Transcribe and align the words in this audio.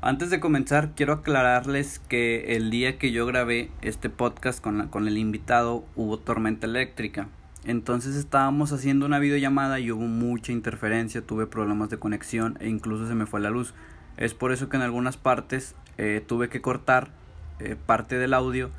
Antes 0.00 0.30
de 0.30 0.38
comenzar, 0.38 0.92
quiero 0.94 1.12
aclararles 1.12 1.98
que 1.98 2.54
el 2.54 2.70
día 2.70 2.98
que 2.98 3.10
yo 3.10 3.26
grabé 3.26 3.72
este 3.82 4.08
podcast 4.08 4.62
con, 4.62 4.86
con 4.88 5.08
el 5.08 5.18
invitado 5.18 5.84
hubo 5.96 6.20
tormenta 6.20 6.68
eléctrica. 6.68 7.26
Entonces 7.64 8.14
estábamos 8.14 8.70
haciendo 8.72 9.06
una 9.06 9.18
videollamada 9.18 9.80
y 9.80 9.90
hubo 9.90 10.02
mucha 10.02 10.52
interferencia, 10.52 11.26
tuve 11.26 11.48
problemas 11.48 11.90
de 11.90 11.98
conexión 11.98 12.56
e 12.60 12.68
incluso 12.68 13.08
se 13.08 13.16
me 13.16 13.26
fue 13.26 13.40
la 13.40 13.50
luz. 13.50 13.74
Es 14.16 14.34
por 14.34 14.52
eso 14.52 14.68
que 14.68 14.76
en 14.76 14.84
algunas 14.84 15.16
partes 15.16 15.74
eh, 15.96 16.22
tuve 16.24 16.48
que 16.48 16.60
cortar 16.60 17.10
eh, 17.58 17.74
parte 17.74 18.18
del 18.18 18.34
audio 18.34 18.70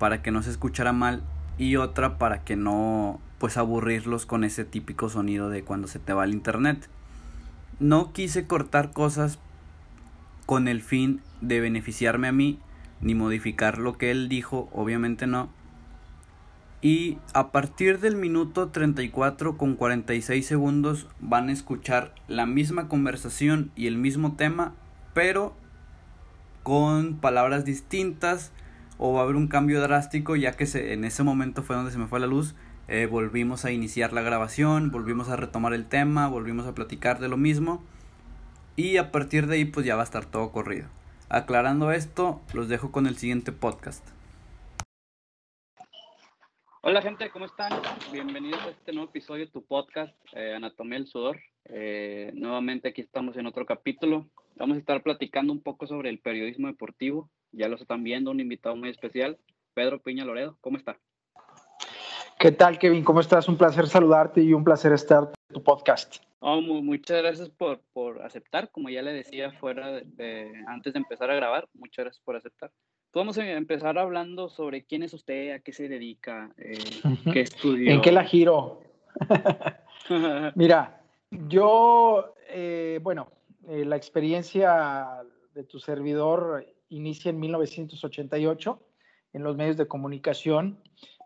para 0.00 0.22
que 0.22 0.32
no 0.32 0.42
se 0.42 0.50
escuchara 0.50 0.92
mal 0.92 1.22
y 1.56 1.76
otra 1.76 2.18
para 2.18 2.42
que 2.42 2.56
no 2.56 3.20
pues 3.38 3.58
aburrirlos 3.58 4.26
con 4.26 4.42
ese 4.42 4.64
típico 4.64 5.08
sonido 5.08 5.50
de 5.50 5.62
cuando 5.62 5.86
se 5.86 6.00
te 6.00 6.14
va 6.14 6.24
el 6.24 6.34
internet. 6.34 6.88
No 7.78 8.12
quise 8.12 8.48
cortar 8.48 8.92
cosas 8.92 9.38
con 10.46 10.68
el 10.68 10.82
fin 10.82 11.20
de 11.40 11.60
beneficiarme 11.60 12.28
a 12.28 12.32
mí 12.32 12.58
ni 13.00 13.14
modificar 13.14 13.78
lo 13.78 13.98
que 13.98 14.10
él 14.10 14.28
dijo, 14.28 14.68
obviamente 14.72 15.26
no 15.26 15.50
y 16.84 17.16
a 17.32 17.50
partir 17.50 17.98
del 17.98 18.14
minuto 18.14 18.68
34 18.68 19.56
con 19.56 19.74
46 19.74 20.46
segundos 20.46 21.08
van 21.18 21.48
a 21.48 21.52
escuchar 21.52 22.14
la 22.28 22.44
misma 22.44 22.88
conversación 22.88 23.70
y 23.74 23.86
el 23.86 23.96
mismo 23.96 24.36
tema, 24.36 24.74
pero 25.14 25.56
con 26.62 27.14
palabras 27.14 27.64
distintas 27.64 28.52
o 28.98 29.14
va 29.14 29.20
a 29.20 29.22
haber 29.22 29.36
un 29.36 29.48
cambio 29.48 29.80
drástico 29.80 30.36
ya 30.36 30.52
que 30.52 30.66
se, 30.66 30.92
en 30.92 31.06
ese 31.06 31.22
momento 31.22 31.62
fue 31.62 31.74
donde 31.74 31.90
se 31.90 31.96
me 31.96 32.06
fue 32.06 32.20
la 32.20 32.26
luz. 32.26 32.54
Eh, 32.86 33.08
volvimos 33.10 33.64
a 33.64 33.72
iniciar 33.72 34.12
la 34.12 34.20
grabación, 34.20 34.90
volvimos 34.90 35.30
a 35.30 35.36
retomar 35.36 35.72
el 35.72 35.86
tema, 35.86 36.28
volvimos 36.28 36.66
a 36.66 36.74
platicar 36.74 37.18
de 37.18 37.30
lo 37.30 37.38
mismo 37.38 37.82
y 38.76 38.96
a 38.96 39.12
partir 39.12 39.46
de 39.46 39.56
ahí 39.56 39.64
pues 39.64 39.86
ya 39.86 39.96
va 39.96 40.02
a 40.02 40.04
estar 40.04 40.26
todo 40.26 40.50
corrido. 40.52 40.88
Aclarando 41.28 41.92
esto, 41.92 42.40
los 42.52 42.68
dejo 42.68 42.92
con 42.92 43.06
el 43.06 43.16
siguiente 43.16 43.52
podcast. 43.52 44.06
Hola 46.82 47.00
gente, 47.00 47.30
¿cómo 47.30 47.46
están? 47.46 47.72
Bienvenidos 48.12 48.60
a 48.60 48.68
este 48.68 48.92
nuevo 48.92 49.08
episodio 49.08 49.46
de 49.46 49.50
tu 49.50 49.64
podcast, 49.64 50.14
eh, 50.34 50.52
Anatomía 50.54 50.98
del 50.98 51.06
Sudor. 51.06 51.40
Eh, 51.64 52.30
nuevamente 52.34 52.88
aquí 52.88 53.00
estamos 53.00 53.38
en 53.38 53.46
otro 53.46 53.64
capítulo. 53.64 54.26
Vamos 54.56 54.76
a 54.76 54.80
estar 54.80 55.02
platicando 55.02 55.52
un 55.52 55.62
poco 55.62 55.86
sobre 55.86 56.10
el 56.10 56.18
periodismo 56.18 56.66
deportivo. 56.66 57.30
Ya 57.52 57.68
lo 57.68 57.76
están 57.76 58.04
viendo, 58.04 58.30
un 58.30 58.40
invitado 58.40 58.76
muy 58.76 58.90
especial, 58.90 59.38
Pedro 59.72 60.02
Piña 60.02 60.26
Loredo. 60.26 60.58
¿Cómo 60.60 60.76
está? 60.76 60.98
¿Qué 62.38 62.52
tal, 62.52 62.78
Kevin? 62.78 63.02
¿Cómo 63.02 63.20
estás? 63.20 63.48
Un 63.48 63.56
placer 63.56 63.86
saludarte 63.86 64.42
y 64.42 64.52
un 64.52 64.62
placer 64.62 64.92
estar 64.92 65.32
en 65.48 65.54
tu 65.54 65.62
podcast. 65.62 66.16
Oh, 66.46 66.60
muchas 66.60 67.22
gracias 67.22 67.48
por, 67.48 67.80
por, 67.94 68.20
aceptar, 68.20 68.70
como 68.70 68.90
ya 68.90 69.00
le 69.00 69.14
decía 69.14 69.50
fuera 69.52 70.02
de, 70.02 70.52
antes 70.66 70.92
de 70.92 70.98
empezar 70.98 71.30
a 71.30 71.34
grabar, 71.36 71.66
muchas 71.72 72.04
gracias 72.04 72.22
por 72.22 72.36
aceptar. 72.36 72.70
Vamos 73.14 73.38
a 73.38 73.50
empezar 73.50 73.96
hablando 73.96 74.50
sobre 74.50 74.84
quién 74.84 75.02
es 75.02 75.14
usted, 75.14 75.52
a 75.52 75.60
qué 75.60 75.72
se 75.72 75.88
dedica, 75.88 76.52
eh, 76.58 76.76
qué 77.32 77.40
estudió. 77.40 77.90
¿En 77.90 78.02
qué 78.02 78.12
la 78.12 78.24
giro? 78.24 78.82
Mira, 80.54 81.00
yo, 81.30 82.34
eh, 82.50 83.00
bueno, 83.02 83.32
eh, 83.66 83.86
la 83.86 83.96
experiencia 83.96 85.22
de 85.54 85.64
tu 85.64 85.78
servidor 85.78 86.66
inicia 86.90 87.30
en 87.30 87.40
1988 87.40 88.82
en 89.32 89.42
los 89.42 89.56
medios 89.56 89.78
de 89.78 89.88
comunicación. 89.88 90.78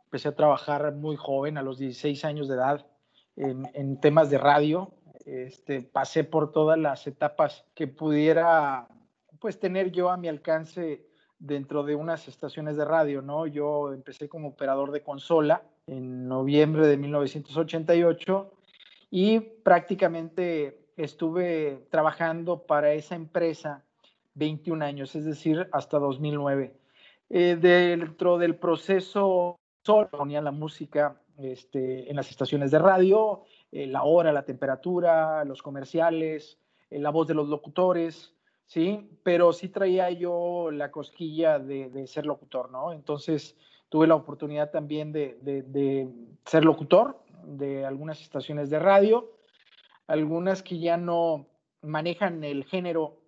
Empecé 0.04 0.28
a 0.28 0.36
trabajar 0.36 0.94
muy 0.94 1.16
joven, 1.16 1.58
a 1.58 1.62
los 1.62 1.76
16 1.76 2.24
años 2.24 2.46
de 2.46 2.54
edad, 2.54 2.86
en, 3.34 3.68
en 3.74 4.00
temas 4.00 4.30
de 4.30 4.38
radio. 4.38 4.94
Este, 5.28 5.82
pasé 5.82 6.24
por 6.24 6.52
todas 6.52 6.78
las 6.78 7.06
etapas 7.06 7.66
que 7.74 7.86
pudiera 7.86 8.88
pues 9.38 9.60
tener 9.60 9.92
yo 9.92 10.08
a 10.08 10.16
mi 10.16 10.26
alcance 10.26 11.04
dentro 11.38 11.82
de 11.82 11.94
unas 11.94 12.28
estaciones 12.28 12.78
de 12.78 12.86
radio, 12.86 13.20
¿no? 13.20 13.46
Yo 13.46 13.92
empecé 13.92 14.26
como 14.26 14.48
operador 14.48 14.90
de 14.90 15.02
consola 15.02 15.62
en 15.86 16.26
noviembre 16.28 16.86
de 16.86 16.96
1988 16.96 18.50
y 19.10 19.40
prácticamente 19.40 20.86
estuve 20.96 21.86
trabajando 21.90 22.62
para 22.62 22.94
esa 22.94 23.14
empresa 23.14 23.84
21 24.32 24.82
años, 24.82 25.14
es 25.14 25.26
decir, 25.26 25.68
hasta 25.72 25.98
2009. 25.98 26.74
Eh, 27.28 27.58
dentro 27.60 28.38
del 28.38 28.56
proceso, 28.56 29.58
solo 29.84 30.08
ponían 30.08 30.44
la 30.44 30.52
música 30.52 31.20
este, 31.36 32.08
en 32.08 32.16
las 32.16 32.30
estaciones 32.30 32.70
de 32.70 32.78
radio, 32.78 33.44
eh, 33.70 33.86
la 33.86 34.02
hora, 34.04 34.32
la 34.32 34.44
temperatura, 34.44 35.44
los 35.44 35.62
comerciales, 35.62 36.58
eh, 36.90 36.98
la 36.98 37.10
voz 37.10 37.26
de 37.26 37.34
los 37.34 37.48
locutores, 37.48 38.34
¿sí? 38.66 39.10
Pero 39.22 39.52
sí 39.52 39.68
traía 39.68 40.10
yo 40.10 40.70
la 40.70 40.90
cosquilla 40.90 41.58
de, 41.58 42.06
ser 42.06 42.26
locutor, 42.26 42.70
¿no? 42.70 42.92
Entonces 42.92 43.56
tuve 43.88 44.06
la 44.06 44.14
oportunidad 44.14 44.70
también 44.70 45.12
de, 45.12 46.08
ser 46.44 46.64
locutor 46.64 47.22
de 47.44 47.84
algunas 47.84 48.20
estaciones 48.20 48.70
de 48.70 48.78
radio, 48.78 49.32
algunas 50.06 50.62
que 50.62 50.78
ya 50.78 50.96
no 50.96 51.46
manejan 51.82 52.44
el 52.44 52.64
género 52.64 53.20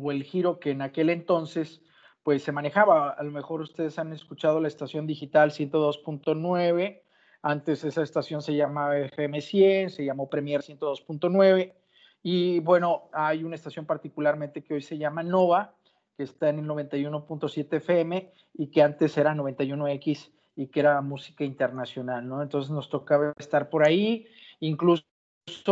o 0.00 0.10
el 0.10 0.24
giro 0.24 0.58
que 0.60 0.70
en 0.70 0.82
aquel 0.82 1.10
entonces 1.10 1.80
pues 2.22 2.42
se 2.42 2.50
manejaba. 2.50 3.10
A 3.10 3.22
lo 3.22 3.30
mejor 3.30 3.60
ustedes 3.60 4.00
han 4.00 4.12
escuchado 4.12 4.60
la 4.60 4.68
estación 4.68 5.06
digital 5.06 5.52
102.9, 5.52 7.02
antes 7.42 7.84
esa 7.84 8.02
estación 8.02 8.42
se 8.42 8.54
llamaba 8.54 8.98
FM 8.98 9.40
100, 9.40 9.90
se 9.90 10.04
llamó 10.04 10.28
Premier 10.28 10.62
102.9 10.62 11.74
y 12.22 12.58
bueno, 12.60 13.08
hay 13.12 13.44
una 13.44 13.54
estación 13.54 13.86
particularmente 13.86 14.64
que 14.64 14.74
hoy 14.74 14.82
se 14.82 14.98
llama 14.98 15.22
Nova, 15.22 15.74
que 16.16 16.24
está 16.24 16.48
en 16.48 16.58
el 16.58 16.66
91.7 16.66 17.76
FM 17.76 18.32
y 18.54 18.66
que 18.70 18.82
antes 18.82 19.16
era 19.16 19.34
91X 19.34 20.32
y 20.56 20.66
que 20.68 20.80
era 20.80 21.00
música 21.02 21.44
internacional, 21.44 22.26
¿no? 22.26 22.42
Entonces 22.42 22.70
nos 22.70 22.88
tocaba 22.88 23.32
estar 23.38 23.68
por 23.68 23.86
ahí, 23.86 24.26
incluso 24.58 25.04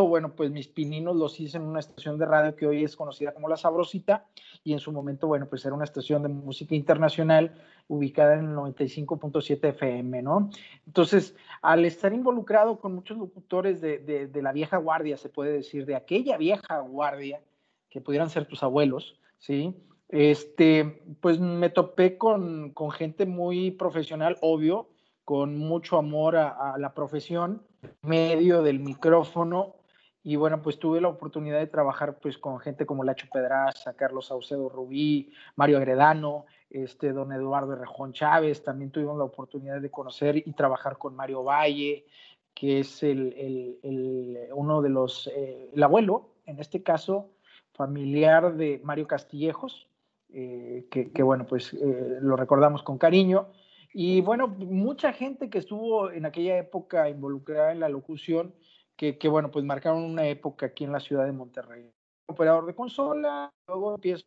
bueno, 0.07 0.37
pues 0.37 0.53
mis 0.53 0.69
pininos 0.69 1.17
los 1.17 1.41
hice 1.41 1.57
en 1.57 1.65
una 1.65 1.81
estación 1.81 2.17
de 2.17 2.27
radio 2.27 2.55
que 2.55 2.67
hoy 2.67 2.85
es 2.85 2.95
conocida 2.95 3.35
como 3.35 3.49
La 3.49 3.57
Sabrosita 3.57 4.27
y 4.63 4.73
en 4.73 4.79
su 4.79 4.93
momento, 4.93 5.27
bueno, 5.27 5.47
pues 5.49 5.65
era 5.65 5.75
una 5.75 5.85
estación 5.85 6.23
de 6.23 6.29
música 6.29 6.77
internacional 6.77 7.53
ubicada 7.89 8.35
en 8.35 8.51
el 8.51 8.57
95.7 8.57 9.69
FM, 9.71 10.23
¿no? 10.23 10.51
Entonces, 10.87 11.35
al 11.61 11.85
estar 11.85 12.13
involucrado 12.13 12.79
con 12.79 12.95
muchos 12.95 13.19
locutores 13.19 13.81
de, 13.81 13.99
de, 13.99 14.43
la 14.43 14.53
vieja 14.53 14.77
guardia, 14.77 15.17
se 15.17 15.29
puede 15.29 15.53
decir, 15.53 15.87
de 15.87 15.97
aquella 15.97 16.37
vieja 16.37 16.79
guardia, 16.81 17.41
que 17.91 18.01
pudieran 18.01 18.31
ser 18.31 18.47
tus 18.47 18.63
abuelos, 18.63 19.19
¿sí? 19.39 19.75
Este, 20.09 21.03
pues 21.21 21.41
me 21.41 21.69
topé 21.69 22.17
con, 22.17 22.71
con 22.71 22.93
gente 22.93 23.27
muy 23.27 23.73
profesional, 23.73 24.39
obvio, 24.41 24.89
con 25.25 25.57
mucho 25.57 25.97
amor 25.97 26.37
a, 26.37 26.77
la 26.79 26.95
profesión, 26.95 27.63
medio 28.03 28.63
del 28.63 28.81
micrófono, 28.81 29.77
y 30.23 30.37
bueno, 30.37 30.63
pues 30.63 30.79
tuve 30.79 31.03
la 31.03 31.09
oportunidad 31.09 31.59
de 31.59 31.67
trabajar 31.67 32.19
pues 32.19 32.39
con 32.39 32.59
gente 32.59 32.87
como 32.87 33.05
Lacho 33.05 33.27
Pedraza, 33.31 33.95
Carlos 33.95 34.27
Saucedo 34.27 34.71
Rubí, 34.71 35.31
Mario 35.55 35.77
Agredano, 35.77 36.47
este, 36.71 37.13
don 37.13 37.31
Eduardo 37.33 37.77
Rejón 37.77 38.15
Chávez, 38.15 38.65
también 38.65 38.91
tuvimos 38.91 39.19
la 39.19 39.25
oportunidad 39.25 39.81
de 39.81 39.91
conocer 39.91 40.37
y 40.39 40.53
trabajar 40.55 40.97
con 40.97 41.15
Mario 41.15 41.45
Valle, 41.45 42.07
que 42.55 42.81
es 42.81 43.03
el, 43.03 43.79
uno 44.55 44.81
de 44.81 44.89
los, 44.89 45.27
eh, 45.27 45.71
el 45.75 45.83
abuelo, 45.83 46.31
en 46.47 46.59
este 46.59 46.83
caso, 46.83 47.31
familiar 47.75 48.55
de 48.55 48.81
Mario 48.83 49.07
Castillejos, 49.07 49.89
eh, 50.33 50.87
que, 50.91 51.23
bueno, 51.23 51.47
pues 51.47 51.75
eh, 51.75 52.19
lo 52.21 52.37
recordamos 52.37 52.83
con 52.83 52.99
cariño. 52.99 53.49
Y 53.97 54.21
bueno, 54.23 54.49
mucha 54.49 55.13
gente 55.13 55.49
que 55.49 55.59
estuvo 55.59 56.11
en 56.11 56.27
aquella 56.27 56.59
época 56.59 57.09
involucrada 57.09 57.71
en 57.71 57.79
la 57.79 57.89
locución, 57.89 58.53
que, 58.97 59.17
bueno, 59.29 59.53
pues 59.53 59.65
marcaron 59.65 60.03
una 60.03 60.27
época 60.27 60.67
aquí 60.67 60.83
en 60.83 60.91
la 60.91 60.99
ciudad 60.99 61.25
de 61.25 61.33
Monterrey. 61.33 61.93
Operador 62.27 62.67
de 62.67 62.75
consola, 62.75 63.53
luego 63.69 63.95
empiezo 63.95 64.25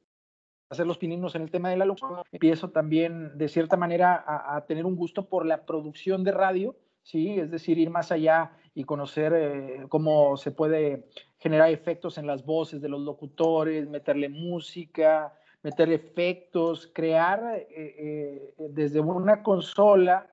a 0.69 0.73
hacer 0.73 0.87
los 0.87 0.97
pininos 0.97 1.35
en 1.35 1.41
el 1.41 1.51
tema 1.51 1.69
de 1.69 1.75
la 1.75 1.85
locución, 1.85 2.21
empiezo 2.31 2.69
también 2.69 3.37
de 3.37 3.49
cierta 3.49 3.75
manera 3.75 4.23
a, 4.25 4.65
tener 4.65 4.85
un 4.85 4.95
gusto 4.95 5.27
por 5.27 5.45
la 5.45 5.65
producción 5.65 6.23
de 6.23 6.31
radio, 6.31 6.77
¿sí? 7.03 7.37
Es 7.37 7.51
decir, 7.51 7.77
ir 7.77 7.89
más 7.89 8.13
allá 8.13 8.53
y 8.73 8.85
conocer 8.85 9.33
eh, 9.35 9.85
cómo 9.89 10.37
se 10.37 10.51
puede 10.51 11.09
generar 11.39 11.71
efectos 11.71 12.17
en 12.17 12.27
las 12.27 12.45
voces 12.45 12.81
de 12.81 12.87
los 12.87 13.01
locutores, 13.01 13.89
meterle 13.89 14.29
música, 14.29 15.33
meter 15.67 15.91
efectos, 15.91 16.89
crear 16.93 17.41
eh, 17.57 17.67
eh, 17.75 18.53
desde 18.69 19.01
una 19.01 19.43
consola 19.43 20.27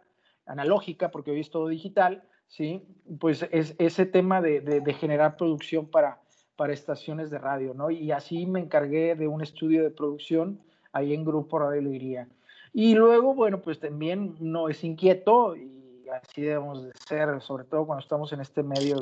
analógica, 0.47 1.11
porque 1.11 1.33
hoy 1.33 1.41
es 1.41 1.51
todo 1.51 1.67
digital, 1.67 2.23
¿sí? 2.47 2.87
Pues 3.19 3.45
es 3.51 3.75
ese 3.79 4.07
tema 4.07 4.41
de, 4.41 4.61
de, 4.61 4.93
generar 4.93 5.37
producción 5.37 5.91
para, 5.91 6.21
para 6.55 6.73
estaciones 6.73 7.31
de 7.31 7.39
radio, 7.39 7.75
¿no? 7.75 7.91
Y 7.91 8.13
así 8.13 8.47
me 8.47 8.61
encargué 8.61 9.17
de 9.17 9.27
un 9.27 9.43
estudio 9.43 9.83
de 9.83 9.91
producción 9.91 10.61
ahí 10.93 11.13
en 11.13 11.25
Grupo 11.25 11.59
Radio 11.59 11.81
Alegría. 11.81 12.29
Y 12.73 12.95
luego, 12.95 13.35
bueno, 13.35 13.61
pues 13.61 13.81
también 13.81 14.37
no 14.39 14.69
es 14.69 14.85
inquieto 14.85 15.57
y 15.57 16.05
así 16.13 16.43
debemos 16.43 16.85
de 16.85 16.93
ser, 17.09 17.41
sobre 17.41 17.65
todo 17.65 17.87
cuando 17.87 18.03
estamos 18.03 18.33
en 18.33 18.41
este 18.41 18.63
medio 18.63 19.01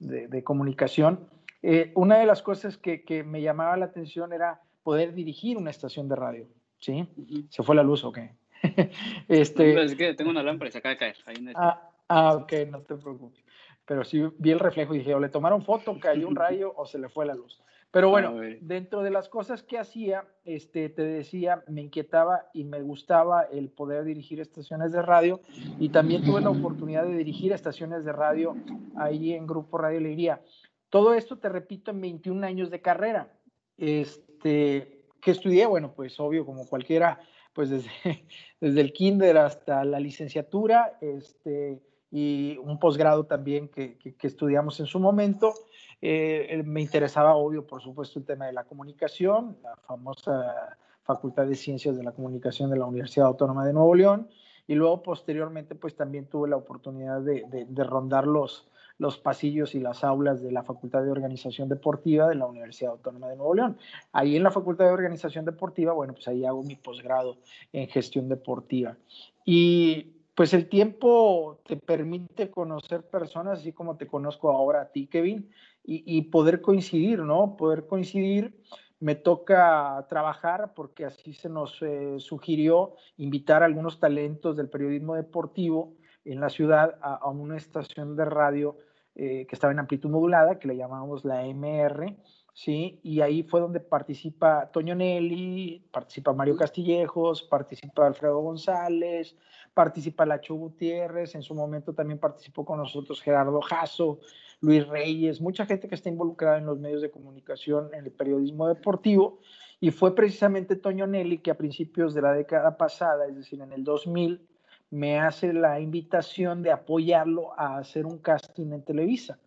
de, 0.00 0.26
de 0.26 0.42
comunicación. 0.42 1.20
Eh, 1.62 1.92
una 1.94 2.18
de 2.18 2.26
las 2.26 2.42
cosas 2.42 2.76
que, 2.76 3.04
que 3.04 3.22
me 3.22 3.42
llamaba 3.42 3.76
la 3.76 3.84
atención 3.84 4.32
era 4.32 4.60
poder 4.82 5.14
dirigir 5.14 5.56
una 5.56 5.70
estación 5.70 6.08
de 6.08 6.16
radio, 6.16 6.46
¿sí? 6.78 7.06
¿Se 7.50 7.62
fue 7.62 7.76
la 7.76 7.82
luz 7.82 8.04
o 8.04 8.12
qué? 8.12 8.34
este, 9.28 9.82
es 9.82 9.94
que 9.94 10.14
tengo 10.14 10.30
una 10.30 10.42
lámpara 10.42 10.68
y 10.68 10.72
se 10.72 10.78
acaba 10.78 10.94
de 10.94 10.98
caer. 10.98 11.16
ah, 11.54 11.90
ah, 12.08 12.34
ok, 12.34 12.52
no 12.70 12.80
te 12.82 12.96
preocupes. 12.96 13.44
Pero 13.84 14.04
sí 14.04 14.22
vi 14.38 14.50
el 14.50 14.60
reflejo 14.60 14.94
y 14.94 14.98
dije, 14.98 15.14
o 15.14 15.20
le 15.20 15.28
tomaron 15.28 15.62
foto, 15.62 15.98
cayó 15.98 16.28
un 16.28 16.36
rayo 16.36 16.72
o 16.76 16.86
se 16.86 16.98
le 16.98 17.08
fue 17.08 17.26
la 17.26 17.34
luz. 17.34 17.62
Pero 17.92 18.08
bueno, 18.08 18.34
dentro 18.62 19.02
de 19.02 19.10
las 19.10 19.28
cosas 19.28 19.62
que 19.62 19.78
hacía, 19.78 20.24
este, 20.46 20.88
te 20.88 21.02
decía, 21.02 21.62
me 21.68 21.82
inquietaba 21.82 22.48
y 22.54 22.64
me 22.64 22.80
gustaba 22.80 23.42
el 23.42 23.68
poder 23.68 24.04
dirigir 24.04 24.40
estaciones 24.40 24.92
de 24.92 25.02
radio 25.02 25.42
y 25.78 25.90
también 25.90 26.24
tuve 26.24 26.40
la 26.40 26.48
oportunidad 26.48 27.04
de 27.04 27.14
dirigir 27.14 27.52
estaciones 27.52 28.06
de 28.06 28.12
radio 28.12 28.56
ahí 28.96 29.34
en 29.34 29.46
Grupo 29.46 29.76
Radio 29.76 29.98
Alegría. 29.98 30.40
Todo 30.88 31.12
esto, 31.12 31.36
te 31.36 31.50
repito, 31.50 31.90
en 31.90 32.00
21 32.00 32.46
años 32.46 32.70
de 32.70 32.80
carrera. 32.80 33.28
Este, 33.76 34.31
que 34.42 35.30
estudié, 35.30 35.66
bueno, 35.66 35.92
pues 35.94 36.18
obvio, 36.20 36.44
como 36.44 36.66
cualquiera, 36.66 37.20
pues 37.52 37.70
desde, 38.60 38.80
el 38.80 38.92
kinder 38.92 39.38
hasta 39.38 39.84
la 39.84 40.00
licenciatura, 40.00 40.98
este, 41.00 41.80
y 42.10 42.58
un 42.58 42.78
posgrado 42.78 43.24
también 43.24 43.68
que, 43.68 43.96
estudiamos 44.22 44.78
en 44.80 44.86
su 44.86 45.00
momento. 45.00 45.54
Eh, 46.00 46.62
me 46.64 46.80
interesaba, 46.80 47.36
obvio, 47.36 47.66
por 47.66 47.80
supuesto, 47.80 48.18
el 48.18 48.24
tema 48.24 48.46
de 48.46 48.52
la 48.52 48.64
comunicación, 48.64 49.56
la 49.62 49.76
famosa 49.76 50.76
Facultad 51.04 51.46
de 51.46 51.54
Ciencias 51.54 51.96
de 51.96 52.02
la 52.02 52.12
Comunicación 52.12 52.70
de 52.70 52.78
la 52.78 52.86
Universidad 52.86 53.26
Autónoma 53.26 53.64
de 53.64 53.72
Nuevo 53.72 53.94
León. 53.94 54.28
Y 54.66 54.74
luego, 54.74 55.02
posteriormente, 55.02 55.74
pues 55.74 55.96
también 55.96 56.26
tuve 56.26 56.48
la 56.48 56.56
oportunidad 56.56 57.20
de, 57.20 57.84
rondar 57.84 58.26
los, 58.26 58.68
los 58.98 59.18
pasillos 59.18 59.74
y 59.74 59.80
las 59.80 60.04
aulas 60.04 60.42
de 60.42 60.52
la 60.52 60.62
Facultad 60.62 61.02
de 61.02 61.10
Organización 61.10 61.68
Deportiva 61.68 62.28
de 62.28 62.34
la 62.34 62.46
Universidad 62.46 62.92
Autónoma 62.92 63.28
de 63.28 63.36
Nuevo 63.36 63.54
León. 63.54 63.78
Ahí 64.12 64.36
en 64.36 64.42
la 64.42 64.50
Facultad 64.50 64.86
de 64.86 64.92
Organización 64.92 65.44
Deportiva, 65.44 65.92
bueno, 65.92 66.14
pues 66.14 66.28
ahí 66.28 66.44
hago 66.44 66.62
mi 66.62 66.76
posgrado 66.76 67.38
en 67.72 67.88
gestión 67.88 68.28
deportiva. 68.28 68.96
Y 69.44 70.12
pues 70.34 70.54
el 70.54 70.68
tiempo 70.68 71.60
te 71.66 71.76
permite 71.76 72.50
conocer 72.50 73.02
personas, 73.02 73.60
así 73.60 73.72
como 73.72 73.96
te 73.96 74.06
conozco 74.06 74.50
ahora 74.50 74.82
a 74.82 74.88
ti, 74.90 75.06
Kevin, 75.06 75.50
y, 75.84 76.22
poder 76.22 76.60
coincidir, 76.60 77.18
¿no? 77.20 77.56
Poder 77.56 77.86
coincidir. 77.88 78.56
Me 79.00 79.16
toca 79.16 80.06
trabajar 80.08 80.74
porque 80.74 81.04
así 81.04 81.32
se 81.32 81.48
nos 81.48 81.82
eh, 81.82 82.20
sugirió 82.20 82.94
invitar 83.16 83.64
a 83.64 83.66
algunos 83.66 83.98
talentos 83.98 84.56
del 84.56 84.68
periodismo 84.68 85.16
deportivo 85.16 85.94
en 86.24 86.40
la 86.40 86.48
ciudad 86.48 86.98
a, 87.00 87.28
una 87.28 87.56
estación 87.56 88.16
de 88.16 88.24
radio 88.24 88.76
eh, 89.14 89.46
que 89.46 89.54
estaba 89.54 89.72
en 89.72 89.78
amplitud 89.78 90.10
modulada, 90.10 90.58
que 90.58 90.68
le 90.68 90.76
llamábamos 90.76 91.24
la 91.24 91.44
MR, 91.46 92.16
¿sí? 92.54 93.00
Y 93.02 93.20
ahí 93.20 93.42
fue 93.42 93.60
donde 93.60 93.80
participa 93.80 94.70
Toño 94.72 94.94
Nelly, 94.94 95.88
participa 95.90 96.32
Mario 96.32 96.56
Castillejos, 96.56 97.42
participa 97.42 98.06
Alfredo 98.06 98.38
González, 98.40 99.36
participa 99.74 100.26
Lacho 100.26 100.54
Gutiérrez, 100.54 101.34
en 101.34 101.42
su 101.42 101.54
momento 101.54 101.94
también 101.94 102.18
participó 102.18 102.64
con 102.64 102.78
nosotros 102.78 103.20
Gerardo 103.20 103.60
Jasso, 103.60 104.20
Luis 104.60 104.86
Reyes, 104.86 105.40
mucha 105.40 105.66
gente 105.66 105.88
que 105.88 105.94
está 105.94 106.08
involucrada 106.08 106.58
en 106.58 106.66
los 106.66 106.78
medios 106.78 107.02
de 107.02 107.10
comunicación, 107.10 107.90
en 107.94 108.04
el 108.04 108.12
periodismo 108.12 108.68
deportivo, 108.68 109.40
y 109.80 109.90
fue 109.90 110.14
precisamente 110.14 110.76
Toño 110.76 111.06
Nelly 111.06 111.38
que 111.38 111.50
a 111.50 111.58
principios 111.58 112.14
de 112.14 112.22
la 112.22 112.32
década 112.32 112.76
pasada, 112.76 113.26
es 113.26 113.34
decir, 113.34 113.60
en 113.60 113.72
el 113.72 113.82
2000, 113.82 114.46
me 114.92 115.18
hace 115.18 115.54
la 115.54 115.80
invitación 115.80 116.62
de 116.62 116.70
apoyarlo 116.70 117.58
a 117.58 117.78
hacer 117.78 118.04
un 118.04 118.18
casting 118.18 118.72
en 118.72 118.84
Televisa. 118.84 119.38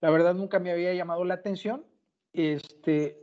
La 0.00 0.10
verdad 0.10 0.32
nunca 0.32 0.60
me 0.60 0.70
había 0.70 0.94
llamado 0.94 1.24
la 1.24 1.34
atención, 1.34 1.84
este, 2.32 3.18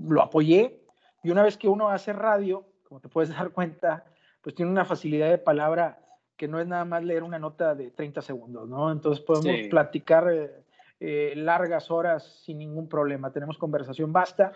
lo 0.00 0.20
apoyé, 0.20 0.82
y 1.22 1.30
una 1.30 1.44
vez 1.44 1.56
que 1.56 1.68
uno 1.68 1.90
hace 1.90 2.12
radio, 2.12 2.66
como 2.88 3.00
te 3.00 3.08
puedes 3.08 3.30
dar 3.36 3.50
cuenta, 3.50 4.04
pues 4.42 4.56
tiene 4.56 4.70
una 4.70 4.84
facilidad 4.84 5.30
de 5.30 5.38
palabra 5.38 6.00
que 6.36 6.48
no 6.48 6.58
es 6.58 6.66
nada 6.66 6.84
más 6.84 7.04
leer 7.04 7.22
una 7.22 7.38
nota 7.38 7.76
de 7.76 7.92
30 7.92 8.20
segundos, 8.20 8.68
¿no? 8.68 8.90
Entonces 8.90 9.24
podemos 9.24 9.68
platicar 9.70 10.28
eh, 10.28 10.64
eh, 10.98 11.34
largas 11.36 11.88
horas 11.88 12.42
sin 12.44 12.58
ningún 12.58 12.88
problema. 12.88 13.32
Tenemos 13.32 13.58
conversación 13.58 14.12
basta. 14.12 14.52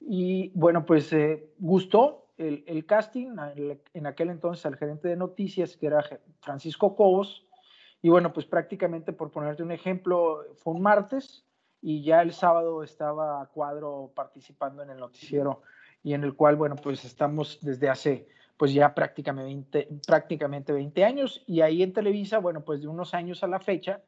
Y 0.00 0.52
bueno, 0.54 0.84
pues 0.84 1.10
eh, 1.14 1.48
gustó 1.58 2.23
el, 2.36 2.86
casting. 2.86 3.36
En 3.92 4.06
aquel 4.06 4.30
entonces 4.30 4.64
al 4.66 4.76
gerente 4.76 5.08
de 5.08 5.16
noticias, 5.16 5.76
que 5.76 5.86
era 5.86 6.04
Francisco 6.40 6.96
Cobos. 6.96 7.46
Y 8.02 8.08
bueno, 8.08 8.32
pues 8.32 8.46
prácticamente 8.46 9.12
por 9.12 9.30
ponerte 9.30 9.62
un 9.62 9.72
ejemplo, 9.72 10.44
fue 10.56 10.74
un 10.74 10.82
martes 10.82 11.44
y 11.80 12.02
ya 12.02 12.22
el 12.22 12.32
sábado 12.32 12.82
estaba 12.82 13.40
a 13.40 13.46
cuadro 13.46 14.12
participando 14.14 14.82
en 14.82 14.90
el 14.90 14.98
noticiero 14.98 15.62
y 16.02 16.12
en 16.12 16.22
el 16.22 16.34
cual, 16.34 16.56
bueno, 16.56 16.76
pues 16.76 17.04
estamos 17.04 17.58
desde 17.62 17.88
hace 17.88 18.28
pues 18.56 18.72
ya 18.72 18.94
prácticamente, 18.94 19.88
prácticamente 20.06 20.72
20 20.72 21.04
años 21.04 21.42
y 21.46 21.60
ahí 21.60 21.82
en 21.82 21.92
Televisa, 21.92 22.38
bueno, 22.38 22.64
pues 22.64 22.82
de 22.82 22.88
unos 22.88 23.14
años 23.14 23.42
a 23.42 23.48
la 23.48 23.58
fecha, 23.58 24.02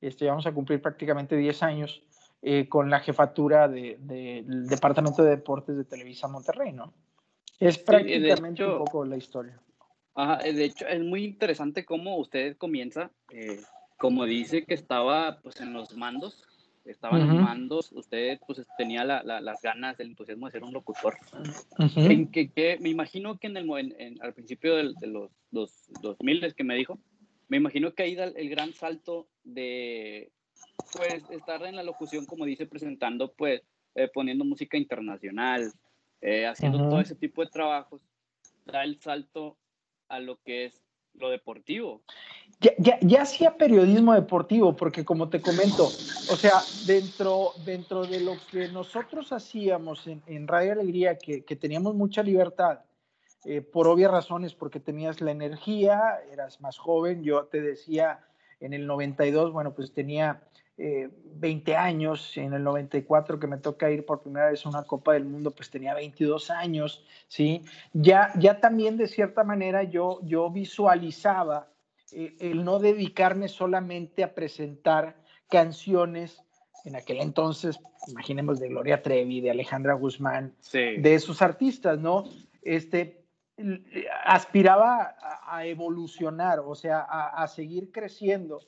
este, 0.00 0.26
vamos 0.26 0.46
a 0.46 0.52
cumplir 0.52 0.82
prácticamente 0.82 1.36
10 1.36 1.62
años 1.62 2.02
eh, 2.42 2.68
con 2.68 2.90
la 2.90 3.00
jefatura 3.00 3.68
del 3.68 4.66
Departamento 4.66 5.22
de 5.22 5.30
Deportes 5.30 5.76
de 5.76 5.84
Televisa 5.84 6.28
Monterrey, 6.28 6.72
¿no? 6.72 6.92
Es 7.60 7.78
prácticamente 7.78 8.64
un 8.64 8.78
poco 8.78 9.04
la 9.04 9.16
historia. 9.16 9.60
Ajá, 10.14 10.38
de 10.38 10.64
hecho, 10.64 10.86
es 10.86 11.02
muy 11.02 11.24
interesante 11.24 11.84
cómo 11.84 12.16
usted 12.18 12.56
comienza, 12.56 13.10
eh, 13.32 13.60
como 13.98 14.24
dice 14.24 14.64
que 14.64 14.74
estaba 14.74 15.40
pues 15.42 15.60
en 15.60 15.72
los 15.72 15.96
mandos, 15.96 16.44
estaba 16.84 17.18
en 17.18 17.28
los 17.28 17.36
mandos, 17.36 17.90
usted 17.92 18.38
pues 18.46 18.64
tenía 18.76 19.04
la, 19.04 19.22
las 19.22 19.62
ganas, 19.62 19.98
el 19.98 20.08
entusiasmo 20.08 20.46
de 20.46 20.52
ser 20.52 20.62
un 20.62 20.72
locutor. 20.72 21.16
en 21.96 22.30
que, 22.30 22.78
me 22.80 22.90
imagino 22.90 23.38
que 23.38 23.48
en 23.48 23.56
el, 23.56 24.18
al 24.20 24.34
principio 24.34 24.76
de, 24.76 24.92
de 25.00 25.06
los, 25.06 25.30
los 25.50 25.88
2000 26.02 26.54
que 26.54 26.64
me 26.64 26.76
dijo, 26.76 26.98
me 27.48 27.56
imagino 27.56 27.94
que 27.94 28.02
ahí 28.02 28.14
da 28.14 28.24
el 28.24 28.48
gran 28.50 28.72
salto 28.72 29.26
de 29.42 30.30
pues 30.92 31.24
estar 31.30 31.62
en 31.64 31.76
la 31.76 31.82
locución, 31.82 32.26
como 32.26 32.44
dice, 32.44 32.66
presentando, 32.66 33.32
pues 33.32 33.62
eh, 33.94 34.08
poniendo 34.12 34.44
música 34.44 34.76
internacional, 34.76 35.72
eh, 36.24 36.46
haciendo 36.46 36.78
todo 36.88 37.00
ese 37.00 37.14
tipo 37.14 37.44
de 37.44 37.50
trabajos, 37.50 38.00
da 38.64 38.82
el 38.82 38.98
salto 38.98 39.58
a 40.08 40.20
lo 40.20 40.40
que 40.42 40.64
es 40.64 40.82
lo 41.12 41.28
deportivo. 41.28 42.02
Ya, 42.60 42.98
ya, 43.02 43.22
hacía 43.22 43.58
periodismo 43.58 44.14
deportivo, 44.14 44.74
porque 44.74 45.04
como 45.04 45.28
te 45.28 45.42
comento, 45.42 45.84
o 45.84 46.36
sea, 46.36 46.62
dentro, 46.86 47.50
dentro 47.66 48.06
de 48.06 48.20
lo 48.20 48.36
que 48.50 48.68
nosotros 48.68 49.32
hacíamos 49.32 50.06
en, 50.06 50.22
en 50.26 50.48
Radio 50.48 50.72
Alegría, 50.72 51.18
que, 51.18 51.44
que, 51.44 51.56
teníamos 51.56 51.94
mucha 51.94 52.22
libertad, 52.22 52.80
eh, 53.44 53.60
por 53.60 53.86
obvias 53.86 54.10
razones, 54.10 54.54
porque 54.54 54.80
tenías 54.80 55.20
la 55.20 55.30
energía, 55.30 56.20
eras 56.32 56.58
más 56.62 56.78
joven, 56.78 57.22
yo 57.22 57.44
te 57.44 57.60
decía 57.60 58.24
en 58.60 58.72
el 58.72 58.86
92, 58.86 59.52
bueno, 59.52 59.74
pues 59.74 59.92
tenía 59.92 60.42
20 60.76 61.70
eh, 61.70 61.76
años, 61.76 62.36
en 62.36 62.52
el 62.52 62.64
94 62.64 63.38
que 63.38 63.46
me 63.46 63.58
toca 63.58 63.90
ir 63.90 64.04
por 64.04 64.22
primera 64.22 64.50
vez 64.50 64.64
a 64.66 64.68
una 64.68 64.82
Copa 64.82 65.12
del 65.12 65.24
Mundo, 65.24 65.50
pues 65.52 65.70
tenía 65.70 65.94
22 65.94 66.50
años, 66.50 67.04
¿sí? 67.28 67.62
Ya, 67.92 68.32
ya 68.38 68.60
también 68.60 68.96
de 68.96 69.06
cierta 69.06 69.44
manera 69.44 69.84
yo, 69.84 70.20
yo 70.24 70.50
visualizaba 70.50 71.68
eh, 72.12 72.36
el 72.40 72.64
no 72.64 72.78
dedicarme 72.78 73.48
solamente 73.48 74.24
a 74.24 74.34
presentar 74.34 75.16
canciones 75.48 76.44
en 76.84 76.96
aquel 76.96 77.20
entonces, 77.20 77.78
imaginemos 78.08 78.60
de 78.60 78.68
Gloria 78.68 79.02
Trevi, 79.02 79.40
de 79.40 79.50
Alejandra 79.50 79.94
Guzmán, 79.94 80.54
de 80.72 81.14
esos 81.14 81.40
artistas, 81.40 81.98
¿no? 81.98 82.24
Este, 82.60 83.24
aspiraba 84.24 85.16
a, 85.46 85.64
evolucionar, 85.64 86.60
o 86.60 86.74
sea, 86.74 87.00
a, 87.00 87.46
seguir 87.48 87.90
creciendo. 87.90 88.60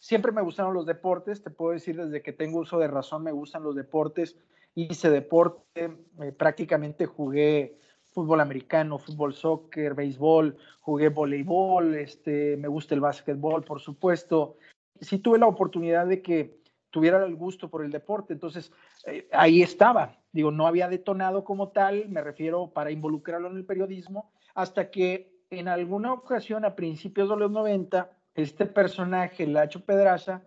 Siempre 0.00 0.32
me 0.32 0.40
gustaron 0.40 0.74
los 0.74 0.86
deportes, 0.86 1.42
te 1.42 1.50
puedo 1.50 1.72
decir 1.72 1.96
desde 1.96 2.22
que 2.22 2.32
tengo 2.32 2.60
uso 2.60 2.78
de 2.78 2.88
razón, 2.88 3.22
me 3.22 3.32
gustan 3.32 3.62
los 3.62 3.76
deportes. 3.76 4.36
Hice 4.74 5.10
deporte, 5.10 5.94
eh, 6.20 6.32
prácticamente 6.32 7.04
jugué 7.04 7.78
fútbol 8.06 8.40
americano, 8.40 8.98
fútbol 8.98 9.34
soccer, 9.34 9.94
béisbol, 9.94 10.56
jugué 10.80 11.10
voleibol, 11.10 11.94
este, 11.94 12.56
me 12.56 12.66
gusta 12.66 12.94
el 12.94 13.00
básquetbol, 13.00 13.62
por 13.62 13.80
supuesto. 13.80 14.56
Sí 15.00 15.18
tuve 15.18 15.38
la 15.38 15.46
oportunidad 15.46 16.06
de 16.06 16.22
que 16.22 16.58
tuviera 16.88 17.24
el 17.24 17.36
gusto 17.36 17.68
por 17.68 17.84
el 17.84 17.92
deporte, 17.92 18.32
entonces 18.32 18.72
eh, 19.06 19.28
ahí 19.32 19.62
estaba, 19.62 20.18
Digo, 20.32 20.52
no 20.52 20.66
había 20.66 20.88
detonado 20.88 21.44
como 21.44 21.70
tal, 21.70 22.08
me 22.08 22.22
refiero 22.22 22.70
para 22.72 22.92
involucrarlo 22.92 23.50
en 23.50 23.56
el 23.56 23.64
periodismo, 23.64 24.30
hasta 24.54 24.90
que 24.90 25.32
en 25.50 25.66
alguna 25.66 26.12
ocasión 26.12 26.64
a 26.64 26.76
principios 26.76 27.28
de 27.28 27.36
los 27.36 27.50
90, 27.50 28.10
este 28.34 28.66
personaje, 28.66 29.46
Lacho 29.46 29.84
Pedraza, 29.84 30.42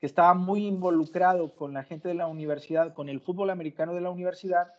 que 0.00 0.06
estaba 0.06 0.34
muy 0.34 0.66
involucrado 0.66 1.54
con 1.54 1.72
la 1.74 1.84
gente 1.84 2.08
de 2.08 2.14
la 2.14 2.26
universidad, 2.26 2.94
con 2.94 3.08
el 3.08 3.20
fútbol 3.20 3.50
americano 3.50 3.94
de 3.94 4.00
la 4.00 4.10
universidad, 4.10 4.72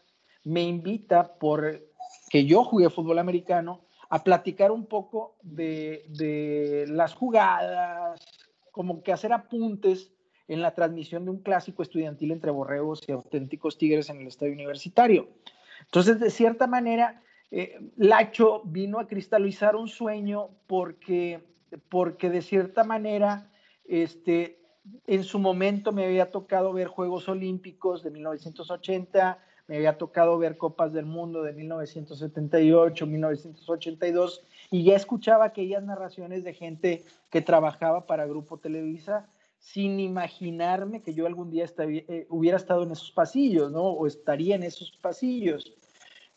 me 0.44 0.64
invita 0.64 1.36
por 1.36 1.82
que 2.30 2.46
yo 2.46 2.64
jugué 2.64 2.90
fútbol 2.90 3.20
americano 3.20 3.86
a 4.10 4.24
platicar 4.24 4.72
un 4.72 4.86
poco 4.86 5.38
de, 5.42 6.06
de 6.10 6.86
las 6.90 7.14
jugadas, 7.14 8.22
como 8.72 9.02
que 9.02 9.14
hacer 9.14 9.32
apuntes 9.32 10.12
en 10.48 10.62
la 10.62 10.74
transmisión 10.74 11.26
de 11.26 11.32
un 11.32 11.42
clásico 11.42 11.84
estudiantil 11.84 12.32
entre 12.32 12.52
borregos 12.52 13.02
y 13.08 13.12
auténticos 13.12 13.78
tigres 13.78 14.10
en 14.10 14.22
el 14.22 14.28
estadio 14.28 14.54
universitario. 14.54 15.30
Entonces, 15.86 16.20
de 16.20 16.30
cierta 16.30 16.68
manera, 16.68 17.22
eh, 17.52 17.80
Lacho 17.98 18.62
vino 18.66 19.00
a 19.00 19.08
cristalizar 19.08 19.76
un 19.76 19.88
sueño 19.88 20.50
porque, 20.68 21.44
porque 21.90 22.30
de 22.30 22.42
cierta 22.42 22.84
manera, 22.84 23.52
este, 23.86 24.60
en 25.08 25.24
su 25.24 25.40
momento 25.40 25.92
me 25.92 26.06
había 26.06 26.32
tocado 26.32 26.74
ver 26.74 26.88
Juegos 26.88 27.30
Olímpicos 27.30 28.04
de 28.04 28.12
1980, 28.12 29.40
me 29.68 29.78
había 29.78 29.98
tocado 29.98 30.38
ver 30.38 30.58
Copas 30.58 30.92
del 30.92 31.06
Mundo 31.06 31.42
de 31.44 31.54
1978, 31.54 33.08
1982, 33.08 34.44
y 34.72 34.84
ya 34.84 34.96
escuchaba 34.96 35.46
aquellas 35.46 35.84
narraciones 35.84 36.44
de 36.44 36.54
gente 36.54 37.06
que 37.30 37.42
trabajaba 37.42 38.06
para 38.06 38.26
Grupo 38.26 38.58
Televisa 38.58 39.30
sin 39.64 40.02
imaginarme 40.02 41.02
que 41.02 41.14
yo 41.14 41.26
algún 41.26 41.50
día 41.50 41.66
eh, 41.78 42.28
hubiera 42.30 42.58
estado 42.58 42.84
en 42.84 42.92
esos 42.92 43.12
pasillos, 43.12 43.72
¿no? 43.72 43.84
O 43.84 44.08
estaría 44.08 44.56
en 44.56 44.64
esos 44.64 44.92
pasillos. 45.02 45.74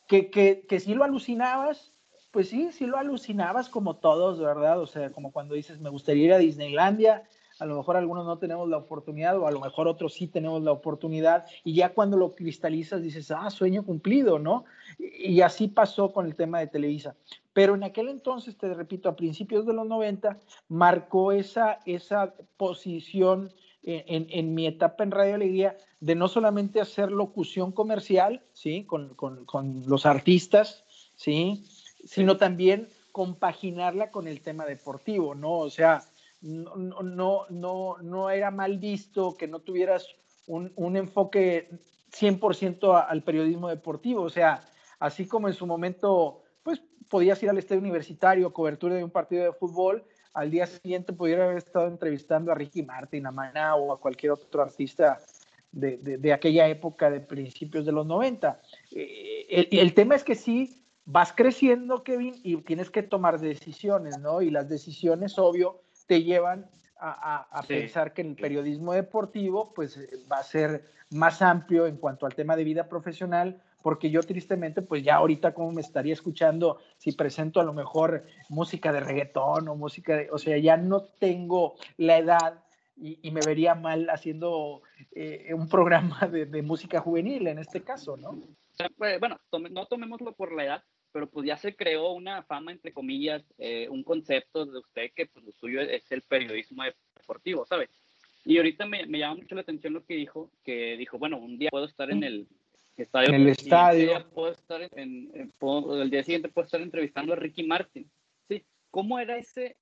Que, 0.06 0.30
que, 0.30 0.64
que 0.68 0.78
si 0.78 0.94
lo 0.94 1.02
alucinabas, 1.02 1.92
pues 2.36 2.50
sí, 2.50 2.70
sí 2.70 2.84
lo 2.84 2.98
alucinabas 2.98 3.70
como 3.70 3.96
todos, 3.96 4.38
¿verdad? 4.38 4.78
O 4.78 4.86
sea, 4.86 5.10
como 5.10 5.32
cuando 5.32 5.54
dices, 5.54 5.80
me 5.80 5.88
gustaría 5.88 6.24
ir 6.24 6.32
a 6.34 6.38
Disneylandia, 6.38 7.22
a 7.58 7.64
lo 7.64 7.78
mejor 7.78 7.96
algunos 7.96 8.26
no 8.26 8.36
tenemos 8.36 8.68
la 8.68 8.76
oportunidad 8.76 9.38
o 9.38 9.46
a 9.46 9.50
lo 9.50 9.58
mejor 9.58 9.88
otros 9.88 10.12
sí 10.12 10.26
tenemos 10.26 10.62
la 10.62 10.72
oportunidad 10.72 11.46
y 11.64 11.72
ya 11.72 11.94
cuando 11.94 12.18
lo 12.18 12.34
cristalizas 12.34 13.02
dices, 13.02 13.30
ah, 13.30 13.48
sueño 13.48 13.86
cumplido, 13.86 14.38
¿no? 14.38 14.66
Y, 14.98 15.40
así 15.40 15.68
pasó 15.68 16.12
con 16.12 16.26
el 16.26 16.36
tema 16.36 16.60
de 16.60 16.66
Televisa. 16.66 17.16
Pero 17.54 17.74
en 17.74 17.84
aquel 17.84 18.10
entonces, 18.10 18.58
te 18.58 18.74
repito, 18.74 19.08
a 19.08 19.16
principios 19.16 19.64
de 19.64 19.72
los 19.72 19.86
90, 19.86 20.38
marcó 20.68 21.32
esa, 21.32 21.78
esa 21.86 22.34
posición 22.58 23.50
en, 23.82 24.26
en, 24.28 24.54
mi 24.54 24.66
etapa 24.66 25.04
en 25.04 25.10
Radio 25.10 25.36
Alegría 25.36 25.78
de 26.00 26.14
no 26.14 26.28
solamente 26.28 26.82
hacer 26.82 27.10
locución 27.10 27.72
comercial, 27.72 28.42
¿sí? 28.52 28.84
Con, 28.84 29.14
con, 29.14 29.46
con 29.46 29.84
los 29.86 30.04
artistas, 30.04 30.84
¿sí? 31.14 31.64
Sino 32.06 32.36
también 32.36 32.88
compaginarla 33.12 34.10
con 34.10 34.28
el 34.28 34.40
tema 34.40 34.64
deportivo, 34.64 35.34
¿no? 35.34 35.58
O 35.58 35.70
sea, 35.70 36.02
no, 36.40 36.76
no, 36.76 37.46
no, 37.50 37.96
no 38.00 38.30
era 38.30 38.50
mal 38.50 38.78
visto 38.78 39.36
que 39.36 39.48
no 39.48 39.60
tuvieras 39.60 40.06
un, 40.46 40.72
un 40.76 40.96
enfoque 40.96 41.68
100% 42.12 43.06
al 43.08 43.22
periodismo 43.22 43.68
deportivo. 43.68 44.22
O 44.22 44.30
sea, 44.30 44.64
así 44.98 45.26
como 45.26 45.48
en 45.48 45.54
su 45.54 45.66
momento, 45.66 46.42
pues 46.62 46.80
podías 47.08 47.42
ir 47.42 47.50
al 47.50 47.58
estadio 47.58 47.80
universitario, 47.80 48.52
cobertura 48.52 48.94
de 48.94 49.04
un 49.04 49.10
partido 49.10 49.44
de 49.44 49.52
fútbol, 49.52 50.04
al 50.36 50.50
día 50.50 50.66
siguiente 50.66 51.14
pudiera 51.14 51.44
haber 51.44 51.56
estado 51.56 51.88
entrevistando 51.88 52.52
a 52.52 52.54
Ricky 52.54 52.82
Martin, 52.82 53.26
a 53.26 53.30
Maná 53.30 53.74
o 53.74 53.92
a 53.92 53.98
cualquier 53.98 54.32
otro 54.32 54.62
artista 54.62 55.18
de, 55.72 55.96
de, 55.96 56.32
aquella 56.32 56.68
época 56.68 57.10
de 57.10 57.20
principios 57.20 57.86
de 57.86 57.92
los 57.92 58.06
90. 58.06 58.60
Eh, 58.92 59.46
el, 59.48 59.68
el, 59.78 59.94
tema 59.94 60.14
es 60.14 60.24
que 60.24 60.34
sí, 60.34 60.85
vas 61.06 61.32
creciendo, 61.32 62.02
Kevin, 62.02 62.34
y 62.42 62.56
tienes 62.58 62.90
que 62.90 63.02
tomar 63.02 63.40
decisiones, 63.40 64.18
¿no? 64.18 64.42
Y 64.42 64.50
las 64.50 64.68
decisiones, 64.68 65.38
obvio, 65.38 65.80
te 66.06 66.22
llevan 66.22 66.68
a, 66.98 67.62
pensar 67.68 68.12
que 68.12 68.22
el 68.22 68.34
periodismo 68.36 68.92
deportivo 68.92 69.72
pues 69.74 69.98
va 70.30 70.38
a 70.38 70.42
ser 70.42 70.84
más 71.10 71.42
amplio 71.42 71.86
en 71.86 71.96
cuanto 71.96 72.26
al 72.26 72.34
tema 72.34 72.56
de 72.56 72.64
vida 72.64 72.88
profesional, 72.88 73.62
porque 73.82 74.10
yo 74.10 74.22
tristemente 74.22 74.82
pues 74.82 75.04
ya 75.04 75.16
ahorita 75.16 75.52
como 75.52 75.72
me 75.72 75.82
estaría 75.82 76.14
escuchando 76.14 76.78
si 76.96 77.12
presento 77.12 77.60
a 77.60 77.64
lo 77.64 77.72
mejor 77.72 78.24
música 78.48 78.92
de 78.92 79.00
reggaetón 79.00 79.68
o 79.68 79.76
música 79.76 80.16
de, 80.16 80.30
o 80.30 80.38
sea, 80.38 80.56
ya 80.58 80.76
no 80.76 81.02
tengo 81.02 81.74
la 81.98 82.18
edad 82.18 82.64
y, 82.96 83.30
me 83.30 83.42
vería 83.44 83.74
mal 83.74 84.08
haciendo 84.08 84.80
eh, 85.12 85.52
un 85.52 85.68
programa 85.68 86.20
de, 86.32 86.46
de, 86.46 86.62
música 86.62 87.00
juvenil 87.00 87.46
en 87.46 87.58
este 87.58 87.82
caso, 87.82 88.16
¿no? 88.16 88.38
Pues, 88.96 89.20
bueno, 89.20 89.38
no 89.70 89.84
tomémoslo 89.84 90.32
por 90.32 90.52
la 90.52 90.64
edad, 90.64 90.82
pero 91.16 91.30
pues 91.30 91.46
ya 91.46 91.56
se 91.56 91.74
creó 91.74 92.12
una 92.12 92.42
fama, 92.42 92.72
entre 92.72 92.92
comillas, 92.92 93.42
eh, 93.56 93.88
un 93.88 94.02
concepto 94.02 94.66
de 94.66 94.80
usted 94.80 95.12
que 95.14 95.24
pues 95.24 95.46
lo 95.46 95.52
suyo 95.52 95.80
es 95.80 96.12
el 96.12 96.20
periodismo 96.20 96.82
deportivo, 97.16 97.64
¿sabe? 97.64 97.88
Y 98.44 98.58
ahorita 98.58 98.84
me, 98.84 99.06
me 99.06 99.20
llama 99.20 99.36
mucho 99.36 99.54
la 99.54 99.62
atención 99.62 99.94
lo 99.94 100.04
que 100.04 100.12
dijo, 100.12 100.50
que 100.62 100.94
dijo, 100.98 101.18
bueno, 101.18 101.38
un 101.38 101.56
día 101.58 101.70
puedo 101.70 101.86
estar 101.86 102.10
en 102.10 102.22
el 102.22 102.46
estadio. 102.98 103.30
En 103.30 103.34
el 103.36 103.48
estadio. 103.48 104.28
Puedo 104.34 104.52
estar 104.52 104.82
en, 104.94 105.50
el 105.62 106.10
día 106.10 106.22
siguiente 106.22 106.50
puedo 106.50 106.66
estar 106.66 106.82
entrevistando 106.82 107.32
a 107.32 107.36
Ricky 107.36 107.62
Martin. 107.62 108.10
Sí, 108.46 108.62
¿cómo 108.90 109.18
era 109.18 109.38
ese, 109.38 109.74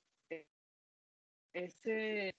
ese 1.53 2.33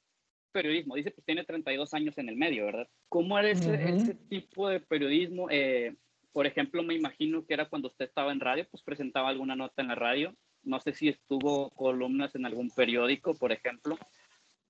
periodismo? 0.53 0.95
Dice, 0.95 1.11
pues 1.11 1.25
tiene 1.25 1.43
32 1.43 1.93
años 1.93 2.17
en 2.17 2.29
el 2.29 2.37
medio, 2.37 2.67
¿verdad? 2.67 2.87
¿Cómo 3.09 3.37
era 3.37 3.49
ese, 3.49 3.73
ese 3.89 4.13
tipo 4.29 4.69
de 4.69 4.79
periodismo? 4.79 5.49
Eh, 5.51 5.93
por 6.35 6.45
ejemplo, 6.45 6.83
me 6.83 6.95
imagino 6.95 7.45
que 7.45 7.53
era 7.53 7.69
cuando 7.69 7.87
usted 7.87 8.03
estaba 8.03 8.33
en 8.33 8.41
radio, 8.41 8.67
pues 8.69 8.83
presentaba 8.83 9.29
alguna 9.29 9.55
nota 9.55 9.81
en 9.81 9.87
la 9.87 9.95
radio. 9.95 10.35
No 10.63 10.81
sé 10.81 10.91
si 10.91 11.07
estuvo 11.07 11.69
columnas 11.69 12.35
en 12.35 12.45
algún 12.45 12.69
periódico, 12.71 13.35
por 13.35 13.53
ejemplo. 13.53 13.97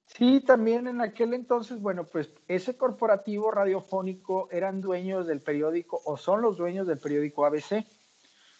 Sí, 0.05 0.41
también 0.41 0.85
en 0.85 1.01
aquel 1.01 1.33
entonces, 1.33 1.81
bueno, 1.81 2.03
pues 2.03 2.29
ese 2.47 2.77
corporativo 2.77 3.49
radiofónico 3.49 4.47
eran 4.51 4.79
dueños 4.79 5.25
del 5.25 5.41
periódico 5.41 5.99
o 6.05 6.17
son 6.17 6.43
los 6.43 6.55
dueños 6.55 6.85
del 6.85 6.99
periódico 6.99 7.47
ABC. 7.47 7.83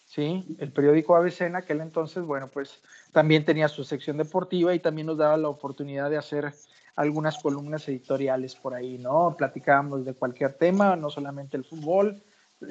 Sí, 0.04 0.56
el 0.58 0.72
periódico 0.72 1.14
ABC 1.14 1.42
en 1.42 1.54
aquel 1.54 1.82
entonces, 1.82 2.24
bueno, 2.24 2.48
pues 2.48 2.82
también 3.12 3.44
tenía 3.44 3.68
su 3.68 3.84
sección 3.84 4.16
deportiva 4.16 4.74
y 4.74 4.80
también 4.80 5.06
nos 5.06 5.18
daba 5.18 5.36
la 5.36 5.48
oportunidad 5.48 6.10
de 6.10 6.16
hacer 6.16 6.52
algunas 6.96 7.40
columnas 7.40 7.86
editoriales 7.86 8.56
por 8.56 8.74
ahí, 8.74 8.98
¿no? 8.98 9.36
Platicábamos 9.38 10.04
de 10.04 10.14
cualquier 10.14 10.54
tema, 10.54 10.96
no 10.96 11.08
solamente 11.08 11.56
el 11.56 11.64
fútbol, 11.64 12.20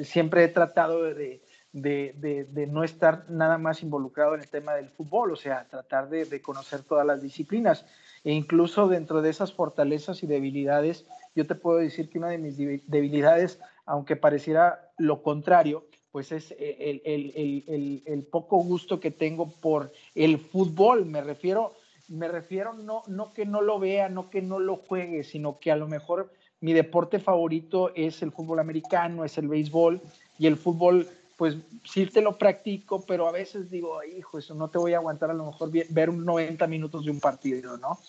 siempre 0.03 0.43
he 0.43 0.47
tratado 0.47 1.03
de, 1.03 1.41
de, 1.75 2.47
de, 2.49 2.67
no 2.67 2.83
estar 2.83 3.29
nada 3.29 3.57
más 3.57 3.83
involucrado 3.83 4.35
en 4.35 4.41
el 4.41 4.47
tema 4.47 4.73
del 4.73 4.89
fútbol, 4.89 5.33
o 5.33 5.35
sea, 5.35 5.67
tratar 5.69 6.09
de, 6.09 6.41
conocer 6.41 6.83
todas 6.83 7.05
las 7.05 7.21
disciplinas. 7.21 7.85
E 8.23 8.31
incluso 8.31 8.87
dentro 8.87 9.21
de 9.21 9.29
esas 9.29 9.53
fortalezas 9.53 10.23
y 10.23 10.27
debilidades, 10.27 11.05
yo 11.35 11.45
te 11.45 11.55
puedo 11.55 11.77
decir 11.77 12.09
que 12.09 12.17
una 12.17 12.29
de 12.29 12.37
mis 12.37 12.57
debilidades, 12.57 13.59
aunque 13.85 14.15
pareciera 14.15 14.89
lo 14.97 15.21
contrario, 15.21 15.85
pues 16.11 16.31
es 16.31 16.55
el, 16.57 17.01
el, 17.03 17.33
el, 17.35 18.03
el, 18.05 18.23
poco 18.23 18.57
gusto 18.63 19.01
que 19.01 19.11
tengo 19.11 19.51
por 19.51 19.91
el 20.15 20.39
fútbol. 20.39 21.05
Me 21.05 21.21
refiero, 21.21 21.73
me 22.07 22.29
refiero 22.29 22.73
no, 22.73 23.03
no 23.07 23.33
que 23.33 23.45
no 23.45 23.61
lo 23.61 23.79
vea, 23.79 24.07
no 24.07 24.29
que 24.29 24.41
no 24.41 24.59
lo 24.59 24.77
juegue, 24.77 25.25
sino 25.25 25.59
que 25.59 25.71
a 25.71 25.75
lo 25.75 25.89
mejor 25.89 26.31
mi 26.61 26.73
deporte 26.73 27.19
favorito 27.19 27.91
es 27.95 28.21
el 28.21 28.31
fútbol 28.31 28.59
americano, 28.59 29.25
es 29.25 29.37
el 29.37 29.47
béisbol 29.47 30.01
y 30.39 30.47
el 30.47 30.57
fútbol, 30.57 31.07
pues 31.37 31.57
sí 31.83 32.05
te 32.07 32.21
lo 32.21 32.37
practico, 32.37 33.01
pero 33.05 33.27
a 33.27 33.31
veces 33.31 33.69
digo, 33.69 34.03
hijo, 34.03 34.39
eso 34.39 34.55
no 34.55 34.69
te 34.69 34.77
voy 34.77 34.93
a 34.93 34.97
aguantar 34.97 35.29
a 35.29 35.33
lo 35.33 35.45
mejor 35.45 35.69
ver 35.89 36.09
un 36.09 36.25
90 36.25 36.65
minutos 36.67 37.05
de 37.05 37.11
un 37.11 37.19
partido, 37.19 37.77
¿no? 37.77 37.99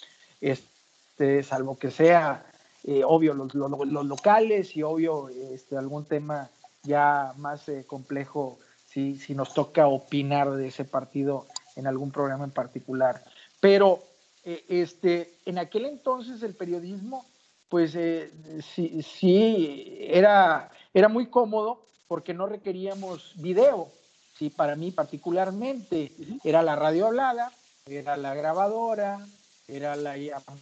Este, 0.40 1.42
salvo 1.42 1.78
que 1.78 1.90
sea, 1.90 2.46
eh, 2.84 3.02
obvio, 3.04 3.34
los, 3.34 3.54
locales 3.54 4.76
y 4.76 4.82
obvio 4.82 5.28
este, 5.28 5.76
algún 5.76 6.04
tema 6.04 6.50
ya 6.82 7.34
más 7.36 7.68
eh, 7.68 7.84
complejo 7.86 8.58
si, 8.86 9.16
si 9.16 9.34
nos 9.34 9.52
toca 9.52 9.88
opinar 9.88 10.52
de 10.52 10.68
ese 10.68 10.84
partido 10.84 11.46
en 11.74 11.86
algún 11.86 12.10
programa 12.10 12.44
en 12.44 12.52
particular. 12.52 13.22
Pero 13.60 14.02
eh, 14.44 14.64
este, 14.68 15.34
en 15.44 15.58
aquel 15.58 15.86
entonces 15.86 16.42
el 16.42 16.54
periodismo 16.54 17.26
pues 17.68 17.94
eh, 17.96 18.30
sí, 18.74 19.02
sí, 19.02 19.98
era, 20.00 20.70
era 20.94 21.08
muy 21.08 21.26
cómodo 21.26 21.86
porque 22.06 22.34
no 22.34 22.46
requeríamos 22.46 23.32
video. 23.36 23.88
Sí, 24.34 24.50
para 24.50 24.76
mí 24.76 24.90
particularmente 24.90 26.12
era 26.44 26.62
la 26.62 26.76
radio 26.76 27.06
hablada, 27.06 27.50
era 27.86 28.16
la 28.16 28.34
grabadora, 28.34 29.26
era 29.66 29.96
la 29.96 30.16
llamada 30.16 30.60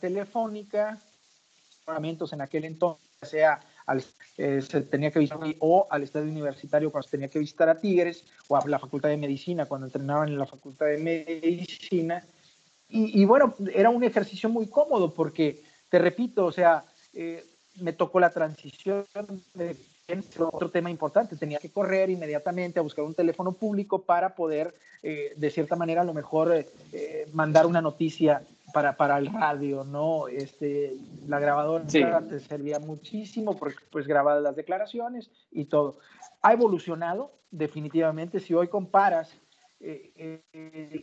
telefónica, 0.00 0.98
en 2.32 2.40
aquel 2.40 2.64
entonces, 2.64 3.06
sea 3.22 3.60
al, 3.86 4.04
eh, 4.36 4.60
se 4.60 4.82
tenía 4.82 5.10
que 5.10 5.18
visitar 5.18 5.40
o 5.60 5.86
al 5.90 6.02
estadio 6.02 6.30
universitario 6.30 6.90
cuando 6.90 7.08
se 7.08 7.12
tenía 7.12 7.28
que 7.28 7.38
visitar 7.38 7.68
a 7.68 7.80
Tigres 7.80 8.24
o 8.48 8.56
a 8.56 8.66
la 8.66 8.78
facultad 8.78 9.08
de 9.08 9.16
medicina 9.16 9.66
cuando 9.66 9.86
entrenaban 9.86 10.28
en 10.28 10.38
la 10.38 10.46
facultad 10.46 10.86
de 10.86 10.98
medicina. 10.98 12.24
Y, 12.88 13.22
y 13.22 13.24
bueno, 13.24 13.54
era 13.72 13.90
un 13.90 14.04
ejercicio 14.04 14.48
muy 14.48 14.68
cómodo 14.68 15.12
porque 15.12 15.62
te 15.88 15.98
repito, 15.98 16.46
o 16.46 16.52
sea, 16.52 16.84
eh, 17.12 17.44
me 17.76 17.92
tocó 17.92 18.20
la 18.20 18.30
transición 18.30 19.06
de 19.54 19.76
otro 20.38 20.70
tema 20.70 20.90
importante, 20.90 21.36
tenía 21.36 21.58
que 21.58 21.70
correr 21.70 22.10
inmediatamente 22.10 22.78
a 22.78 22.82
buscar 22.82 23.04
un 23.04 23.14
teléfono 23.14 23.52
público 23.52 24.02
para 24.02 24.34
poder, 24.34 24.74
eh, 25.02 25.34
de 25.36 25.50
cierta 25.50 25.76
manera, 25.76 26.00
a 26.00 26.04
lo 26.04 26.14
mejor 26.14 26.52
eh, 26.54 27.28
mandar 27.32 27.66
una 27.66 27.82
noticia 27.82 28.42
para, 28.72 28.96
para 28.96 29.18
el 29.18 29.32
radio, 29.32 29.84
¿no? 29.84 30.28
Este, 30.28 30.96
la 31.26 31.38
grabadora 31.38 31.84
te 31.86 32.40
servía 32.40 32.78
muchísimo 32.78 33.56
porque 33.56 33.84
pues 33.90 34.06
grababa 34.06 34.40
las 34.40 34.56
declaraciones 34.56 35.30
y 35.50 35.66
todo. 35.66 35.98
Ha 36.42 36.52
evolucionado 36.52 37.32
definitivamente, 37.50 38.40
si 38.40 38.54
hoy 38.54 38.68
comparas 38.68 39.30
eh, 39.80 40.42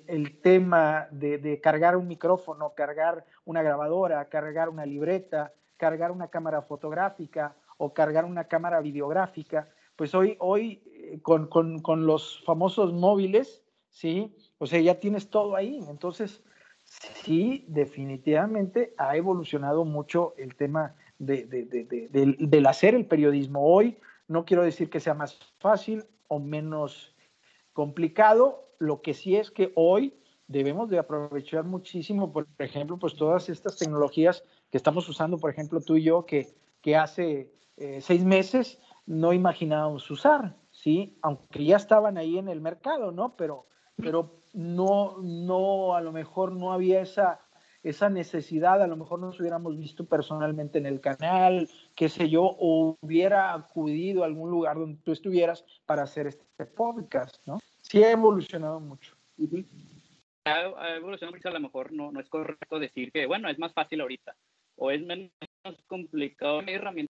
el, 0.08 0.41
tema 0.41 1.08
de, 1.12 1.62
cargar 1.62 1.96
un 1.96 2.08
micrófono, 2.08 2.74
cargar 2.75 3.25
una 3.46 3.63
grabadora, 3.63 4.27
cargar 4.27 4.67
una 4.67 4.86
libreta, 4.86 5.53
cargar 5.77 6.12
una 6.12 6.27
cámara 6.27 6.62
fotográfica 6.62 7.55
o 7.77 7.94
cargar 7.94 8.25
una 8.25 8.46
cámara 8.46 8.82
videográfica, 8.82 9.70
pues 9.96 10.13
hoy, 10.13 10.36
hoy 10.39 10.84
eh, 10.88 11.20
con, 11.22 11.48
con, 11.48 12.05
los 12.05 12.44
famosos 12.46 12.91
móviles, 12.91 13.63
¿sí? 13.89 14.36
O 14.58 14.65
sea, 14.67 14.82
ya 14.82 15.00
tienes 15.00 15.29
todo 15.29 15.55
ahí. 15.55 15.79
Entonces, 15.88 16.44
sí, 16.84 17.63
definitivamente 17.70 18.94
ha 18.98 19.15
evolucionado 19.15 19.86
mucho 19.86 20.34
el 20.38 20.55
tema 20.55 20.96
de, 21.17 21.46
de, 21.46 21.65
de, 21.65 22.36
del 22.38 22.65
hacer 22.65 22.94
el 22.94 23.05
periodismo. 23.05 23.65
Hoy 23.65 23.98
no 24.27 24.44
quiero 24.44 24.63
decir 24.63 24.89
que 24.89 25.00
sea 25.00 25.13
más 25.13 25.39
fácil 25.60 26.03
o 26.27 26.39
menos 26.39 27.15
complicado, 27.74 28.64
lo 28.79 29.01
que 29.01 29.13
sí 29.13 29.36
es 29.36 29.51
que 29.51 29.72
hoy 29.75 30.13
debemos 30.48 30.89
de 30.89 31.00
aprovechar 31.00 31.63
muchísimo, 31.63 32.32
por 32.32 32.48
ejemplo, 32.60 32.98
pues 32.98 33.15
todas 33.15 33.50
estas 33.50 33.77
tecnologías 33.77 34.44
que 34.70 34.77
estamos 34.77 35.08
usando, 35.10 35.38
por 35.38 35.50
ejemplo, 35.50 35.82
tú 35.82 35.98
y 35.98 36.03
yo, 36.03 36.25
que, 36.25 36.53
que 36.82 36.96
hace 36.96 37.51
eh, 37.77 38.00
seis 38.01 38.24
meses 38.24 38.79
no 39.05 39.34
imaginábamos 39.34 40.10
usar, 40.10 40.55
¿sí? 40.72 41.17
Aunque 41.22 41.65
ya 41.65 41.77
estaban 41.77 42.17
ahí 42.17 42.38
en 42.38 42.48
el 42.48 42.62
mercado, 42.62 43.12
¿no? 43.12 43.36
Pero, 43.36 43.67
pero 43.96 44.41
no, 44.53 45.17
no, 45.22 45.96
a 45.96 46.01
lo 46.01 46.12
mejor 46.12 46.51
no 46.53 46.74
había 46.74 47.01
esa, 47.01 47.39
esa 47.84 48.10
necesidad, 48.10 48.82
a 48.82 48.88
lo 48.88 48.98
mejor 48.98 49.20
nos 49.20 49.39
hubiéramos 49.39 49.77
visto 49.77 50.05
personalmente 50.05 50.79
en 50.79 50.86
el 50.86 51.01
canal, 51.01 51.70
qué 51.96 52.10
sé 52.10 52.29
yo, 52.29 52.44
o 52.44 52.98
hubiera 53.01 53.53
acudido 53.53 54.24
a 54.24 54.25
algún 54.25 54.50
lugar 54.50 54.77
donde 54.77 55.00
tú 55.03 55.12
estuvieras 55.12 55.65
para 55.86 56.03
hacer 56.03 56.27
este 56.27 56.65
podcast, 56.65 57.38
¿no? 57.46 57.60
Sí 57.89 58.04
ha 58.04 58.12
evolucionado 58.12 58.80
mucho. 58.80 59.15
Ha, 60.46 60.96
evolucionado 60.96 61.36
mucho, 61.36 61.50
a 61.50 61.54
lo 61.54 61.60
mejor 61.60 61.92
no, 61.92 62.12
no 62.12 62.20
es 62.20 62.30
correcto 62.30 62.80
decir 62.80 63.12
que, 63.12 63.25
bueno, 63.25 63.50
es 63.50 63.60
más 63.60 63.74
fácil 63.74 64.01
ahorita, 64.01 64.36
o 64.75 64.92
es 64.92 65.01
menos 65.04 65.32
complicado, 65.88 66.60
hay 66.60 66.75
herramientas 66.75 67.15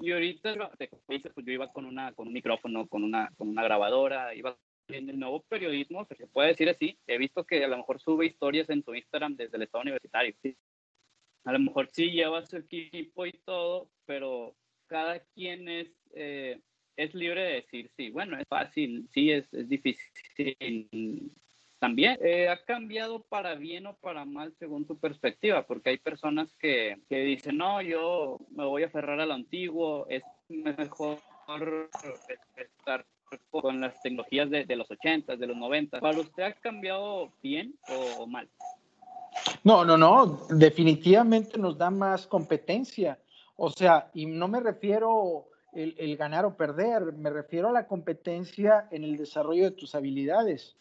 y 0.00 0.12
ahorita 0.12 0.54
pues 1.34 1.46
yo 1.46 1.52
iba 1.52 1.72
con 1.72 1.84
una 1.84 2.12
con 2.12 2.28
un 2.28 2.32
micrófono, 2.32 2.86
con 2.86 3.04
una 3.04 3.30
con 3.36 3.48
una 3.48 3.62
grabadora, 3.62 4.34
iba 4.34 4.56
en 4.88 5.10
el 5.10 5.18
nuevo 5.18 5.42
periodismo, 5.48 6.06
se 6.06 6.26
puede 6.28 6.48
decir 6.48 6.68
así, 6.68 6.98
he 7.06 7.18
visto 7.18 7.44
que 7.44 7.64
a 7.64 7.68
lo 7.68 7.76
mejor 7.76 8.00
sube 8.00 8.26
historias 8.26 8.70
en 8.70 8.84
su 8.84 8.94
Instagram 8.94 9.36
desde 9.36 9.56
el 9.56 9.64
estado 9.64 9.82
universitario. 9.82 10.34
A 11.44 11.52
lo 11.52 11.58
mejor 11.58 11.88
sí 11.92 12.10
lleva 12.10 12.44
su 12.44 12.56
equipo 12.56 13.26
y 13.26 13.32
todo, 13.44 13.88
pero 14.04 14.54
cada 14.86 15.20
quien 15.34 15.68
es, 15.68 15.88
eh, 16.14 16.60
es 16.96 17.14
libre 17.14 17.42
de 17.42 17.52
decir, 17.54 17.90
sí, 17.96 18.10
bueno, 18.10 18.38
es 18.38 18.46
fácil, 18.48 19.08
sí, 19.12 19.30
es, 19.30 19.52
es 19.52 19.68
difícil. 19.68 21.32
También 21.78 22.18
eh, 22.22 22.48
ha 22.48 22.64
cambiado 22.64 23.22
para 23.22 23.54
bien 23.54 23.86
o 23.86 23.96
para 23.96 24.24
mal 24.24 24.54
según 24.58 24.86
tu 24.86 24.98
perspectiva, 24.98 25.66
porque 25.66 25.90
hay 25.90 25.98
personas 25.98 26.54
que, 26.58 26.96
que 27.08 27.18
dicen, 27.18 27.58
no, 27.58 27.82
yo 27.82 28.38
me 28.50 28.64
voy 28.64 28.82
a 28.82 28.86
aferrar 28.86 29.20
a 29.20 29.26
lo 29.26 29.34
antiguo, 29.34 30.06
es 30.08 30.22
mejor 30.48 31.18
estar 32.56 33.04
con 33.50 33.80
las 33.80 34.00
tecnologías 34.00 34.48
de, 34.50 34.64
de 34.64 34.76
los 34.76 34.90
80, 34.90 35.36
de 35.36 35.46
los 35.46 35.56
90. 35.56 36.00
¿Para 36.00 36.18
usted 36.18 36.42
ha 36.44 36.52
cambiado 36.52 37.32
bien 37.42 37.74
o, 37.88 38.26
mal? 38.26 38.48
No, 39.62 39.84
no, 39.84 39.98
no, 39.98 40.46
definitivamente 40.50 41.58
nos 41.58 41.76
da 41.76 41.90
más 41.90 42.26
competencia. 42.26 43.18
O 43.56 43.70
sea, 43.70 44.10
y 44.14 44.26
no 44.26 44.48
me 44.48 44.60
refiero 44.60 45.48
el, 45.76 46.16
ganar 46.16 46.44
o 46.44 46.56
perder, 46.56 47.12
me 47.12 47.30
refiero 47.30 47.68
a 47.68 47.72
la 47.72 47.86
competencia 47.86 48.88
en 48.90 49.04
el 49.04 49.16
desarrollo 49.16 49.64
de 49.64 49.70
tus 49.72 49.94
habilidades. 49.94 50.76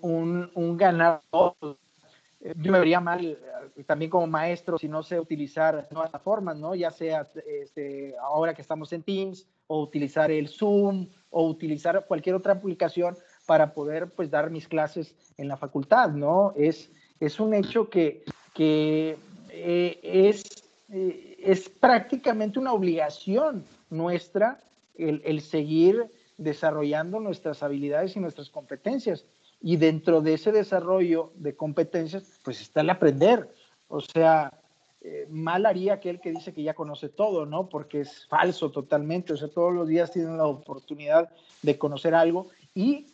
Un, 0.00 0.50
un 0.54 0.76
ganar, 0.76 1.22
yo 1.30 2.72
me 2.72 2.78
vería 2.78 3.00
mal 3.00 3.24
eh, 3.24 3.84
también 3.84 4.10
como 4.10 4.26
maestro 4.26 4.78
si 4.78 4.88
no 4.88 5.02
sé 5.02 5.18
utilizar 5.18 5.88
nuevas 5.90 6.22
formas, 6.22 6.56
¿no? 6.56 6.74
Ya 6.74 6.90
sea 6.90 7.28
este, 7.46 8.14
ahora 8.20 8.54
que 8.54 8.62
estamos 8.62 8.92
en 8.92 9.02
Teams 9.02 9.46
o 9.66 9.82
utilizar 9.82 10.30
el 10.30 10.48
Zoom 10.48 11.08
o 11.30 11.46
utilizar 11.48 12.06
cualquier 12.06 12.36
otra 12.36 12.52
aplicación 12.52 13.16
para 13.46 13.74
poder 13.74 14.10
pues 14.10 14.30
dar 14.30 14.50
mis 14.50 14.68
clases 14.68 15.14
en 15.36 15.48
la 15.48 15.56
facultad, 15.56 16.10
¿no? 16.10 16.52
Es, 16.56 16.90
es 17.20 17.40
un 17.40 17.54
hecho 17.54 17.88
que, 17.88 18.24
que 18.54 19.18
eh, 19.50 20.00
es, 20.02 20.44
eh, 20.90 21.36
es 21.40 21.68
prácticamente 21.68 22.58
una 22.58 22.72
obligación 22.72 23.64
nuestra 23.90 24.60
el, 24.96 25.22
el, 25.24 25.40
seguir 25.40 26.10
desarrollando 26.38 27.20
nuestras 27.20 27.62
habilidades 27.62 28.16
y 28.16 28.20
nuestras 28.20 28.50
competencias. 28.50 29.24
Y 29.60 29.76
dentro 29.76 30.20
de 30.20 30.34
ese 30.34 30.52
desarrollo 30.52 31.32
de 31.36 31.56
competencias, 31.56 32.40
pues 32.42 32.60
está 32.60 32.82
el 32.82 32.90
aprender. 32.90 33.48
O 33.88 34.00
sea, 34.00 34.52
eh, 35.00 35.26
mal 35.30 35.66
haría 35.66 35.94
aquel 35.94 36.20
que 36.20 36.32
dice 36.32 36.52
que 36.52 36.62
ya 36.62 36.74
conoce 36.74 37.08
todo, 37.08 37.46
¿no? 37.46 37.68
Porque 37.68 38.00
es 38.00 38.26
falso 38.26 38.70
totalmente. 38.70 39.32
O 39.32 39.36
sea, 39.36 39.48
todos 39.48 39.72
los 39.72 39.88
días 39.88 40.10
tienen 40.10 40.36
la 40.36 40.46
oportunidad 40.46 41.30
de 41.62 41.78
conocer 41.78 42.14
algo 42.14 42.48
y 42.74 43.06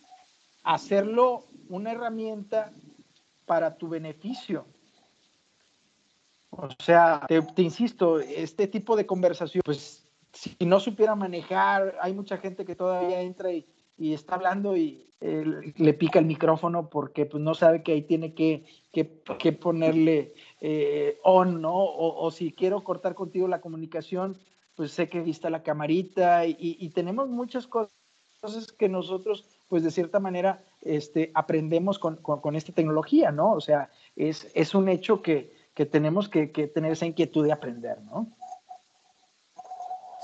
hacerlo 0.62 1.44
una 1.68 1.92
herramienta 1.92 2.72
para 3.46 3.76
tu 3.76 3.88
beneficio. 3.88 4.64
O 6.50 6.68
sea, 6.82 7.24
te, 7.28 7.40
te, 7.42 7.62
insisto, 7.62 8.20
este 8.20 8.66
tipo 8.66 8.96
de 8.96 9.06
conversación, 9.06 9.62
pues 9.64 10.01
si 10.32 10.56
no 10.64 10.80
supiera 10.80 11.14
manejar, 11.14 11.96
hay 12.00 12.14
mucha 12.14 12.38
gente 12.38 12.64
que 12.64 12.74
todavía 12.74 13.20
entra 13.20 13.52
y, 13.52 13.66
está 13.98 14.34
hablando 14.34 14.76
y 14.76 15.06
eh, 15.20 15.72
le 15.76 15.94
pica 15.94 16.18
el 16.18 16.24
micrófono 16.24 16.90
porque 16.90 17.24
pues 17.24 17.40
no 17.40 17.54
sabe 17.54 17.84
que 17.84 17.92
ahí 17.92 18.02
tiene 18.02 18.34
que, 18.34 18.64
ponerle 19.60 20.34
eh, 20.60 21.20
on, 21.22 21.62
¿no? 21.62 21.72
O, 21.74 22.30
si 22.32 22.52
quiero 22.52 22.82
cortar 22.82 23.14
contigo 23.14 23.46
la 23.46 23.60
comunicación, 23.60 24.38
pues 24.74 24.90
sé 24.90 25.08
que 25.08 25.20
vista 25.20 25.50
la 25.50 25.62
camarita 25.62 26.46
y, 26.46 26.88
tenemos 26.90 27.28
muchas 27.28 27.68
cosas 27.68 27.92
que 28.76 28.88
nosotros, 28.88 29.44
pues 29.68 29.84
de 29.84 29.92
cierta 29.92 30.18
manera, 30.18 30.64
este, 30.80 31.30
aprendemos 31.34 32.00
con, 32.00 32.18
esta 32.56 32.72
tecnología, 32.72 33.30
¿no? 33.30 33.52
O 33.52 33.60
sea, 33.60 33.90
es, 34.16 34.74
un 34.74 34.88
hecho 34.88 35.22
que, 35.22 35.52
tenemos 35.92 36.28
que, 36.28 36.48
tener 36.48 36.92
esa 36.92 37.06
inquietud 37.06 37.44
de 37.44 37.52
aprender, 37.52 38.00
¿no? 38.02 38.32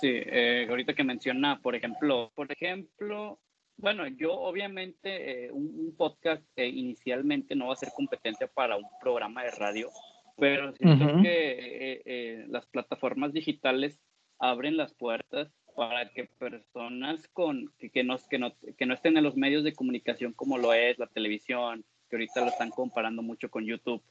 Sí, 0.00 0.10
eh, 0.12 0.66
ahorita 0.68 0.94
que 0.94 1.04
menciona, 1.04 1.58
por 1.60 1.74
ejemplo, 1.74 2.30
por 2.34 2.50
ejemplo, 2.52 3.40
bueno, 3.76 4.06
yo 4.08 4.32
obviamente 4.32 5.46
eh, 5.46 5.52
un, 5.52 5.72
un, 5.74 5.96
podcast 5.96 6.42
eh, 6.56 6.66
inicialmente 6.68 7.54
no 7.54 7.68
va 7.68 7.72
a 7.72 7.76
ser 7.76 7.90
competencia 7.94 8.46
para 8.46 8.76
un 8.76 8.84
programa 9.00 9.42
de 9.44 9.50
radio, 9.52 9.88
pero 10.36 10.72
siento 10.72 11.04
uh 11.04 11.08
-huh. 11.08 11.22
que 11.22 11.50
eh, 11.50 12.02
eh, 12.04 12.46
las 12.48 12.66
plataformas 12.66 13.32
digitales 13.32 14.00
abren 14.38 14.76
las 14.76 14.94
puertas 14.94 15.52
para 15.76 16.08
que 16.10 16.24
personas 16.38 17.26
con, 17.28 17.72
que, 17.78 17.90
que, 17.90 18.02
no, 18.04 18.16
que, 18.30 18.38
no, 18.38 18.52
que 18.76 18.86
no 18.86 18.94
estén 18.94 19.16
en 19.16 19.24
los 19.24 19.36
medios 19.36 19.62
de 19.64 19.74
comunicación 19.74 20.32
como 20.32 20.58
lo 20.58 20.72
es 20.74 20.98
la 20.98 21.06
televisión, 21.06 21.84
que 22.08 22.16
ahorita 22.16 22.40
lo 22.40 22.48
están 22.48 22.70
comparando 22.70 23.22
mucho 23.22 23.48
con 23.48 23.64
YouTube, 23.64 24.02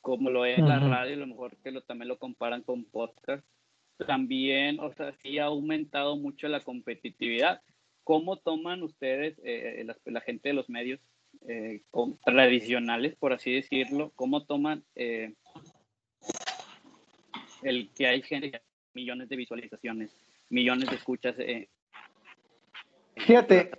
como 0.00 0.30
lo 0.30 0.44
es 0.44 0.58
uh 0.58 0.62
-huh. 0.62 0.68
la 0.68 0.78
radio, 0.80 1.14
a 1.14 1.18
lo 1.18 1.26
mejor 1.26 1.56
que 1.62 1.70
lo, 1.70 1.80
también 1.82 2.08
lo 2.08 2.18
comparan 2.18 2.62
con 2.62 2.84
podcast, 2.84 3.44
también, 4.06 4.80
o 4.80 4.92
sea, 4.92 5.14
sí 5.22 5.38
ha 5.38 5.44
aumentado 5.44 6.16
mucho 6.16 6.48
la 6.48 6.60
competitividad 6.60 7.60
¿Cómo 8.04 8.36
toman 8.36 8.82
ustedes, 8.82 9.34
eh, 9.42 9.82
la, 9.84 9.96
la, 10.04 10.20
gente 10.20 10.50
de 10.50 10.54
los 10.54 10.68
medios 10.68 11.00
eh, 11.48 11.80
tradicionales, 12.22 13.16
por 13.16 13.32
así 13.32 13.54
decirlo, 13.54 14.12
cómo 14.14 14.44
toman 14.44 14.84
eh, 14.94 15.32
el 17.62 17.90
que 17.94 18.06
hay 18.06 18.20
gente 18.20 18.60
millones 18.92 19.30
de 19.30 19.36
visualizaciones, 19.36 20.10
millones 20.50 20.90
de 20.90 20.96
escuchas? 20.96 21.34
Eh? 21.38 21.70
Fíjate, 23.16 23.70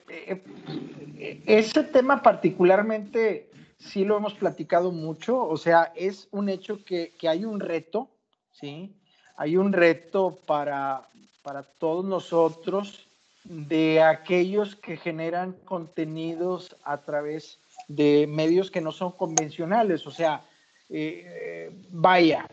ese 1.45 1.83
tema 1.83 2.23
particularmente 2.23 3.51
sí 3.77 4.05
lo 4.05 4.17
hemos 4.17 4.33
platicado 4.33 4.91
mucho, 4.91 5.47
o 5.47 5.57
sea, 5.57 5.93
es 5.95 6.27
un 6.31 6.49
hecho 6.49 6.83
que, 6.83 7.13
que 7.19 7.29
hay 7.29 7.45
un 7.45 7.59
reto, 7.59 8.09
¿sí? 8.49 8.95
Hay 9.37 9.57
un 9.57 9.73
reto 9.73 10.39
para, 10.45 11.07
para 11.41 11.63
todos 11.63 12.05
nosotros 12.05 13.07
de 13.43 14.01
aquellos 14.01 14.75
que 14.75 14.97
generan 14.97 15.53
contenidos 15.65 16.75
a 16.83 16.97
través 16.97 17.59
de 17.87 18.27
medios 18.27 18.71
que 18.71 18.81
no 18.81 18.91
son 18.91 19.11
convencionales. 19.11 20.07
O 20.07 20.11
sea, 20.11 20.41
eh, 20.89 21.71
vaya, 21.89 22.47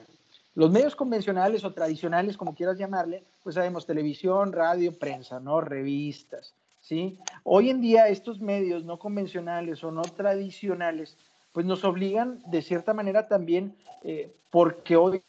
los 0.55 0.71
medios 0.71 0.95
convencionales 0.95 1.65
o 1.65 1.73
tradicionales, 1.73 2.37
como 2.37 2.55
quieras 2.55 2.79
llamarle, 2.79 3.25
pues 3.43 3.55
sabemos 3.55 3.87
televisión, 3.87 4.53
radio, 4.53 4.99
prensa, 4.99 5.41
¿no? 5.41 5.63
Revistas, 5.63 6.55
¿sí? 6.83 7.19
Hoy 7.43 7.71
en 7.71 7.81
día 7.81 8.09
estos 8.09 8.41
medios 8.41 8.85
no 8.85 8.99
convencionales 8.99 9.83
o 9.83 9.91
no 9.91 10.03
tradicionales, 10.03 11.17
pues 11.53 11.65
nos 11.65 11.85
obligan 11.85 12.43
de 12.47 12.61
cierta 12.61 12.93
manera 12.93 13.29
también, 13.29 13.75
eh, 14.03 14.31
porque 14.51 14.97
hoy 14.97 15.23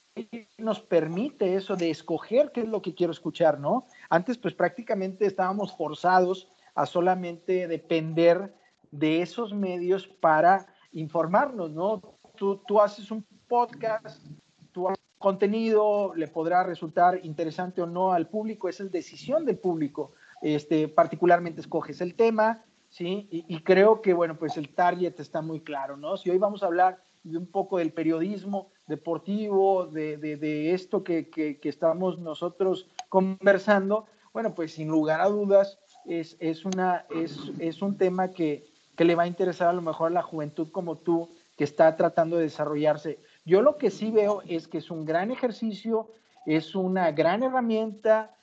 nos 0.57 0.79
permite 0.79 1.55
eso 1.55 1.75
de 1.75 1.89
escoger 1.89 2.51
qué 2.51 2.61
es 2.61 2.67
lo 2.67 2.81
que 2.81 2.93
quiero 2.93 3.11
escuchar, 3.11 3.59
¿no? 3.59 3.87
Antes, 4.09 4.37
pues 4.37 4.53
prácticamente 4.53 5.25
estábamos 5.25 5.75
forzados 5.75 6.49
a 6.75 6.85
solamente 6.85 7.67
depender 7.67 8.53
de 8.91 9.21
esos 9.21 9.53
medios 9.53 10.07
para 10.07 10.67
informarnos, 10.91 11.71
¿no? 11.71 12.01
Tú, 12.35 12.61
tú 12.67 12.79
haces 12.79 13.11
un 13.11 13.25
podcast, 13.47 14.25
tu 14.71 14.87
contenido 15.17 16.13
le 16.15 16.27
podrá 16.27 16.63
resultar 16.63 17.19
interesante 17.23 17.81
o 17.81 17.85
no 17.85 18.11
al 18.11 18.27
público, 18.27 18.67
esa 18.67 18.83
es 18.83 18.91
decisión 18.91 19.45
del 19.45 19.57
público, 19.57 20.11
este, 20.41 20.89
particularmente 20.89 21.61
escoges 21.61 22.01
el 22.01 22.15
tema, 22.15 22.65
¿sí? 22.89 23.27
Y, 23.31 23.61
creo 23.61 24.01
que, 24.01 24.13
bueno, 24.13 24.37
pues 24.37 24.57
el 24.57 24.69
target 24.75 25.19
está 25.19 25.41
muy 25.41 25.61
claro, 25.61 25.97
¿no? 25.97 26.17
Si 26.17 26.29
hoy 26.29 26.37
vamos 26.37 26.61
a 26.61 26.67
hablar 26.67 27.01
de 27.23 27.37
un 27.37 27.47
poco 27.47 27.77
del 27.77 27.93
periodismo 27.93 28.71
deportivo, 28.87 29.85
de, 29.85 30.17
de, 30.17 30.73
esto 30.73 31.03
que, 31.03 31.29
que, 31.29 31.57
estamos 31.63 32.19
nosotros 32.19 32.87
conversando, 33.09 34.05
bueno, 34.33 34.53
pues 34.53 34.73
sin 34.73 34.89
lugar 34.89 35.21
a 35.21 35.29
dudas 35.29 35.79
es, 36.05 36.35
es, 36.39 36.65
una, 36.65 37.05
es, 37.09 37.39
es 37.59 37.81
un 37.81 37.97
tema 37.97 38.31
que, 38.31 38.65
que 38.95 39.05
le 39.05 39.15
va 39.15 39.23
a 39.23 39.27
interesar 39.27 39.69
a 39.69 39.73
lo 39.73 39.81
mejor 39.81 40.07
a 40.07 40.13
la 40.15 40.21
juventud 40.21 40.69
como 40.71 40.97
tú, 40.97 41.29
que 41.57 41.63
está 41.63 41.95
tratando 41.95 42.37
de 42.37 42.43
desarrollarse. 42.43 43.19
Yo 43.45 43.61
lo 43.61 43.77
que 43.77 43.91
sí 43.91 44.11
veo 44.11 44.41
es 44.47 44.67
que 44.67 44.79
es 44.79 44.91
un 44.91 45.05
gran 45.05 45.31
ejercicio, 45.31 46.09
es 46.45 46.75
una 46.75 47.11
gran 47.11 47.43
herramienta. 47.43 48.35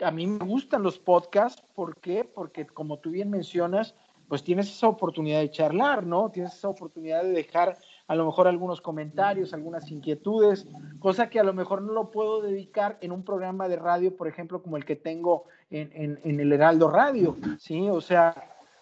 A 0.00 0.10
mí 0.10 0.26
me 0.26 0.44
gustan 0.44 0.82
los 0.82 0.98
podcasts, 0.98 1.62
¿por 1.74 1.96
qué? 1.96 2.24
Porque 2.24 2.66
como 2.66 2.98
tú 2.98 3.10
bien 3.10 3.30
mencionas, 3.30 3.94
pues 4.28 4.42
tienes 4.44 4.70
esa 4.70 4.88
oportunidad 4.88 5.40
de 5.40 5.50
charlar, 5.50 6.06
¿no? 6.06 6.30
Tienes 6.30 6.54
esa 6.54 6.68
oportunidad 6.68 7.22
de 7.22 7.32
dejar 7.32 7.76
a 8.12 8.14
lo 8.14 8.26
mejor 8.26 8.46
algunos 8.46 8.82
comentarios, 8.82 9.54
algunas 9.54 9.90
inquietudes, 9.90 10.66
cosa 10.98 11.30
que 11.30 11.40
a 11.40 11.44
lo 11.44 11.54
mejor 11.54 11.80
no 11.80 11.94
lo 11.94 12.10
puedo 12.10 12.42
dedicar 12.42 12.98
en 13.00 13.10
un 13.10 13.24
programa 13.24 13.68
de 13.68 13.76
radio, 13.76 14.14
por 14.14 14.28
ejemplo, 14.28 14.62
como 14.62 14.76
el 14.76 14.84
que 14.84 14.96
tengo 14.96 15.44
en, 15.70 15.90
en, 15.94 16.20
en 16.22 16.38
el 16.38 16.52
Heraldo 16.52 16.90
Radio, 16.90 17.38
¿sí? 17.58 17.88
O 17.88 18.02
sea, 18.02 18.34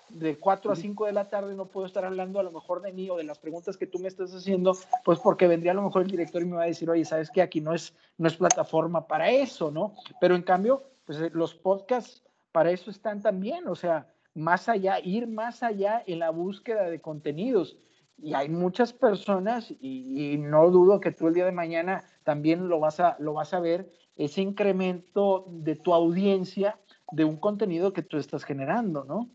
de 0.08 0.36
4 0.36 0.72
a 0.72 0.74
5 0.74 1.06
de 1.06 1.12
la 1.12 1.28
tarde 1.28 1.54
no 1.54 1.66
puedo 1.66 1.86
estar 1.86 2.04
hablando 2.04 2.40
a 2.40 2.42
lo 2.42 2.50
mejor 2.50 2.82
de 2.82 2.92
mí 2.92 3.08
o 3.08 3.16
de 3.18 3.22
las 3.22 3.38
preguntas 3.38 3.76
que 3.76 3.86
tú 3.86 4.00
me 4.00 4.08
estás 4.08 4.34
haciendo, 4.34 4.76
pues 5.04 5.20
porque 5.20 5.46
vendría 5.46 5.70
a 5.70 5.76
lo 5.76 5.82
mejor 5.82 6.02
el 6.02 6.10
director 6.10 6.42
y 6.42 6.46
me 6.46 6.56
va 6.56 6.64
a 6.64 6.66
decir, 6.66 6.90
oye, 6.90 7.04
¿sabes 7.04 7.30
qué? 7.30 7.40
Aquí 7.40 7.60
no 7.60 7.72
es, 7.72 7.94
no 8.18 8.26
es 8.26 8.34
plataforma 8.36 9.06
para 9.06 9.30
eso, 9.30 9.70
¿no? 9.70 9.94
Pero 10.20 10.34
en 10.34 10.42
cambio, 10.42 10.82
pues 11.06 11.20
eh, 11.20 11.30
los 11.32 11.54
podcasts 11.54 12.24
para 12.50 12.72
eso 12.72 12.90
están 12.90 13.22
también, 13.22 13.68
o 13.68 13.76
sea, 13.76 14.08
más 14.34 14.68
allá, 14.68 14.98
ir 14.98 15.28
más 15.28 15.62
allá 15.62 16.02
en 16.04 16.18
la 16.18 16.30
búsqueda 16.30 16.90
de 16.90 17.00
contenidos. 17.00 17.76
Y 18.22 18.34
hay 18.34 18.48
muchas 18.48 18.92
personas, 18.92 19.74
y, 19.80 20.36
no 20.38 20.70
dudo 20.70 21.00
que 21.00 21.12
tú 21.12 21.28
el 21.28 21.34
día 21.34 21.46
de 21.46 21.52
mañana 21.52 22.04
también 22.24 22.68
lo 22.68 22.78
vas 22.80 23.00
a, 23.00 23.16
lo 23.18 23.32
vas 23.32 23.54
a 23.54 23.60
ver, 23.60 23.90
ese 24.16 24.42
incremento 24.42 25.46
de 25.48 25.76
tu 25.76 25.94
audiencia 25.94 26.78
de 27.12 27.24
un 27.24 27.38
contenido 27.38 27.92
que 27.92 28.02
tú 28.02 28.18
estás 28.18 28.44
generando, 28.44 29.04
¿no? 29.04 29.30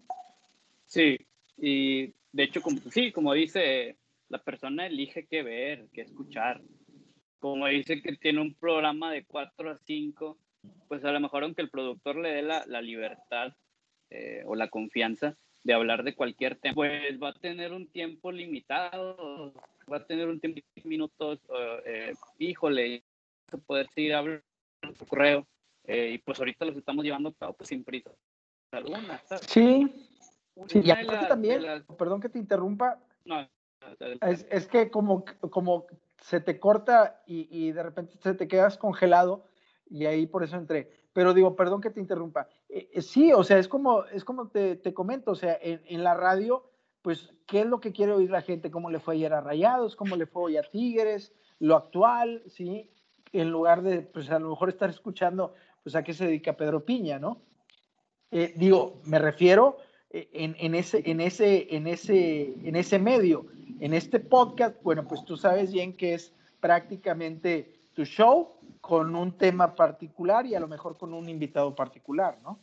Sí, 0.86 1.17
y 1.58 2.13
de 2.32 2.43
hecho, 2.43 2.62
como, 2.62 2.80
sí, 2.91 3.12
como 3.12 3.34
dice, 3.34 3.98
la 4.30 4.43
persona 4.43 4.86
elige 4.86 5.26
qué 5.26 5.41
ver, 5.41 5.88
qué 5.91 6.02
escuchar. 6.02 6.62
Como 7.39 7.67
dice 7.67 8.02
que 8.02 8.15
tiene 8.17 8.41
un 8.41 8.54
programa 8.54 9.12
de 9.12 9.26
4 9.26 9.71
a 9.71 9.78
5, 9.78 10.38
pues 10.88 11.04
a 11.04 11.12
lo 11.12 11.19
mejor 11.19 11.43
aunque 11.43 11.62
el 11.63 11.69
productor 11.69 12.17
le 12.17 12.30
dé 12.30 12.41
la, 12.43 12.63
la 12.67 12.82
libertad 12.82 13.54
eh, 14.10 14.43
o 14.45 14.56
la 14.56 14.69
confianza 14.69 15.36
de 15.65 15.73
hablar 15.73 16.04
de 16.04 16.15
cualquier 16.15 16.56
tema, 16.56 16.75
pues 16.75 17.21
va 17.21 17.30
a 17.30 17.34
tener 17.34 17.73
un 17.73 17.88
tiempo 17.88 18.32
limitado, 18.32 19.51
va 19.91 19.97
a 19.97 20.06
tener 20.06 20.28
un 20.28 20.39
tiempo 20.39 20.62
de 20.75 20.82
minutos, 20.86 21.39
eh, 21.86 22.13
híjole, 22.38 23.04
se 23.49 23.58
puede 23.58 23.88
seguir 23.89 24.13
hablando 24.13 24.43
su 24.97 25.06
correo, 25.08 25.45
eh, 25.86 26.12
y 26.13 26.17
pues 26.19 26.39
ahorita 26.39 26.65
los 26.65 26.78
estamos 26.78 27.04
llevando 27.04 27.36
a 27.39 27.51
pues, 27.51 27.67
sin 27.67 27.84
prisa 27.84 28.12
alguna. 28.71 29.19
Sí, 29.47 29.91
Sí, 30.67 30.80
y 30.80 31.28
también, 31.28 31.84
perdón 31.97 32.21
que 32.21 32.30
te 32.30 32.39
interrumpa, 32.39 32.97
no, 33.25 33.45
es, 34.21 34.47
es, 34.49 34.67
que 34.67 34.89
como, 34.89 35.25
como 35.49 35.86
se 36.21 36.39
te 36.39 36.60
corta 36.62 37.21
y, 37.25 37.47
y, 37.51 37.73
de 37.73 37.84
repente 37.84 38.17
se 38.23 38.34
te 38.36 38.47
quedas 38.47 38.78
congelado 38.78 39.43
y 39.89 40.06
ahí 40.06 40.28
por 40.28 40.45
eso 40.45 40.56
entré. 40.56 40.89
Pero 41.15 41.34
digo, 41.34 41.56
perdón 41.56 41.80
que 41.80 41.91
te 41.91 42.01
interrumpa. 42.01 42.49
Eh, 42.67 42.89
eh, 42.91 43.01
sí, 43.01 43.32
o 43.32 43.41
sea, 43.41 43.58
es 43.58 43.69
como, 43.69 44.04
es 44.04 44.25
como 44.25 44.49
te, 44.49 44.75
te 44.75 44.93
comento, 44.93 45.32
o 45.32 45.36
sea, 45.36 45.58
en, 45.62 45.82
en, 45.86 46.04
la 46.04 46.13
radio, 46.13 46.69
pues, 47.01 47.34
¿qué 47.47 47.62
es 47.62 47.65
lo 47.65 47.80
que 47.80 47.93
quiere 47.93 48.12
oír 48.12 48.30
la 48.30 48.41
gente? 48.41 48.69
¿Cómo 48.69 48.91
le 48.91 48.99
fue 48.99 49.15
ayer 49.15 49.32
a 49.32 49.39
Rayados? 49.39 49.95
¿Cómo 49.95 50.17
le 50.17 50.25
fue 50.25 50.43
hoy 50.43 50.58
a 50.58 50.63
Tigres? 50.63 51.32
Lo 51.60 51.78
actual, 51.78 52.43
¿sí? 52.47 52.91
En 53.32 53.49
lugar 53.49 53.82
de, 53.82 54.01
pues, 54.01 54.30
a 54.30 54.39
lo 54.39 54.49
mejor 54.49 54.67
estar 54.67 54.89
escuchando, 54.89 55.54
pues, 55.84 55.95
a 55.95 56.04
qué 56.04 56.13
se 56.13 56.25
dedica 56.25 56.58
Pedro 56.58 56.84
Piña, 56.84 57.17
¿no? 57.17 57.39
Eh, 58.32 58.54
digo, 58.58 58.99
me 59.06 59.17
refiero 59.17 59.78
en, 60.10 60.75
ese, 60.75 61.01
en, 61.10 61.21
ese, 61.21 61.73
en, 61.73 61.88
ese, 61.88 62.56
en 62.62 62.75
ese 62.75 62.99
medio. 62.99 63.45
En 63.80 63.93
este 63.93 64.19
podcast, 64.19 64.84
bueno, 64.84 65.08
pues 65.08 65.23
tú 65.23 65.38
sabes 65.38 65.71
bien 65.71 65.95
que 65.95 66.13
es 66.13 66.34
prácticamente 66.60 67.73
tu 67.93 68.04
show 68.04 68.56
con 68.86 69.15
un 69.15 69.36
tema 69.36 69.74
particular 69.74 70.45
y 70.45 70.54
a 70.54 70.60
lo 70.60 70.67
mejor 70.67 70.95
con 70.95 71.12
un 71.12 71.28
invitado 71.28 71.74
particular, 71.74 72.38
¿no? 72.43 72.60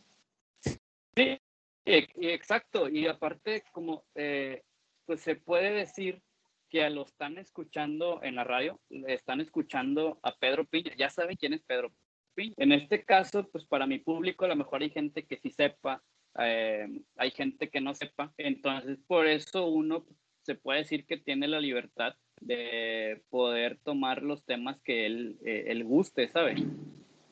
Sí, 0.62 1.36
e, 1.84 2.08
exacto. 2.20 2.88
Y 2.88 3.08
aparte, 3.08 3.64
como 3.72 4.04
eh, 4.14 4.62
pues 5.04 5.20
se 5.20 5.34
puede 5.34 5.72
decir 5.72 6.22
que 6.68 6.88
lo 6.90 7.02
están 7.02 7.38
escuchando 7.38 8.22
en 8.22 8.36
la 8.36 8.44
radio, 8.44 8.78
están 8.88 9.40
escuchando 9.40 10.20
a 10.22 10.32
Pedro 10.36 10.64
Piña, 10.64 10.94
ya 10.96 11.10
saben 11.10 11.36
quién 11.36 11.54
es 11.54 11.62
Pedro 11.62 11.90
Piña. 12.34 12.54
En 12.56 12.70
este 12.70 13.04
caso, 13.04 13.48
pues 13.48 13.64
para 13.64 13.88
mi 13.88 13.98
público 13.98 14.44
a 14.44 14.48
lo 14.48 14.54
mejor 14.54 14.80
hay 14.80 14.90
gente 14.90 15.26
que 15.26 15.38
sí 15.38 15.50
sepa 15.50 16.04
eh, 16.38 16.86
hay 17.16 17.30
gente 17.32 17.68
que 17.68 17.80
no 17.80 17.96
sepa. 17.96 18.32
Entonces, 18.38 18.96
por 19.08 19.26
eso 19.26 19.66
uno 19.66 20.06
se 20.42 20.54
puede 20.54 20.80
decir 20.80 21.04
que 21.04 21.16
tiene 21.16 21.48
la 21.48 21.60
libertad 21.60 22.14
de 22.46 23.22
poder 23.30 23.78
tomar 23.84 24.22
los 24.22 24.42
temas 24.44 24.80
que 24.82 25.06
él, 25.06 25.38
eh, 25.44 25.64
él 25.68 25.84
guste, 25.84 26.28
¿sabes? 26.28 26.60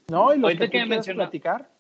No, 0.09 0.35
y 0.35 0.39
los 0.39 0.45
ahorita 0.45 0.69
que, 0.69 1.01
que 1.05 1.15
platicar. 1.15 1.71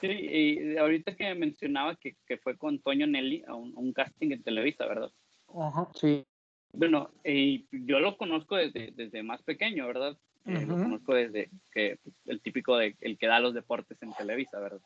Sí, 0.00 0.06
y 0.06 0.76
ahorita 0.76 1.16
que 1.16 1.34
mencionaba 1.34 1.96
que, 1.96 2.16
que 2.26 2.38
fue 2.38 2.56
con 2.56 2.78
Toño 2.78 3.06
Nelly 3.06 3.44
a 3.46 3.54
un, 3.54 3.92
casting 3.92 4.30
en 4.30 4.42
Televisa, 4.42 4.86
¿verdad? 4.86 5.10
Ajá, 5.54 5.88
sí. 5.94 6.24
Bueno, 6.72 7.10
y 7.24 7.66
yo 7.72 7.98
lo 7.98 8.16
conozco 8.16 8.56
desde, 8.56 8.92
desde 8.92 9.22
más 9.22 9.42
pequeño, 9.42 9.86
¿verdad? 9.86 10.16
Lo 10.44 10.76
conozco 10.76 11.14
desde 11.14 11.50
que 11.72 11.98
el 12.24 12.40
típico 12.40 12.78
de 12.78 12.96
el 13.02 13.18
que 13.18 13.26
da 13.26 13.38
los 13.38 13.52
deportes 13.52 14.00
en 14.00 14.14
Televisa, 14.14 14.58
¿verdad? 14.58 14.80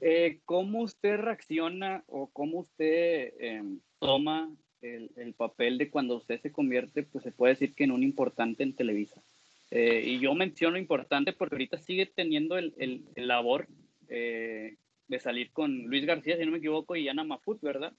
Eh, 0.00 0.40
¿Cómo 0.44 0.82
usted 0.82 1.16
reacciona 1.16 2.02
o 2.08 2.26
cómo 2.32 2.60
usted 2.60 3.34
em, 3.38 3.78
toma 4.00 4.50
el, 4.84 5.10
el, 5.16 5.34
papel 5.34 5.78
de 5.78 5.90
cuando 5.90 6.16
usted 6.16 6.40
se 6.40 6.52
convierte, 6.52 7.02
pues 7.02 7.24
se 7.24 7.32
puede 7.32 7.54
decir 7.54 7.74
que 7.74 7.84
en 7.84 7.92
un 7.92 8.02
importante 8.02 8.62
en 8.62 8.76
Televisa? 8.76 9.22
Eh, 9.70 10.02
y 10.04 10.18
yo 10.20 10.34
menciono 10.34 10.76
importante 10.76 11.32
porque 11.32 11.54
ahorita 11.54 11.78
sigue 11.78 12.06
teniendo 12.06 12.58
el, 12.58 12.74
el, 12.76 13.26
labor 13.26 13.66
eh, 14.08 14.76
de 15.08 15.20
salir 15.20 15.52
con 15.52 15.86
Luis 15.86 16.04
García, 16.04 16.36
si 16.36 16.44
no 16.44 16.52
me 16.52 16.58
equivoco, 16.58 16.94
y 16.96 17.08
Ana 17.08 17.24
Mafut, 17.24 17.60
¿verdad? 17.60 17.92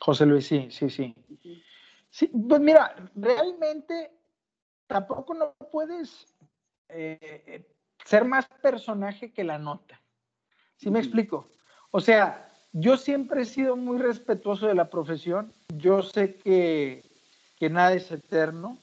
José 0.00 0.26
Luis, 0.26 0.46
sí, 0.46 0.68
sí, 0.70 0.90
sí. 0.90 1.14
Sí, 2.10 2.30
pues 2.48 2.60
mira, 2.60 2.94
realmente 3.14 4.10
tampoco 4.86 5.34
no 5.34 5.54
puedes 5.72 6.34
eh, 6.88 7.66
ser 8.04 8.24
más 8.24 8.46
personaje 8.62 9.32
que 9.32 9.44
la 9.44 9.58
nota. 9.58 10.00
¿Sí 10.76 10.90
me 10.90 11.00
explico? 11.00 11.50
O 11.90 12.00
sea, 12.00 12.47
yo 12.72 12.96
siempre 12.96 13.42
he 13.42 13.44
sido 13.44 13.76
muy 13.76 13.98
respetuoso 13.98 14.66
de 14.66 14.74
la 14.74 14.90
profesión. 14.90 15.52
Yo 15.68 16.02
sé 16.02 16.36
que, 16.36 17.02
que 17.58 17.70
nada 17.70 17.94
es 17.94 18.10
eterno. 18.10 18.78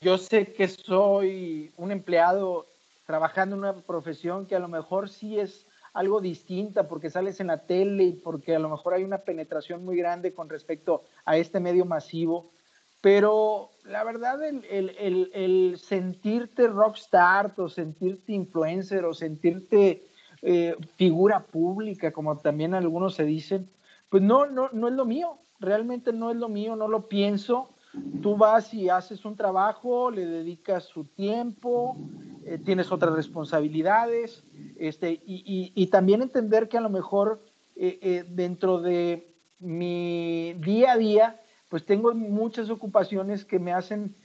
Yo 0.00 0.18
sé 0.18 0.52
que 0.52 0.68
soy 0.68 1.72
un 1.76 1.92
empleado 1.92 2.66
trabajando 3.06 3.56
en 3.56 3.60
una 3.60 3.76
profesión 3.76 4.46
que 4.46 4.56
a 4.56 4.60
lo 4.60 4.68
mejor 4.68 5.08
sí 5.08 5.38
es 5.38 5.66
algo 5.92 6.20
distinta 6.20 6.86
porque 6.86 7.10
sales 7.10 7.40
en 7.40 7.48
la 7.48 7.66
tele 7.66 8.04
y 8.04 8.12
porque 8.12 8.54
a 8.54 8.60
lo 8.60 8.68
mejor 8.68 8.94
hay 8.94 9.02
una 9.02 9.18
penetración 9.18 9.84
muy 9.84 9.96
grande 9.96 10.32
con 10.32 10.48
respecto 10.48 11.02
a 11.24 11.36
este 11.36 11.58
medio 11.58 11.84
masivo 11.84 12.52
pero 13.00 13.70
la 13.84 14.04
verdad, 14.04 14.42
el, 14.44 14.64
el, 14.68 15.30
el, 15.32 15.78
sentirte 15.78 16.66
rockstar 16.68 17.54
o 17.56 17.68
sentirte 17.68 18.32
influencer 18.32 19.04
o 19.04 19.14
sentirte 19.14 20.09
eh, 20.42 20.74
figura 20.96 21.44
pública, 21.44 22.12
como 22.12 22.38
también 22.38 22.72
algunos 22.72 23.14
se 23.14 23.24
dicen, 23.24 23.68
pues 24.08 24.22
no, 24.22 24.46
no, 24.46 24.70
no 24.72 24.88
es 24.88 24.94
lo 24.94 25.04
mío, 25.04 25.38
realmente 25.58 26.14
no 26.14 26.30
es 26.30 26.36
lo 26.36 26.48
mío, 26.48 26.76
no 26.76 26.88
lo 26.88 27.08
pienso. 27.08 27.74
Tú 28.22 28.36
vas 28.36 28.72
y 28.72 28.88
haces 28.88 29.24
un 29.24 29.36
trabajo, 29.36 30.10
le 30.10 30.24
dedicas 30.24 30.84
su 30.84 31.04
tiempo, 31.04 31.98
eh, 32.46 32.56
tienes 32.56 32.90
otras 32.90 33.14
responsabilidades, 33.14 34.44
este, 34.78 35.12
y, 35.26 35.42
y, 35.44 35.72
y, 35.74 35.86
también 35.88 36.22
entender 36.22 36.68
que 36.68 36.78
a 36.78 36.80
lo 36.80 36.88
mejor 36.88 37.44
eh, 37.76 38.24
dentro 38.28 38.80
de 38.80 39.34
mi 39.58 40.54
día 40.58 40.92
a 40.92 40.96
día, 40.96 41.40
pues 41.68 41.84
tengo 41.84 42.14
muchas 42.14 42.70
ocupaciones 42.70 43.44
que 43.44 43.58
me 43.58 43.72
hacen 43.72 44.16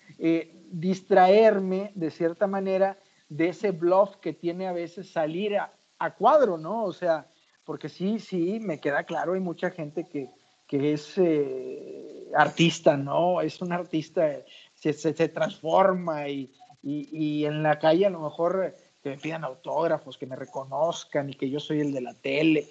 distraerme 0.71 1.91
de 1.95 2.09
cierta 2.09 2.47
manera 2.47 2.97
de 3.27 3.49
ese 3.49 3.71
bluff 3.71 4.15
que 4.17 4.33
tiene 4.33 4.67
a 4.67 4.73
veces 4.73 5.11
salir 5.11 5.57
a, 5.57 5.74
cuadro, 6.17 6.57
¿no? 6.57 6.83
O 6.83 6.93
sea, 6.93 7.27
porque 7.63 7.89
sí, 7.89 8.19
sí, 8.19 8.59
me 8.59 8.79
queda 8.79 9.03
claro, 9.03 9.33
hay 9.33 9.39
mucha 9.39 9.71
gente 9.71 10.07
que, 10.07 10.29
es 10.69 11.17
eh, 11.17 12.27
artista, 12.35 12.97
¿no? 12.97 13.39
Es 13.41 13.61
un 13.61 13.71
artista, 13.71 14.29
se, 14.73 14.93
se, 14.93 15.29
transforma 15.29 16.27
y, 16.27 16.51
y, 16.83 17.45
en 17.45 17.63
la 17.63 17.79
calle 17.79 18.05
a 18.05 18.09
lo 18.09 18.19
mejor 18.19 18.75
que 19.01 19.09
me 19.09 19.17
pidan 19.17 19.43
autógrafos, 19.43 20.17
que 20.17 20.25
me 20.25 20.35
reconozcan 20.35 21.29
y 21.29 21.33
que 21.33 21.49
yo 21.49 21.59
soy 21.59 21.79
el 21.79 21.93
de 21.93 22.01
la 22.01 22.13
tele. 22.13 22.67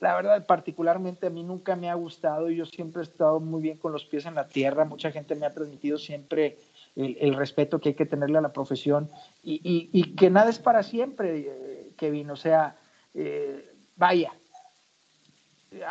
La 0.00 0.16
verdad, 0.16 0.44
particularmente 0.46 1.28
a 1.28 1.30
mí 1.30 1.42
nunca 1.42 1.76
me 1.76 1.88
ha 1.88 1.94
gustado 1.94 2.50
y 2.50 2.56
yo 2.56 2.66
siempre 2.66 3.02
he 3.02 3.04
estado 3.04 3.40
muy 3.40 3.62
bien 3.62 3.78
con 3.78 3.92
los 3.92 4.04
pies 4.04 4.26
en 4.26 4.34
la 4.34 4.48
tierra. 4.48 4.84
Mucha 4.84 5.12
gente 5.12 5.34
me 5.34 5.46
ha 5.46 5.50
transmitido 5.50 5.96
siempre 5.96 6.58
el, 6.96 7.34
respeto 7.34 7.80
que 7.80 7.90
hay 7.90 7.94
que 7.94 8.06
tenerle 8.06 8.38
a 8.38 8.42
la 8.42 8.52
profesión 8.52 9.10
y, 9.42 10.14
que 10.16 10.30
nada 10.30 10.50
es 10.50 10.58
para 10.58 10.82
siempre, 10.82 11.38
eh, 11.38 11.73
Kevin. 11.94 12.30
O 12.30 12.36
sea, 12.36 12.76
eh, 13.14 13.72
vaya, 13.96 14.32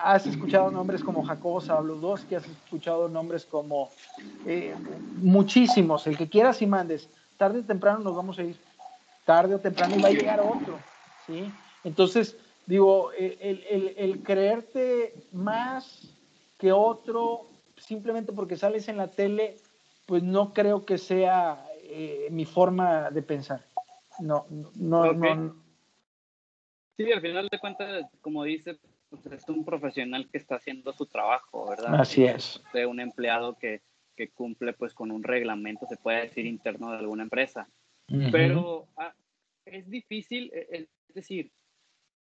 has 0.04 0.26
escuchado 0.26 0.72
nombres 0.72 1.04
como 1.04 1.24
Jacobo 1.24 1.62
que 2.28 2.36
has 2.36 2.46
escuchado 2.46 3.10
nombres 3.10 3.46
como 3.46 3.90
eh, 4.46 4.76
muchísimos, 5.18 6.08
el 6.08 6.18
que 6.18 6.30
quieras 6.30 6.62
y 6.62 6.68
mandes, 6.68 7.10
tarde 7.38 7.60
o 7.60 7.64
temprano 7.64 8.00
nos 8.00 8.16
vamos 8.16 8.40
a 8.40 8.44
ir, 8.44 8.58
tarde 9.26 9.56
o 9.56 9.60
temprano 9.60 9.96
va 10.02 10.10
a 10.10 10.12
llegar 10.12 10.40
otro, 10.40 10.80
¿sí? 11.28 11.52
Entonces, 11.84 12.38
digo, 12.66 13.12
el, 13.12 14.22
creerte 14.24 15.14
más 15.32 16.08
que 16.58 16.72
otro 16.72 17.48
simplemente 17.78 18.32
porque 18.32 18.56
sales 18.56 18.88
en 18.88 18.98
la 18.98 19.10
tele, 19.10 19.58
pues 20.06 20.24
no 20.24 20.54
creo 20.54 20.86
que 20.86 20.98
sea 20.98 21.66
eh, 21.84 22.28
mi 22.32 22.46
forma 22.46 23.10
de 23.12 23.22
pensar. 23.22 23.66
No, 24.20 24.46
no, 24.50 25.12
no. 25.14 25.63
Sí, 26.98 27.12
al 27.12 27.22
final 27.22 27.48
de 27.50 27.60
cuentas, 27.60 28.06
como 28.22 28.44
dice, 28.44 28.78
pues, 29.10 29.26
es 29.26 29.50
un 29.50 29.66
profesional 29.66 30.30
que 30.30 30.38
está 30.38 30.56
haciendo 30.56 30.94
su 30.94 31.06
trabajo, 31.06 31.70
¿verdad? 31.70 31.96
Así 32.00 32.26
es. 32.26 32.64
De 32.74 32.86
un 32.86 33.00
empleado 33.00 33.58
que, 33.58 33.82
que 34.16 34.30
cumple 34.30 34.74
pues 34.74 34.94
con 34.94 35.12
un 35.12 35.24
reglamento, 35.24 35.86
se 35.88 35.98
puede 35.98 36.22
decir, 36.22 36.46
interno 36.46 36.92
de 36.92 36.98
alguna 36.98 37.24
empresa. 37.24 37.68
Pero 38.32 38.88
ah, 38.98 39.14
es 39.66 39.90
difícil, 39.90 40.52
e, 40.54 40.68
e, 40.70 40.88
es 41.08 41.16
decir, 41.16 41.52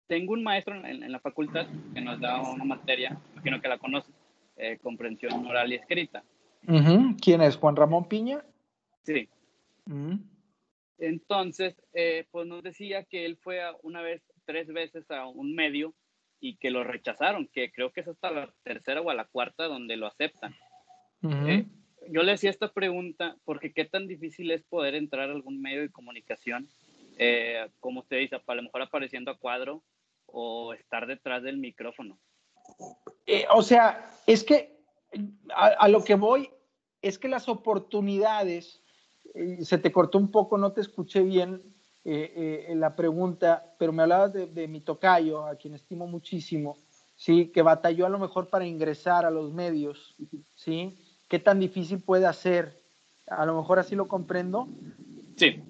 tengo 0.08 0.34
un 0.34 0.43
maestro 0.43 0.75
en, 0.75 1.12
la 1.12 1.19
facultad 1.19 1.67
que 1.93 2.01
nos 2.01 2.19
da 2.19 2.41
una 2.41 2.65
materia, 2.65 3.17
imagino 3.34 3.62
que 3.62 3.67
la 3.67 3.77
conoce, 3.77 4.12
eh, 4.58 4.77
comprensión 4.82 5.45
oral 5.45 5.71
y 5.71 5.75
escrita. 5.75 6.23
¿Quién 7.21 7.41
es? 7.41 7.55
¿Juan 7.55 7.75
Ramón 7.75 8.08
Piña? 8.08 8.43
Sí. 9.03 9.29
Entonces, 10.97 11.82
eh, 11.93 12.27
pues 12.32 12.47
nos 12.47 12.62
decía 12.62 13.03
que 13.03 13.25
él 13.25 13.38
fue 13.38 13.62
una 13.84 14.01
vez, 14.01 14.21
tres 14.49 14.65
veces 14.73 15.12
a 15.12 15.27
un 15.27 15.53
medio 15.53 15.93
y 16.39 16.57
que 16.57 16.71
lo 16.71 16.83
rechazaron, 16.83 17.47
que 17.53 17.71
creo 17.71 17.91
que 17.91 18.01
es 18.01 18.07
hasta 18.07 18.31
la 18.31 18.51
tercera 18.63 18.99
o 18.99 19.12
a 19.12 19.13
la 19.13 19.25
cuarta 19.25 19.65
donde 19.65 19.95
lo 19.95 20.07
aceptan. 20.07 20.55
Eh, 21.21 21.67
yo 22.07 22.23
le 22.23 22.31
hacía 22.31 22.49
esta 22.49 22.73
pregunta 22.73 23.38
porque 23.45 23.73
qué 23.73 23.85
tan 23.85 24.07
difícil 24.07 24.49
es 24.49 24.63
poder 24.63 24.95
entrar 24.95 25.29
a 25.29 25.33
algún 25.33 25.62
medio 25.62 25.81
de 25.81 25.91
comunicación, 25.91 26.67
eh, 27.19 27.69
como 27.79 27.99
usted 27.99 28.17
dice, 28.17 28.41
a 28.43 28.55
lo 28.55 28.63
mejor 28.63 28.81
apareciendo 28.81 29.29
a 29.29 29.38
cuadro 29.38 29.83
o 30.25 30.73
estar 30.73 31.05
detrás 31.05 31.43
del 31.43 31.57
micrófono. 31.57 32.17
Eh, 33.27 33.45
o 33.53 33.62
sea, 33.62 34.09
es 34.25 34.43
que 34.43 34.79
a, 35.53 35.88
lo 35.89 36.03
que 36.03 36.15
voy 36.15 36.49
es 37.03 37.19
que 37.19 37.27
las 37.27 37.47
oportunidades, 37.47 38.81
se 39.59 39.77
te 39.77 39.91
cortó 39.91 40.17
un 40.17 40.31
poco, 40.31 40.57
no 40.57 40.73
te 40.73 40.81
escuché 40.81 41.21
bien, 41.21 41.62
eh, 42.05 42.65
eh, 42.69 42.75
la 42.75 42.95
pregunta, 42.95 43.75
pero 43.77 43.91
me 43.91 44.03
hablabas 44.03 44.31
de, 44.33 44.67
mi 44.67 44.79
tocayo, 44.79 45.45
a 45.45 45.55
quien 45.55 45.75
estimo 45.75 46.07
muchísimo, 46.07 46.77
¿sí? 47.15 47.47
que 47.47 47.62
batalló 47.62 48.05
a 48.05 48.09
lo 48.09 48.19
mejor 48.19 48.47
para 48.47 48.65
ingresar 48.65 49.25
a 49.25 49.31
los 49.31 49.51
medios, 49.51 50.15
¿sí? 50.55 50.97
¿Qué 51.27 51.39
tan 51.39 51.59
difícil 51.59 52.01
puede 52.01 52.25
hacer? 52.25 52.81
A 53.27 53.45
lo 53.45 53.55
mejor 53.57 53.79
así 53.79 53.95
lo 53.95 54.07
comprendo. 54.07 54.69
Sí. 55.35 55.62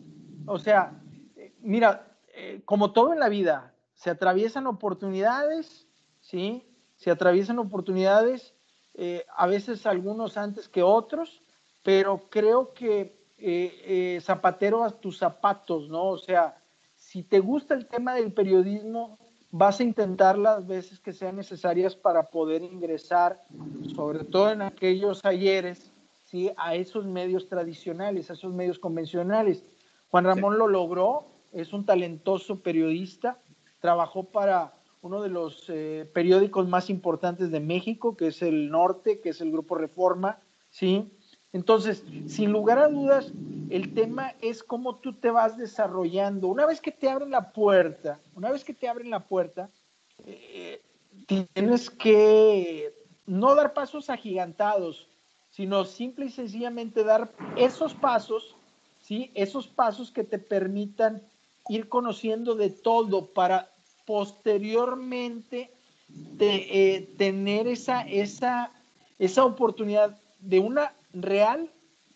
O 0.45 0.59
sea, 0.59 1.01
mira, 1.61 2.15
eh, 2.33 2.61
como 2.63 2.93
todo 2.93 3.11
en 3.11 3.19
la 3.19 3.27
vida, 3.27 3.73
se 3.95 4.11
atraviesan 4.11 4.67
oportunidades, 4.67 5.87
¿sí? 6.21 6.63
Se 6.95 7.11
atraviesan 7.11 7.59
oportunidades, 7.59 8.53
a 9.37 9.47
veces 9.47 9.85
algunos 9.85 10.35
antes 10.35 10.67
que 10.67 10.83
otros, 10.83 11.41
pero 11.83 12.29
creo 12.29 12.73
que 12.73 13.18
eh, 13.41 14.15
eh, 14.15 14.21
zapatero 14.21 14.83
a 14.83 14.91
tus 14.91 15.17
zapatos, 15.17 15.89
¿no? 15.89 16.09
O 16.09 16.17
sea, 16.17 16.57
si 16.95 17.23
te 17.23 17.39
gusta 17.39 17.73
el 17.73 17.87
tema 17.87 18.13
del 18.15 18.33
periodismo, 18.33 19.17
vas 19.51 19.79
a 19.79 19.83
intentar 19.83 20.37
las 20.37 20.67
veces 20.67 20.99
que 20.99 21.13
sean 21.13 21.37
necesarias 21.37 21.95
para 21.95 22.29
poder 22.29 22.61
ingresar, 22.63 23.43
sobre 23.95 24.23
todo 24.23 24.51
en 24.51 24.61
aquellos 24.61 25.23
ayeres, 25.25 25.91
¿sí? 26.25 26.51
a 26.57 26.75
esos 26.75 27.05
medios 27.05 27.47
tradicionales, 27.47 28.29
a 28.29 28.33
esos 28.33 28.53
medios 28.53 28.77
convencionales. 28.77 29.63
Juan 30.09 30.25
Ramón 30.25 30.57
lo 30.57 30.67
logró, 30.67 31.27
es 31.51 31.73
un 31.73 31.85
talentoso 31.85 32.61
periodista, 32.61 33.39
trabajó 33.79 34.25
para 34.25 34.73
uno 35.01 35.21
de 35.21 35.29
los 35.29 35.65
eh, 35.69 36.09
periódicos 36.13 36.67
más 36.67 36.89
importantes 36.89 37.51
de 37.51 37.59
México, 37.59 38.17
que 38.17 38.27
es 38.27 38.41
el 38.41 38.69
Norte, 38.69 39.21
que 39.21 39.29
es 39.29 39.41
el 39.41 39.51
Grupo 39.51 39.75
Reforma, 39.75 40.39
¿sí? 40.69 41.11
Entonces, 41.51 42.03
sin 42.27 42.51
lugar 42.51 42.77
a 42.77 42.87
dudas, 42.87 43.31
el 43.69 43.93
tema 43.93 44.35
es 44.41 44.63
cómo 44.63 44.97
tú 44.97 45.13
te 45.13 45.31
vas 45.31 45.57
desarrollando. 45.57 46.47
Una 46.47 46.65
vez 46.65 46.79
que 46.79 46.91
te 46.91 47.09
abren 47.09 47.31
la 47.31 47.51
puerta, 47.51 48.19
una 48.35 48.51
vez 48.51 48.63
que 48.63 48.73
te 48.73 48.87
abren 48.87 49.09
la 49.09 49.27
puerta, 49.27 49.69
eh, 50.25 50.81
tienes 51.25 51.89
que 51.89 52.93
no 53.25 53.55
dar 53.55 53.73
pasos 53.73 54.09
agigantados, 54.09 55.07
sino 55.49 55.85
simple 55.85 56.25
y 56.25 56.29
sencillamente 56.29 57.03
dar 57.03 57.31
esos 57.55 57.93
pasos, 57.93 58.55
¿sí? 59.01 59.31
Esos 59.33 59.67
pasos 59.67 60.11
que 60.11 60.23
te 60.23 60.39
permitan 60.39 61.23
ir 61.67 61.89
conociendo 61.89 62.55
de 62.55 62.69
todo 62.69 63.27
para 63.33 63.71
posteriormente 64.05 65.71
eh, 66.39 67.13
tener 67.17 67.67
esa, 67.67 68.01
esa, 68.01 68.71
esa 69.19 69.45
oportunidad 69.45 70.19
de 70.39 70.59
una 70.59 70.95
real 71.13 71.71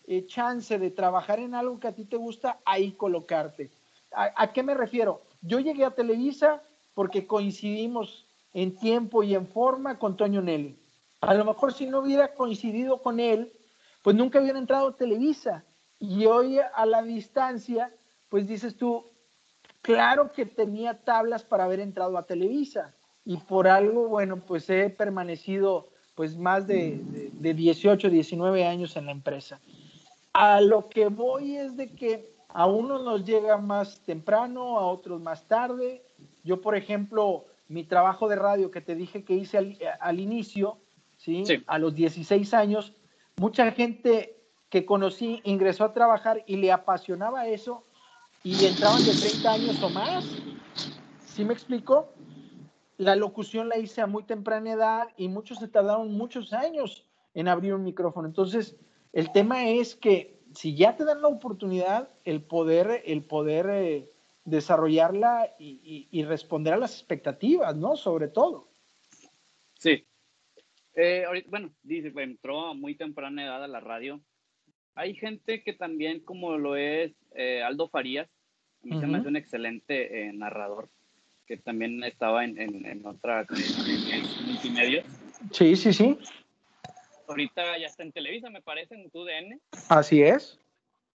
eh, 0.06 0.26
chance 0.26 0.78
de 0.78 0.90
trabajar 0.90 1.40
en 1.40 1.54
algo 1.54 1.80
que 1.80 1.88
a 1.88 1.94
ti 1.94 2.04
te 2.04 2.16
gusta, 2.16 2.60
ahí 2.64 2.92
colocarte. 2.92 3.70
¿A, 4.12 4.52
qué 4.52 4.62
me 4.62 4.74
refiero? 4.74 5.22
Yo 5.40 5.58
llegué 5.58 5.84
a 5.84 5.94
Televisa 5.94 6.62
porque 6.94 7.26
coincidimos 7.26 8.28
en 8.52 8.76
tiempo 8.76 9.22
y 9.22 9.34
en 9.34 9.46
forma 9.48 9.98
con 9.98 10.16
Toño 10.16 10.40
Nelly. 10.40 10.78
A 11.20 11.34
lo 11.34 11.44
mejor 11.44 11.72
si 11.72 11.86
no 11.86 12.00
hubiera 12.00 12.34
coincidido 12.34 13.02
con 13.02 13.18
él, 13.18 13.52
pues 14.02 14.14
nunca 14.14 14.40
hubiera 14.40 14.58
entrado 14.58 14.88
a 14.88 14.96
Televisa. 14.96 15.64
Y 15.98 16.26
hoy 16.26 16.58
a 16.58 16.86
la 16.86 17.02
distancia, 17.02 17.92
pues 18.28 18.46
dices 18.46 18.76
tú, 18.76 19.10
claro 19.80 20.30
que 20.30 20.46
tenía 20.46 21.02
tablas 21.02 21.44
para 21.44 21.64
haber 21.64 21.80
entrado 21.80 22.16
a 22.18 22.26
Televisa. 22.26 22.94
Y 23.24 23.38
por 23.38 23.66
algo, 23.66 24.06
bueno, 24.08 24.44
pues 24.44 24.68
he 24.70 24.90
permanecido 24.90 25.88
pues 26.14 26.36
más 26.36 26.66
de, 26.66 27.00
de, 27.32 27.54
18, 27.54 28.08
19 28.08 28.64
años 28.66 28.96
en 28.96 29.06
la 29.06 29.12
empresa. 29.12 29.60
A 30.32 30.60
lo 30.60 30.88
que 30.88 31.08
voy 31.08 31.56
es 31.56 31.76
de 31.76 31.94
que 31.94 32.34
a 32.48 32.66
unos 32.66 33.02
nos 33.02 33.24
llega 33.24 33.56
más 33.58 34.00
temprano, 34.02 34.78
a 34.78 34.86
otros 34.86 35.20
más 35.20 35.46
tarde. 35.48 36.04
Yo, 36.44 36.60
por 36.60 36.76
ejemplo, 36.76 37.46
mi 37.68 37.84
trabajo 37.84 38.28
de 38.28 38.36
radio 38.36 38.70
que 38.70 38.80
te 38.80 38.94
dije 38.94 39.24
que 39.24 39.34
hice 39.34 39.76
al, 40.00 40.20
inicio, 40.20 40.78
¿sí? 41.16 41.42
A 41.66 41.78
los 41.78 41.94
16 41.94 42.54
años, 42.54 42.92
mucha 43.36 43.70
gente 43.72 44.36
que 44.68 44.84
conocí 44.84 45.40
ingresó 45.44 45.84
a 45.84 45.92
trabajar 45.92 46.42
y 46.46 46.56
le 46.56 46.72
apasionaba 46.72 47.46
eso 47.46 47.84
y 48.42 48.64
entraban 48.66 49.04
de 49.04 49.12
30 49.12 49.52
años 49.52 49.82
o 49.82 49.90
más. 49.90 50.24
¿Sí 51.26 51.44
me 51.44 51.54
explico? 51.54 52.12
La 52.96 53.16
locución 53.16 53.68
la 53.68 53.78
hice 53.78 54.00
a 54.00 54.06
muy 54.06 54.24
temprana 54.24 54.72
edad 54.72 55.08
y 55.16 55.28
muchos 55.28 55.58
se 55.58 55.68
tardaron 55.68 56.12
muchos 56.12 56.52
años 56.52 57.06
en 57.34 57.48
abrir 57.48 57.74
un 57.74 57.82
micrófono. 57.82 58.28
Entonces, 58.28 58.76
el 59.12 59.32
tema 59.32 59.68
es 59.68 59.96
que 59.96 60.40
si 60.54 60.76
ya 60.76 60.96
te 60.96 61.04
dan 61.04 61.22
la 61.22 61.28
oportunidad, 61.28 62.08
el 62.24 62.42
poder, 62.42 63.02
el 63.04 63.24
poder 63.24 63.66
eh, 63.70 64.10
desarrollarla 64.44 65.54
y, 65.58 66.22
responder 66.24 66.74
a 66.74 66.78
las 66.78 66.92
expectativas, 66.92 67.74
¿no? 67.76 67.96
Sobre 67.96 68.28
todo. 68.28 68.68
Sí. 69.78 70.06
Eh, 70.94 71.24
bueno, 71.48 71.74
dice, 71.82 72.12
entró 72.16 72.66
a 72.66 72.74
muy 72.74 72.94
temprana 72.94 73.44
edad 73.44 73.64
a 73.64 73.68
la 73.68 73.80
radio. 73.80 74.20
Hay 74.94 75.14
gente 75.14 75.64
que 75.64 75.72
también, 75.72 76.20
como 76.20 76.56
lo 76.56 76.76
es 76.76 77.12
eh, 77.34 77.62
Aldo 77.64 77.88
Farías, 77.88 78.28
a 78.82 78.86
mí 78.86 79.00
se 79.00 79.06
me 79.06 79.18
hace 79.18 79.28
un 79.28 79.36
excelente 79.36 80.30
narrador 80.34 80.88
que 81.46 81.56
también 81.56 82.02
estaba 82.04 82.44
en, 82.44 82.58
en, 82.58 83.06
otra 83.06 83.46
en 83.48 84.22
multimedia. 84.46 85.04
Sí, 85.50 85.76
sí, 85.76 85.92
sí. 85.92 86.18
Ahorita 87.28 87.78
ya 87.78 87.86
está 87.86 88.02
en 88.02 88.12
Televisa, 88.12 88.50
me 88.50 88.62
parece, 88.62 88.94
en 88.94 89.10
TUDN. 89.10 89.60
Así 89.88 90.22
es. 90.22 90.58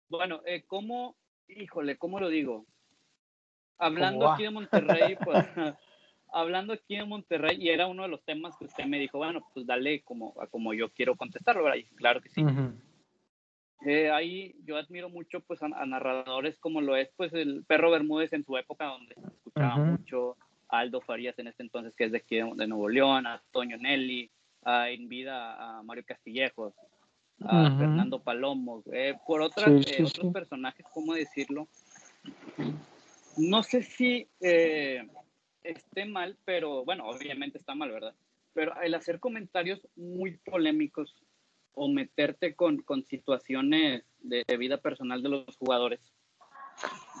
Bueno, 0.08 0.40
eh, 0.46 0.64
¿cómo, 0.66 1.16
híjole, 1.48 1.96
cómo 1.96 2.20
lo 2.20 2.28
digo? 2.28 2.64
Hablando 3.78 4.30
aquí 4.30 4.44
de 4.44 4.50
Monterrey, 4.50 5.16
pues, 5.22 5.44
hablando 6.32 6.72
aquí 6.72 6.96
de 6.96 7.04
Monterrey, 7.04 7.56
y 7.60 7.70
era 7.70 7.86
uno 7.86 8.04
de 8.04 8.08
los 8.08 8.24
temas 8.24 8.56
que 8.56 8.66
usted 8.66 8.84
me 8.84 8.98
dijo, 8.98 9.18
bueno, 9.18 9.46
pues 9.52 9.66
dale 9.66 10.02
como, 10.02 10.34
como 10.50 10.72
yo 10.74 10.90
quiero 10.90 11.16
contestarlo, 11.16 11.64
¿verdad? 11.64 11.84
claro 11.96 12.20
que 12.20 12.30
sí. 12.30 12.42
Eh, 13.84 14.10
ahí 14.10 14.56
yo 14.64 14.78
admiro 14.78 15.10
mucho 15.10 15.40
pues 15.40 15.62
a, 15.62 15.68
narradores 15.68 16.58
como 16.58 16.80
lo 16.80 16.96
es 16.96 17.10
pues 17.14 17.32
el 17.34 17.62
Perro 17.66 17.90
Bermúdez 17.90 18.32
en 18.32 18.42
su 18.42 18.56
época 18.56 18.86
donde 18.86 19.14
se 19.56 19.60
escuchaba 19.60 19.84
mucho 19.84 20.36
Aldo 20.68 21.00
Farías 21.00 21.38
en 21.38 21.48
este 21.48 21.62
entonces 21.62 21.94
que 21.96 22.04
es 22.04 22.12
de 22.12 22.18
aquí 22.18 22.36
de, 22.36 22.66
Nuevo 22.66 22.88
León, 22.88 23.26
a 23.26 23.42
Toño 23.52 23.76
Nelly, 23.78 24.30
a, 24.64 24.90
en 24.90 25.08
vida 25.08 25.78
a 25.78 25.82
Mario 25.82 26.04
Castillejos, 26.06 26.74
a 27.40 27.76
Fernando 27.76 28.20
Palomo, 28.20 28.82
eh, 28.92 29.14
por 29.26 29.40
otras, 29.42 29.68
eh, 29.86 30.04
otros 30.04 30.32
personajes, 30.32 30.84
¿cómo 30.92 31.14
decirlo? 31.14 31.68
No 33.36 33.62
sé 33.62 33.82
si 33.82 34.26
esté 34.40 36.04
mal, 36.06 36.36
pero 36.44 36.84
bueno, 36.84 37.06
obviamente 37.06 37.58
está 37.58 37.74
mal, 37.74 37.90
¿verdad? 37.90 38.14
Pero 38.54 38.80
el 38.80 38.94
hacer 38.94 39.20
comentarios 39.20 39.80
muy 39.96 40.38
polémicos 40.38 41.14
o 41.76 41.88
meterte 41.88 42.54
con, 42.54 42.78
con 42.78 43.04
situaciones 43.04 44.02
de, 44.20 44.44
vida 44.56 44.78
personal 44.78 45.22
de 45.22 45.28
los 45.28 45.56
jugadores. 45.56 46.00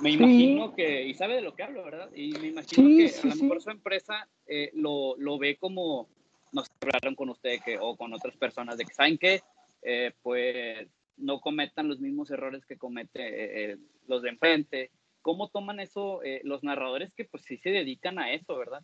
Me 0.00 0.10
imagino 0.10 0.74
que, 0.74 1.04
y 1.04 1.14
sabe 1.14 1.36
de 1.36 1.40
lo 1.40 1.54
que 1.54 1.62
hablo, 1.62 1.84
¿verdad? 1.84 2.10
Y 2.14 2.32
me 2.32 2.48
imagino 2.48 2.88
que 2.88 3.14
a 3.22 3.26
lo 3.26 3.42
mejor 3.42 3.62
su 3.62 3.70
empresa 3.70 4.28
eh, 4.46 4.70
lo, 4.74 5.16
lo, 5.16 5.38
ve 5.38 5.56
como, 5.56 6.08
no 6.52 6.62
sé, 6.62 6.70
hablaron 6.82 7.14
con 7.14 7.30
usted 7.30 7.60
que, 7.64 7.78
o 7.78 7.96
con 7.96 8.12
otras 8.12 8.36
personas, 8.36 8.76
de 8.76 8.84
que 8.84 8.94
saben 8.94 9.16
que, 9.16 9.42
eh, 9.82 10.12
pues, 10.22 10.86
no 11.16 11.40
cometan 11.40 11.88
los 11.88 11.98
mismos 11.98 12.30
errores 12.30 12.66
que 12.66 12.76
comete 12.76 13.72
eh, 13.72 13.76
los 14.06 14.22
de 14.22 14.28
enfrente. 14.28 14.90
¿Cómo 15.22 15.48
toman 15.48 15.80
eso 15.80 16.20
los 16.44 16.62
narradores 16.62 17.12
que, 17.14 17.24
pues, 17.24 17.42
sí 17.44 17.56
se 17.56 17.70
dedican 17.70 18.18
a 18.18 18.32
eso, 18.32 18.56
¿verdad? 18.56 18.82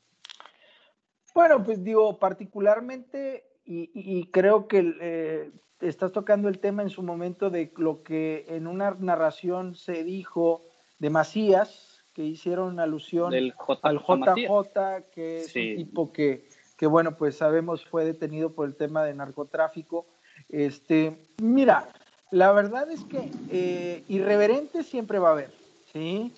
Bueno, 1.35 1.63
pues 1.63 1.85
digo, 1.85 2.19
particularmente 2.19 3.45
y, 3.65 4.27
creo 4.27 4.67
que 4.67 4.95
eh, 5.01 5.51
estás 5.83 6.13
tocando 6.13 6.49
el 6.49 6.59
tema 6.59 6.83
en 6.83 6.91
su 6.91 7.03
momento 7.03 7.51
de 7.51 7.73
lo 7.77 8.03
que 8.03 8.47
en 8.49 8.67
una 8.67 8.97
narración 8.99 9.75
se 9.75 10.05
dijo 10.05 10.63
de 10.99 11.11
Macías, 11.11 12.05
que 12.15 12.25
hicieron 12.25 12.79
alusión 12.79 13.33
al 13.35 13.99
JJ, 13.99 15.11
que 15.13 15.41
es 15.41 15.57
un 15.57 15.77
tipo 15.77 16.13
que, 16.13 16.47
que, 16.77 16.87
bueno, 16.87 17.17
pues 17.17 17.37
sabemos 17.37 17.85
fue 17.85 18.05
detenido 18.05 18.53
por 18.53 18.67
el 18.67 18.77
tema 18.77 19.05
de 19.05 19.15
narcotráfico. 19.15 20.07
Este, 20.49 21.17
mira, 21.43 21.89
la 22.31 22.53
verdad 22.53 22.91
es 22.91 23.05
que 23.05 23.31
eh, 23.51 24.05
irreverentes 24.09 24.87
siempre 24.87 25.19
va 25.19 25.31
a 25.31 25.33
haber, 25.33 25.53
¿sí? 25.93 26.33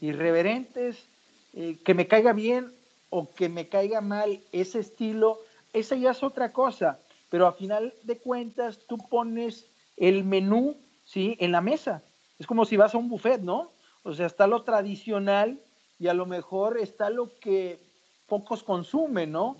Irreverentes, 0.00 1.08
eh, 1.54 1.78
que 1.84 1.94
me 1.94 2.06
caiga 2.06 2.32
bien 2.32 2.72
o 3.08 3.32
que 3.32 3.48
me 3.48 3.68
caiga 3.68 4.00
mal 4.00 4.40
ese 4.52 4.80
estilo, 4.80 5.38
esa 5.72 5.96
ya 5.96 6.10
es 6.10 6.22
otra 6.22 6.52
cosa, 6.52 6.98
pero 7.34 7.48
a 7.48 7.52
final 7.52 7.92
de 8.04 8.20
cuentas 8.20 8.78
tú 8.86 8.96
pones 8.96 9.68
el 9.96 10.22
menú, 10.22 10.76
¿sí? 11.02 11.36
En 11.40 11.50
la 11.50 11.60
mesa. 11.60 12.04
Es 12.38 12.46
como 12.46 12.64
si 12.64 12.76
vas 12.76 12.94
a 12.94 12.98
un 12.98 13.08
buffet, 13.08 13.40
¿no? 13.40 13.72
O 14.04 14.12
sea, 14.12 14.26
está 14.26 14.46
lo 14.46 14.62
tradicional 14.62 15.60
y 15.98 16.06
a 16.06 16.14
lo 16.14 16.26
mejor 16.26 16.78
está 16.78 17.10
lo 17.10 17.36
que 17.40 17.80
pocos 18.28 18.62
consumen, 18.62 19.32
¿no? 19.32 19.56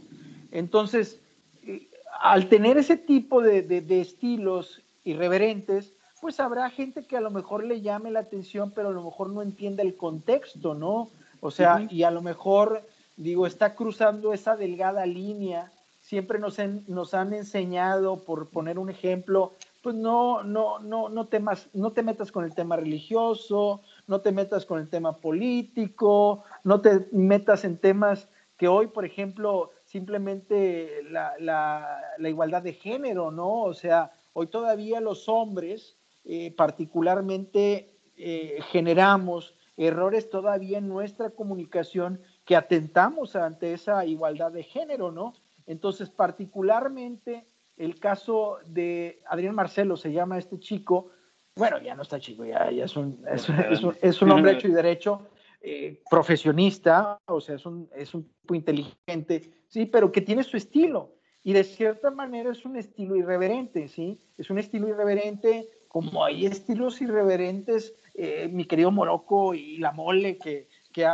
Entonces, 0.53 1.21
eh, 1.65 1.91
al 2.21 2.49
tener 2.49 2.79
ese 2.79 2.97
tipo 2.97 3.43
de, 3.43 3.85
estilos 4.01 4.81
irreverentes, 5.03 5.95
pues 6.21 6.39
habrá 6.39 6.71
gente 6.71 7.05
que 7.09 7.17
a 7.17 7.21
lo 7.21 7.33
mejor 7.33 7.65
le 7.65 7.81
llame 7.81 8.13
la 8.13 8.21
atención, 8.21 8.71
pero 8.71 8.91
a 8.91 8.93
lo 8.93 9.03
mejor 9.03 9.31
no 9.31 9.43
entiende 9.43 9.83
el 9.83 9.97
contexto, 9.97 10.75
¿no? 10.75 11.11
O 11.41 11.51
sea, 11.51 11.89
y 11.91 12.05
a 12.05 12.13
lo 12.13 12.23
mejor, 12.23 12.87
digo, 13.17 13.49
está 13.49 13.75
cruzando 13.75 14.33
esa 14.33 14.55
delgada 14.55 15.07
línea 15.07 15.73
siempre 16.15 16.39
nos, 16.39 16.59
nos 16.87 17.13
han 17.13 17.35
enseñado, 17.35 18.23
por 18.25 18.49
poner 18.49 18.79
un 18.79 18.89
ejemplo, 18.89 19.55
pues 19.83 19.97
no, 19.97 20.45
no, 20.45 20.79
no, 20.79 21.09
no, 21.09 21.27
temas, 21.27 21.69
no 21.73 21.91
te 21.91 22.05
metas 22.05 22.31
con 22.31 22.45
el 22.45 22.55
tema 22.55 22.77
religioso, 22.77 23.81
no 24.07 24.21
te 24.21 24.31
metas 24.31 24.65
con 24.65 24.79
el 24.79 24.89
tema 24.89 25.17
político, 25.17 26.45
no 26.63 26.81
te 26.81 27.09
metas 27.11 27.65
en 27.65 27.79
temas 27.79 28.29
que 28.57 28.69
hoy, 28.69 28.87
por 28.87 29.05
ejemplo, 29.05 29.73
simplemente 29.87 31.03
la, 31.11 31.33
la, 31.41 32.01
la 32.17 32.29
igualdad 32.29 32.63
de 32.63 32.75
género, 32.75 33.33
¿no? 33.33 33.63
O 33.63 33.75
sea, 33.75 34.13
hoy 34.35 34.47
todavía 34.47 35.01
los 35.01 35.29
hombres 35.29 35.97
eh, 36.25 36.55
particularmente 36.57 37.99
eh, 38.17 38.61
generamos 38.71 39.57
errores 39.77 40.31
todavía 40.31 40.79
en 40.79 40.87
nuestra 40.89 41.31
comunicación 41.31 42.21
que 42.45 42.55
atentamos 42.55 43.35
ante 43.35 43.73
esa 43.73 44.07
igualdad 44.07 44.53
de 44.53 44.63
género, 44.63 45.11
¿no? 45.11 45.35
Entonces, 45.67 46.11
particularmente 46.11 47.47
el 47.77 47.99
caso 47.99 48.59
de 48.67 49.21
Adrián 49.27 49.55
Marcelo, 49.55 49.97
se 49.97 50.13
llama 50.13 50.39
este 50.39 50.59
chico, 50.59 51.11
bueno, 51.57 51.81
ya 51.81 51.95
no 51.95 52.03
está 52.03 52.19
chico, 52.19 52.45
ya, 52.45 52.69
es, 52.71 52.97
un, 52.97 53.25
es, 53.31 54.23
un, 54.23 54.31
hombre 54.31 54.53
hecho 54.53 54.69
y 54.69 54.73
derecho, 54.73 55.29
eh, 55.61 56.03
profesionista, 56.11 57.19
o 57.27 57.41
sea, 57.41 57.57
es 57.57 57.67
un, 57.67 57.89
es 57.95 58.15
un 58.15 58.25
tipo 58.41 58.55
inteligente, 58.55 59.53
sí, 59.69 59.87
pero 59.87 60.11
que 60.13 60.21
tiene 60.21 60.43
su 60.43 60.57
estilo. 60.57 61.13
Y 61.47 61.53
de 61.53 61.63
cierta 61.63 62.11
manera 62.11 62.53
es 62.53 62.65
un 62.65 62.77
estilo 62.77 63.17
irreverente, 63.17 63.89
¿sí? 63.89 64.19
Es 64.39 64.49
un 64.49 64.59
estilo 64.59 64.89
irreverente, 64.89 65.69
como 65.89 66.25
hay 66.25 66.47
estilos 66.47 67.03
irreverentes, 67.03 67.95
eh, 68.15 68.49
mi 68.51 68.65
querido 68.65 68.91
Morocco 68.91 69.55
y 69.55 69.77
la 69.77 69.93
mole 69.93 70.39
que, 70.39 70.69
que 70.93 71.07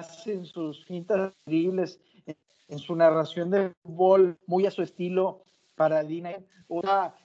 hacen 0.00 0.44
sus 0.44 0.84
fintas 0.84 1.32
increíbles 1.46 2.00
en 2.68 2.78
su 2.78 2.94
narración 2.94 3.50
de 3.50 3.72
fútbol, 3.82 4.38
muy 4.46 4.66
a 4.66 4.70
su 4.70 4.82
estilo 4.82 5.42
para 5.74 6.02
Dina. 6.04 6.30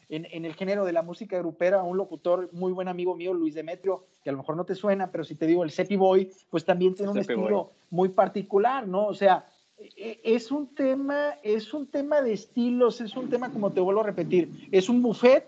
en, 0.09 0.25
en, 0.31 0.45
el 0.45 0.55
género 0.55 0.85
de 0.85 0.91
la 0.91 1.03
música 1.03 1.37
grupera, 1.37 1.83
un 1.83 1.97
locutor 1.97 2.49
muy 2.51 2.71
buen 2.71 2.87
amigo 2.87 3.15
mío, 3.15 3.33
Luis 3.33 3.53
Demetrio, 3.53 4.05
que 4.23 4.29
a 4.29 4.33
lo 4.33 4.39
mejor 4.39 4.57
no 4.57 4.65
te 4.65 4.75
suena, 4.75 5.11
pero 5.11 5.23
si 5.23 5.35
te 5.35 5.45
digo 5.45 5.63
el 5.63 5.71
Sepi 5.71 5.95
Boy, 5.95 6.31
pues 6.49 6.65
también 6.65 6.95
tiene 6.95 7.11
un 7.11 7.19
estilo 7.19 7.71
muy 7.91 8.09
particular, 8.09 8.87
¿no? 8.87 9.05
O 9.05 9.13
sea, 9.13 9.45
e, 9.77 9.89
e, 9.95 10.35
es 10.35 10.51
un 10.51 10.73
tema, 10.73 11.35
es 11.43 11.73
un 11.73 11.87
tema 11.87 12.21
de 12.21 12.33
estilos, 12.33 13.01
es 13.01 13.15
un 13.15 13.29
tema, 13.29 13.51
como 13.51 13.71
te 13.71 13.81
vuelvo 13.81 14.01
a 14.01 14.05
repetir, 14.05 14.67
es 14.71 14.89
un 14.89 15.01
buffet, 15.01 15.47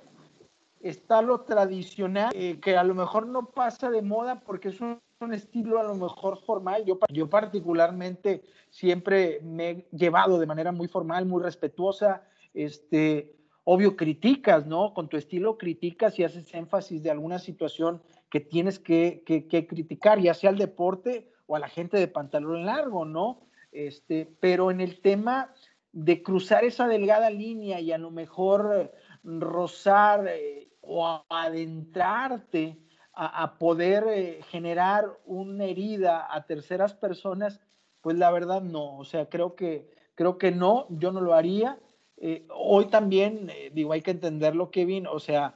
está 0.81 1.21
lo 1.21 1.41
tradicional, 1.41 2.31
eh, 2.35 2.59
que 2.61 2.77
a 2.77 2.83
lo 2.83 2.93
mejor 2.93 3.25
no 3.25 3.49
pasa 3.49 3.89
de 3.89 4.01
moda 4.03 4.41
porque 4.41 4.69
es 4.69 4.79
un 4.79 4.99
un 5.19 5.33
estilo 5.33 5.79
a 5.79 5.83
lo 5.83 5.95
mejor 5.95 6.37
formal. 6.45 6.85
Yo, 6.85 6.99
yo 7.09 7.29
particularmente 7.29 8.43
siempre 8.69 9.39
me 9.41 9.69
he 9.69 9.87
llevado 9.91 10.39
de 10.39 10.45
manera 10.45 10.71
muy 10.71 10.87
formal, 10.87 11.25
muy 11.25 11.41
respetuosa. 11.41 12.23
Este, 12.53 13.35
obvio, 13.63 13.95
criticas, 13.95 14.67
¿no? 14.67 14.93
Con 14.93 15.09
tu 15.09 15.17
estilo 15.17 15.57
criticas 15.57 16.19
y 16.19 16.23
haces 16.23 16.53
énfasis 16.53 17.01
de 17.03 17.11
alguna 17.11 17.39
situación 17.39 18.01
que 18.29 18.39
tienes 18.39 18.79
que, 18.79 19.23
que, 19.25 19.67
criticar, 19.67 20.19
ya 20.19 20.33
sea 20.33 20.49
al 20.49 20.57
deporte 20.57 21.31
o 21.47 21.55
a 21.55 21.59
la 21.59 21.69
gente 21.69 21.97
de 21.97 22.07
pantalón 22.07 22.65
largo, 22.65 23.05
¿no? 23.05 23.41
Este, 23.71 24.29
pero 24.39 24.69
en 24.69 24.81
el 24.81 25.01
tema 25.01 25.53
de 25.93 26.21
cruzar 26.21 26.63
esa 26.63 26.87
delgada 26.87 27.29
línea 27.29 27.79
y 27.79 27.91
a 27.91 27.97
lo 27.97 28.11
mejor 28.11 28.91
rozar 29.23 30.27
eh, 30.27 30.69
o 30.81 31.23
adentrarte 31.29 32.77
a, 33.19 33.57
poder 33.57 34.05
eh, 34.09 34.39
generar 34.51 35.05
una 35.25 35.65
herida 35.65 36.27
a 36.29 36.45
terceras 36.45 36.93
personas, 36.93 37.59
pues 38.01 38.15
la 38.15 38.29
verdad 38.29 38.61
no, 38.61 38.95
o 38.95 39.05
sea, 39.05 39.27
creo 39.27 39.55
que, 39.55 39.89
creo 40.13 40.37
que 40.37 40.51
no, 40.51 40.85
yo 40.89 41.11
no 41.11 41.21
lo 41.21 41.33
haría. 41.33 41.79
Eh, 42.17 42.45
hoy 42.53 42.85
también, 42.85 43.49
eh, 43.49 43.71
digo, 43.73 43.93
hay 43.93 44.01
que 44.01 44.11
entenderlo, 44.11 44.69
Kevin, 44.69 45.07
o 45.07 45.19
sea, 45.19 45.55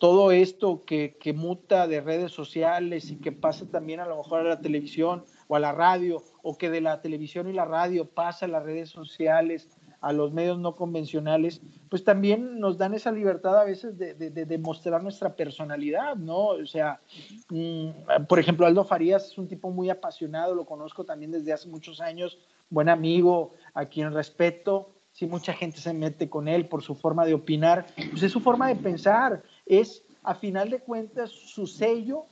todo 0.00 0.32
esto 0.32 0.84
que, 0.84 1.16
que, 1.20 1.32
muta 1.32 1.86
de 1.86 2.00
redes 2.00 2.32
sociales 2.32 3.12
y 3.12 3.20
que 3.20 3.30
pasa 3.30 3.70
también 3.70 4.00
a 4.00 4.06
lo 4.06 4.16
mejor 4.16 4.40
a 4.40 4.48
la 4.48 4.60
televisión 4.60 5.24
o 5.46 5.54
a 5.54 5.60
la 5.60 5.70
radio, 5.70 6.20
o 6.42 6.58
que 6.58 6.68
de 6.68 6.80
la 6.80 7.00
televisión 7.00 7.48
y 7.48 7.52
la 7.52 7.64
radio 7.64 8.04
pasa 8.10 8.46
a 8.46 8.48
las 8.48 8.64
redes 8.64 8.90
sociales, 8.90 9.70
a 10.02 10.12
los 10.12 10.32
medios 10.32 10.58
no 10.58 10.74
convencionales, 10.74 11.62
pues 11.88 12.02
también 12.02 12.58
nos 12.58 12.76
dan 12.76 12.92
esa 12.92 13.12
libertad 13.12 13.58
a 13.58 13.64
veces 13.64 13.96
de, 13.96 14.14
de, 14.14 14.58
mostrar 14.58 15.00
nuestra 15.00 15.34
personalidad, 15.36 16.16
¿no? 16.16 16.48
O 16.48 16.66
sea, 16.66 17.00
mm, 17.48 18.26
por 18.28 18.40
ejemplo, 18.40 18.66
Aldo 18.66 18.84
Farías 18.84 19.26
es 19.26 19.38
un 19.38 19.46
tipo 19.46 19.70
muy 19.70 19.90
apasionado, 19.90 20.56
lo 20.56 20.66
conozco 20.66 21.04
también 21.04 21.30
desde 21.30 21.52
hace 21.52 21.68
muchos 21.68 22.00
años, 22.00 22.38
buen 22.68 22.88
amigo, 22.88 23.52
a 23.74 23.86
quien 23.86 24.12
respeto, 24.12 24.90
sí, 25.12 25.26
mucha 25.26 25.52
gente 25.52 25.78
se 25.78 25.94
mete 25.94 26.28
con 26.28 26.48
él 26.48 26.66
por 26.66 26.82
su 26.82 26.96
forma 26.96 27.24
de 27.24 27.34
opinar, 27.34 27.86
pues 28.10 28.24
es 28.24 28.32
su 28.32 28.40
forma 28.40 28.66
de 28.68 28.76
pensar, 28.76 29.44
es 29.66 30.04
a 30.24 30.34
final 30.34 30.68
de 30.70 30.80
cuentas 30.80 31.30
su 31.30 31.68
sello, 31.68 32.26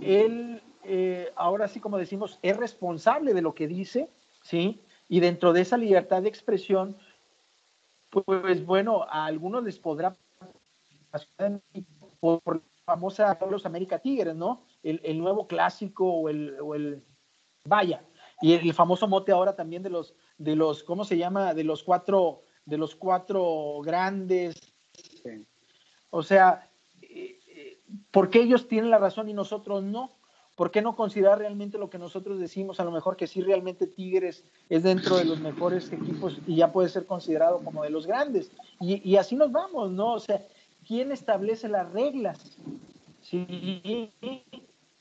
él, 0.00 0.62
eh, 0.84 1.32
ahora 1.34 1.66
sí 1.66 1.80
como 1.80 1.98
decimos, 1.98 2.38
es 2.42 2.56
responsable 2.56 3.34
de 3.34 3.42
lo 3.42 3.56
que 3.56 3.66
dice, 3.66 4.08
¿sí? 4.42 4.80
Y 5.12 5.20
dentro 5.20 5.52
de 5.52 5.60
esa 5.60 5.76
libertad 5.76 6.22
de 6.22 6.30
expresión, 6.30 6.96
pues 8.08 8.64
bueno, 8.64 9.02
a 9.02 9.26
algunos 9.26 9.62
les 9.62 9.78
podrá 9.78 10.16
por, 12.18 12.40
por 12.40 12.56
la 12.56 12.62
famosa 12.86 13.38
los 13.50 13.66
América 13.66 13.98
Tigres, 13.98 14.34
¿no? 14.34 14.64
El, 14.82 15.18
nuevo 15.18 15.46
clásico 15.46 16.10
o 16.10 16.30
el, 16.30 16.56
o 16.62 16.74
el, 16.74 17.04
vaya, 17.66 18.02
y 18.40 18.54
el, 18.54 18.72
famoso 18.72 19.06
mote 19.06 19.32
ahora 19.32 19.54
también 19.54 19.82
de 19.82 19.90
los, 19.90 20.14
de 20.38 20.56
los, 20.56 20.82
¿cómo 20.82 21.04
se 21.04 21.18
llama? 21.18 21.52
De 21.52 21.64
los 21.64 21.84
cuatro, 21.84 22.44
de 22.64 22.78
los 22.78 22.96
cuatro 22.96 23.82
grandes. 23.84 24.54
O 26.08 26.22
sea, 26.22 26.70
¿por 28.10 28.30
qué 28.30 28.40
ellos 28.40 28.66
tienen 28.66 28.88
la 28.88 28.96
razón 28.96 29.28
y 29.28 29.34
nosotros 29.34 29.82
no? 29.82 30.21
¿Por 30.54 30.70
qué 30.70 30.82
no 30.82 30.94
considerar 30.94 31.38
realmente 31.38 31.78
lo 31.78 31.88
que 31.88 31.98
nosotros 31.98 32.38
decimos? 32.38 32.78
A 32.78 32.84
lo 32.84 32.90
mejor 32.90 33.16
que 33.16 33.26
sí 33.26 33.40
realmente 33.40 33.86
Tigres 33.86 34.44
es 34.68 34.82
dentro 34.82 35.16
de 35.16 35.24
los 35.24 35.40
mejores 35.40 35.90
equipos 35.92 36.38
y 36.46 36.56
ya 36.56 36.72
puede 36.72 36.90
ser 36.90 37.06
considerado 37.06 37.60
como 37.64 37.84
de 37.84 37.90
los 37.90 38.06
grandes. 38.06 38.50
Y, 38.78 39.16
así 39.16 39.34
nos 39.34 39.50
vamos, 39.50 39.90
¿no? 39.90 40.12
O 40.12 40.20
sea, 40.20 40.46
¿quién 40.86 41.10
establece 41.10 41.68
las 41.68 41.90
reglas? 41.92 42.58
Sí, 43.22 44.12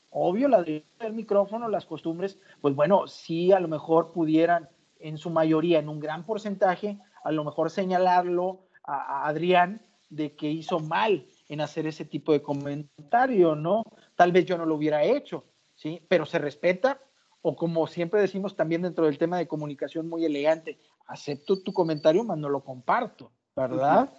obvio, 0.10 0.47
la 0.47 0.64
del 0.64 0.86
micrófono, 1.12 1.68
las 1.68 1.86
costumbres, 1.86 2.39
pues 2.62 2.74
bueno, 2.74 3.08
sí 3.08 3.52
a 3.52 3.60
lo 3.60 3.68
mejor 3.68 4.14
pudieran 4.14 4.70
en 4.99 5.18
su 5.18 5.30
mayoría, 5.32 5.80
en 5.80 5.89
un 5.89 5.99
gran 5.99 6.26
porcentaje, 6.26 6.97
a 7.24 7.32
lo 7.32 7.43
mejor 7.43 7.72
señalarlo 7.72 8.62
a, 8.84 9.24
a 9.24 9.28
Adrián 9.28 9.82
de 10.10 10.36
que 10.36 10.49
hizo 10.49 10.80
mal 10.80 11.26
en 11.49 11.60
hacer 11.60 11.88
ese 11.88 12.06
tipo 12.06 12.32
de 12.32 12.41
comentario, 12.41 13.56
¿no? 13.56 13.84
Tal 14.16 14.32
vez 14.32 14.45
yo 14.45 14.57
no 14.57 14.66
lo 14.66 14.76
hubiera 14.76 15.03
hecho, 15.03 15.45
¿sí? 15.76 16.01
Pero 16.07 16.26
se 16.26 16.39
respeta, 16.39 16.99
o 17.41 17.55
como 17.55 17.88
siempre 17.88 18.22
decimos 18.22 18.55
también 18.55 18.84
dentro 18.84 19.05
del 19.05 19.18
tema 19.18 19.38
de 19.38 19.47
comunicación 19.47 20.07
muy 20.07 20.26
elegante, 20.26 20.80
acepto 21.07 21.62
tu 21.62 21.74
comentario, 21.74 22.24
mas 22.24 22.38
no 22.38 22.49
lo 22.49 22.64
comparto, 22.64 23.32
¿verdad? 23.55 24.09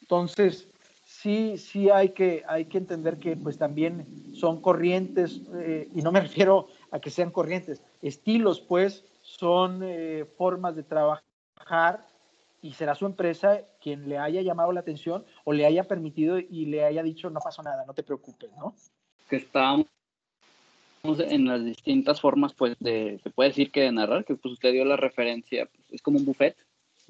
Entonces, 0.00 0.68
sí, 1.04 1.56
sí 1.58 1.90
hay 1.90 2.10
que, 2.10 2.44
hay 2.46 2.66
que 2.66 2.78
entender 2.78 3.18
que 3.18 3.36
pues 3.36 3.58
también 3.58 4.34
son 4.34 4.60
corrientes, 4.60 5.42
eh, 5.54 5.88
y 5.94 6.02
no 6.02 6.12
me 6.12 6.20
refiero 6.28 6.68
a 6.90 7.00
que 7.00 7.10
sean 7.10 7.30
corrientes, 7.30 7.82
estilos 8.02 8.60
pues 8.60 9.04
son 9.22 9.80
eh, 9.82 10.24
formas 10.36 10.74
de 10.76 10.82
trabajar 10.82 12.06
y 12.60 12.72
será 12.72 12.94
su 12.94 13.06
empresa 13.06 13.60
quien 13.80 14.08
le 14.08 14.18
haya 14.18 14.42
llamado 14.42 14.72
la 14.72 14.80
atención 14.80 15.24
o 15.44 15.52
le 15.52 15.66
haya 15.66 15.84
permitido 15.84 16.38
y 16.38 16.66
le 16.66 16.84
haya 16.84 17.02
dicho 17.02 17.30
no 17.30 17.40
pasó 17.40 17.62
nada, 17.62 17.84
no 17.86 17.94
te 17.94 18.02
preocupes, 18.02 18.50
¿no? 18.56 18.74
Que 19.28 19.36
estábamos 19.36 19.86
en 21.04 21.46
las 21.46 21.64
distintas 21.64 22.20
formas, 22.20 22.52
pues, 22.54 22.76
de, 22.80 23.20
se 23.22 23.30
puede 23.30 23.50
decir 23.50 23.70
que 23.70 23.82
de 23.82 23.92
narrar, 23.92 24.24
que 24.24 24.34
pues 24.34 24.54
usted 24.54 24.72
dio 24.72 24.84
la 24.84 24.96
referencia, 24.96 25.66
pues, 25.66 25.86
es 25.92 26.02
como 26.02 26.18
un 26.18 26.24
buffet, 26.24 26.56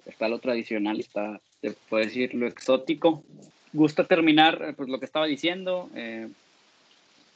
está 0.06 0.28
lo 0.28 0.38
tradicional, 0.38 1.00
está, 1.00 1.40
se 1.60 1.72
puede 1.88 2.06
decir, 2.06 2.34
lo 2.34 2.46
exótico. 2.46 3.24
¿Gusta 3.72 4.04
terminar, 4.04 4.62
eh, 4.62 4.72
pues, 4.74 4.88
lo 4.88 4.98
que 4.98 5.06
estaba 5.06 5.26
diciendo? 5.26 5.90
Eh, 5.94 6.28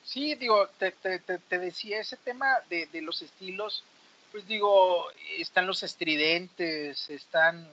sí, 0.04 0.34
digo, 0.34 0.68
te, 0.78 0.92
te, 0.92 1.18
te, 1.18 1.58
decía, 1.58 2.00
ese 2.00 2.16
tema 2.16 2.46
de, 2.68 2.86
de 2.86 3.02
los 3.02 3.22
estilos, 3.22 3.84
pues 4.30 4.46
digo, 4.46 5.06
están 5.38 5.66
los 5.66 5.82
estridentes, 5.82 7.10
están 7.10 7.68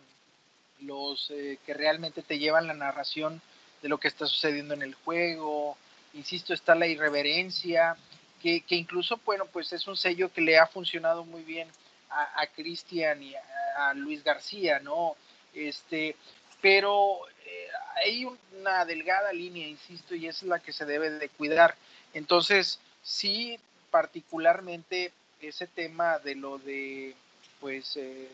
los 0.82 1.32
eh, 1.32 1.58
que 1.66 1.74
realmente 1.74 2.22
te 2.22 2.40
llevan 2.40 2.68
la 2.68 2.74
narración 2.74 3.42
de 3.82 3.90
lo 3.90 3.98
que 3.98 4.08
está 4.08 4.26
sucediendo 4.26 4.74
en 4.74 4.82
el 4.82 4.94
juego. 4.94 5.78
Insisto, 6.14 6.54
está 6.54 6.76
la 6.76 6.88
irreverencia, 6.88 7.96
que, 8.42 8.62
que 8.62 8.76
incluso, 8.76 9.20
bueno, 9.26 9.46
pues 9.46 9.72
es 9.74 9.88
un 9.88 9.98
sello 9.98 10.32
que 10.32 10.42
le 10.42 10.58
ha 10.58 10.68
funcionado 10.68 11.26
muy 11.26 11.44
bien 11.44 11.68
a, 12.10 12.42
a 12.42 12.48
Cristian 12.48 13.22
y 13.22 13.36
a, 13.36 13.94
Luis 13.94 14.24
García, 14.24 14.80
¿no? 14.80 15.16
Este, 15.54 16.16
pero 16.62 17.20
eh, 17.46 17.68
hay 18.04 18.26
una 18.60 18.84
delgada 18.84 19.32
línea, 19.32 19.68
insisto, 19.68 20.16
y 20.16 20.28
es 20.28 20.44
la 20.44 20.60
que 20.60 20.74
se 20.74 20.86
debe 20.86 21.12
de 21.12 21.30
cuidar. 21.30 21.76
Entonces, 22.14 22.80
sí, 23.02 23.58
particularmente 23.90 25.14
ese 25.42 25.68
tema 25.68 26.20
de 26.20 26.36
lo 26.36 26.58
de, 26.58 27.16
pues, 27.62 27.96
eh, 27.96 28.28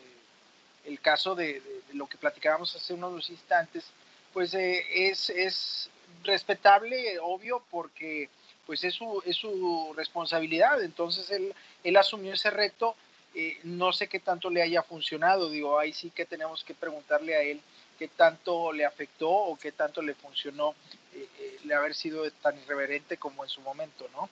el 0.84 1.00
caso 1.00 1.34
de, 1.34 1.62
lo 1.92 2.06
que 2.06 2.18
platicábamos 2.18 2.74
hace 2.74 2.94
unos 2.94 3.30
instantes, 3.30 3.84
pues 4.32 4.54
eh, 4.54 4.84
es, 4.90 5.90
respetable, 6.24 7.18
obvio, 7.20 7.62
porque 7.70 8.28
pues 8.66 8.82
es 8.84 8.94
su, 8.94 9.22
es 9.24 9.36
su 9.36 9.94
responsabilidad. 9.96 10.82
Entonces 10.82 11.30
él, 11.30 11.54
él 11.84 11.96
asumió 11.96 12.32
ese 12.32 12.50
reto. 12.50 12.96
Eh, 13.34 13.58
no 13.64 13.92
sé 13.92 14.08
qué 14.08 14.18
tanto 14.18 14.50
le 14.50 14.62
haya 14.62 14.82
funcionado. 14.82 15.50
Digo, 15.50 15.78
ahí 15.78 15.92
sí 15.92 16.10
que 16.10 16.24
tenemos 16.24 16.64
que 16.64 16.74
preguntarle 16.74 17.36
a 17.36 17.42
él 17.42 17.60
qué 17.98 18.08
tanto 18.08 18.72
le 18.72 18.84
afectó 18.84 19.30
o 19.30 19.56
qué 19.56 19.72
tanto 19.72 20.02
le 20.02 20.14
funcionó 20.14 20.74
eh, 21.14 21.58
el 21.64 21.72
haber 21.72 21.94
sido 21.94 22.28
tan 22.42 22.58
irreverente 22.58 23.16
como 23.16 23.44
en 23.44 23.50
su 23.50 23.60
momento, 23.60 24.08
¿no? 24.12 24.28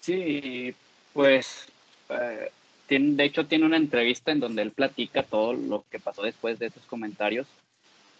Sí, 0.00 0.74
pues 1.12 1.66
eh, 2.08 2.50
tiene, 2.86 3.16
de 3.16 3.24
hecho 3.24 3.46
tiene 3.46 3.66
una 3.66 3.76
entrevista 3.76 4.32
en 4.32 4.40
donde 4.40 4.62
él 4.62 4.72
platica 4.72 5.22
todo 5.22 5.52
lo 5.52 5.84
que 5.90 5.98
pasó 5.98 6.22
después 6.22 6.58
de 6.58 6.66
esos 6.66 6.84
comentarios. 6.86 7.46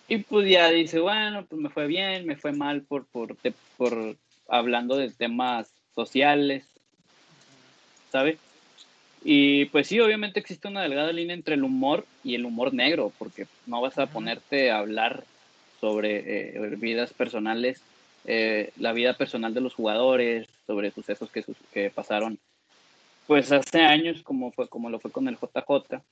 Y 0.09 0.19
pues 0.19 0.49
ya 0.49 0.71
dice, 0.71 1.01
bueno, 1.01 1.45
pues 1.47 1.61
me 1.61 1.69
fue 1.69 1.87
bien, 1.87 2.27
me 2.27 2.37
fue 2.37 2.53
mal 2.53 2.83
por, 2.83 3.07
por, 3.07 3.37
por 3.77 4.17
hablando 4.49 4.97
de 4.97 5.11
temas 5.11 5.71
sociales, 5.95 6.67
¿sabe? 8.11 8.39
Y 9.23 9.67
pues 9.67 9.89
sí, 9.89 10.01
obviamente 10.01 10.41
existe 10.41 10.69
una 10.69 10.83
delgada 10.83 11.13
línea 11.13 11.35
entre 11.35 11.55
el 11.55 11.65
humor 11.65 12.07
y 12.25 12.35
el 12.35 12.47
humor 12.47 12.73
negro, 12.73 13.13
porque 13.19 13.47
no 13.67 13.83
vas 13.83 13.99
a 13.99 14.07
ponerte 14.07 14.71
a 14.71 14.79
hablar 14.79 15.25
sobre 15.81 16.57
eh, 16.57 16.77
vidas 16.77 17.13
personales, 17.13 17.83
eh, 18.25 18.73
la 18.79 18.93
vida 18.93 19.15
personal 19.15 19.53
de 19.53 19.61
los 19.61 19.75
jugadores, 19.75 20.49
sobre 20.67 20.91
sucesos 20.91 21.31
que, 21.31 21.45
que 21.73 21.91
pasaron 21.91 22.39
pues 23.27 23.53
hace 23.53 23.83
años, 23.83 24.23
como 24.23 24.53
fue 24.53 24.69
como 24.69 24.89
lo 24.89 25.01
fue 25.01 25.11
con 25.11 25.29
el 25.29 25.37
JJ. 25.37 26.03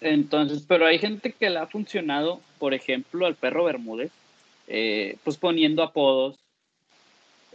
Entonces, 0.00 0.64
pero 0.66 0.86
hay 0.86 0.98
gente 0.98 1.32
que 1.32 1.50
le 1.50 1.58
ha 1.58 1.66
funcionado, 1.66 2.40
por 2.58 2.74
ejemplo, 2.74 3.26
al 3.26 3.34
perro 3.34 3.64
Bermúdez, 3.64 4.12
eh, 4.68 5.16
pues 5.24 5.36
poniendo 5.36 5.82
apodos, 5.82 6.38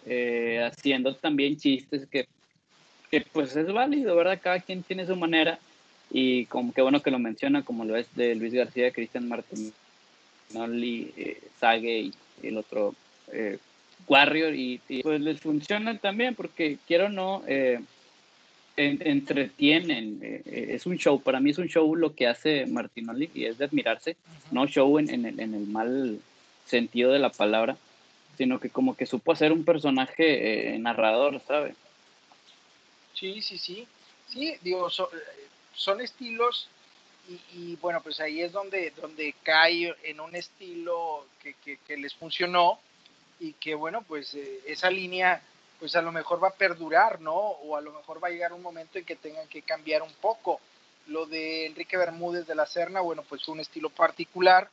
eh, 0.06 0.62
haciendo 0.64 1.16
también 1.16 1.58
chistes 1.58 2.08
que, 2.08 2.28
que, 3.10 3.22
pues 3.22 3.56
es 3.56 3.72
válido, 3.72 4.16
¿verdad? 4.16 4.40
Cada 4.42 4.60
quien 4.60 4.84
tiene 4.84 5.06
su 5.06 5.16
manera 5.16 5.60
y 6.12 6.46
como 6.48 6.74
que 6.74 6.82
bueno 6.82 7.02
que 7.02 7.12
lo 7.12 7.20
menciona, 7.20 7.64
como 7.64 7.86
lo 7.86 7.96
es 7.96 8.14
de 8.16 8.36
Luis 8.36 8.54
García, 8.54 8.92
Cristian 8.92 9.28
Martín, 9.28 9.74
Noli, 10.54 11.14
eh, 11.18 11.42
Sage 11.60 12.00
y 12.00 12.14
el 12.44 12.58
otro 12.58 12.94
eh, 13.32 13.58
Warrior 14.08 14.54
y, 14.54 14.80
pues 15.02 15.22
les 15.22 15.40
funciona 15.40 15.98
también 15.98 16.36
porque 16.36 16.78
quiero 16.88 17.10
no, 17.10 17.44
eh, 17.48 17.80
entretienen, 18.76 20.20
eh, 20.22 20.68
es 20.70 20.86
un 20.86 20.98
show, 20.98 21.22
para 21.22 21.40
mí 21.40 21.52
es 21.52 21.58
un 21.58 21.68
show 21.68 21.96
lo 21.96 22.16
que 22.16 22.28
hace 22.28 22.66
Martinoli 22.66 23.30
y 23.34 23.46
es 23.46 23.58
de 23.58 23.66
admirarse, 23.66 24.18
no 24.52 24.66
show 24.68 24.98
en, 24.98 25.10
el, 25.10 25.40
en, 25.40 25.54
el, 25.54 25.68
mal 25.68 26.20
sentido 26.66 27.12
de 27.12 27.20
la 27.20 27.30
palabra, 27.30 27.78
sino 28.38 28.60
que 28.60 28.70
como 28.70 28.96
que 28.96 29.06
supo 29.06 29.32
hacer 29.32 29.52
un 29.52 29.64
personaje 29.64 30.76
eh, 30.76 30.80
narrador, 30.80 31.40
¿sabe? 31.48 31.76
Sí, 33.14 33.42
sí, 33.42 33.58
sí, 33.60 33.88
sí, 34.28 34.56
digo, 34.64 34.90
so, 34.90 35.10
son 35.76 36.02
estilos 36.02 36.68
y, 37.56 37.78
bueno, 37.78 38.02
pues 38.02 38.20
ahí 38.20 38.42
es 38.42 38.52
donde, 38.52 38.92
donde 39.02 39.34
cae 39.44 39.96
en 40.04 40.20
un 40.20 40.36
estilo 40.36 41.26
que, 41.40 41.98
les 41.98 42.14
funcionó 42.16 42.80
y 43.40 43.54
que 43.54 43.76
bueno, 43.76 44.04
pues 44.06 44.34
eh, 44.36 44.60
esa 44.66 44.90
línea 44.90 45.42
pues 45.84 45.98
a 45.98 46.02
lo 46.02 46.14
mejor 46.14 46.42
va 46.42 46.48
a 46.48 46.54
perdurar, 46.54 47.20
¿no? 47.20 47.36
O 47.36 47.76
a 47.76 47.82
lo 47.82 47.92
mejor 47.92 48.24
va 48.24 48.30
a 48.30 48.32
llegar 48.32 48.54
un 48.54 48.62
momento 48.62 48.98
en 48.98 49.04
que 49.04 49.18
tengan 49.18 49.50
que 49.50 49.64
cambiar 49.64 50.02
un 50.02 50.14
poco. 50.14 50.62
Lo 51.08 51.26
de 51.26 51.66
Enrique 51.66 51.98
Bermúdez 51.98 52.48
de 52.48 52.56
la 52.56 52.66
Serna, 52.66 53.02
bueno, 53.02 53.22
pues 53.28 53.46
un 53.50 53.60
estilo 53.60 53.90
particular 53.90 54.70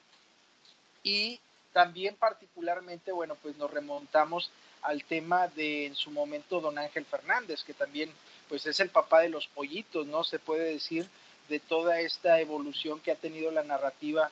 y 1.03 1.41
también 1.73 2.15
particularmente, 2.15 3.11
bueno, 3.11 3.35
pues 3.43 3.57
nos 3.57 3.73
remontamos 3.73 4.53
al 4.83 5.03
tema 5.03 5.49
de 5.49 5.87
en 5.87 5.97
su 5.97 6.13
momento 6.13 6.61
don 6.61 6.79
Ángel 6.79 7.05
Fernández, 7.07 7.65
que 7.65 7.75
también 7.75 8.13
pues 8.49 8.65
es 8.67 8.79
el 8.79 8.91
papá 8.91 9.19
de 9.19 9.31
los 9.31 9.49
pollitos, 9.49 10.07
¿no? 10.07 10.23
Se 10.23 10.39
puede 10.39 10.75
decir 10.75 11.09
de 11.49 11.59
toda 11.59 11.99
esta 11.99 12.39
evolución 12.39 13.01
que 13.01 13.11
ha 13.11 13.17
tenido 13.17 13.51
la 13.51 13.65
narrativa 13.65 14.31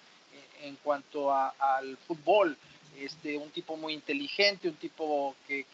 en, 0.61 0.69
en 0.69 0.77
cuanto 0.77 1.33
a, 1.33 1.49
al 1.59 1.97
fútbol. 1.97 2.57
Este, 2.97 3.37
un 3.37 3.51
tipo 3.51 3.77
muy 3.77 3.95
inteligente, 3.95 4.69
un 4.69 4.75
tipo 4.75 5.35
que 5.47 5.65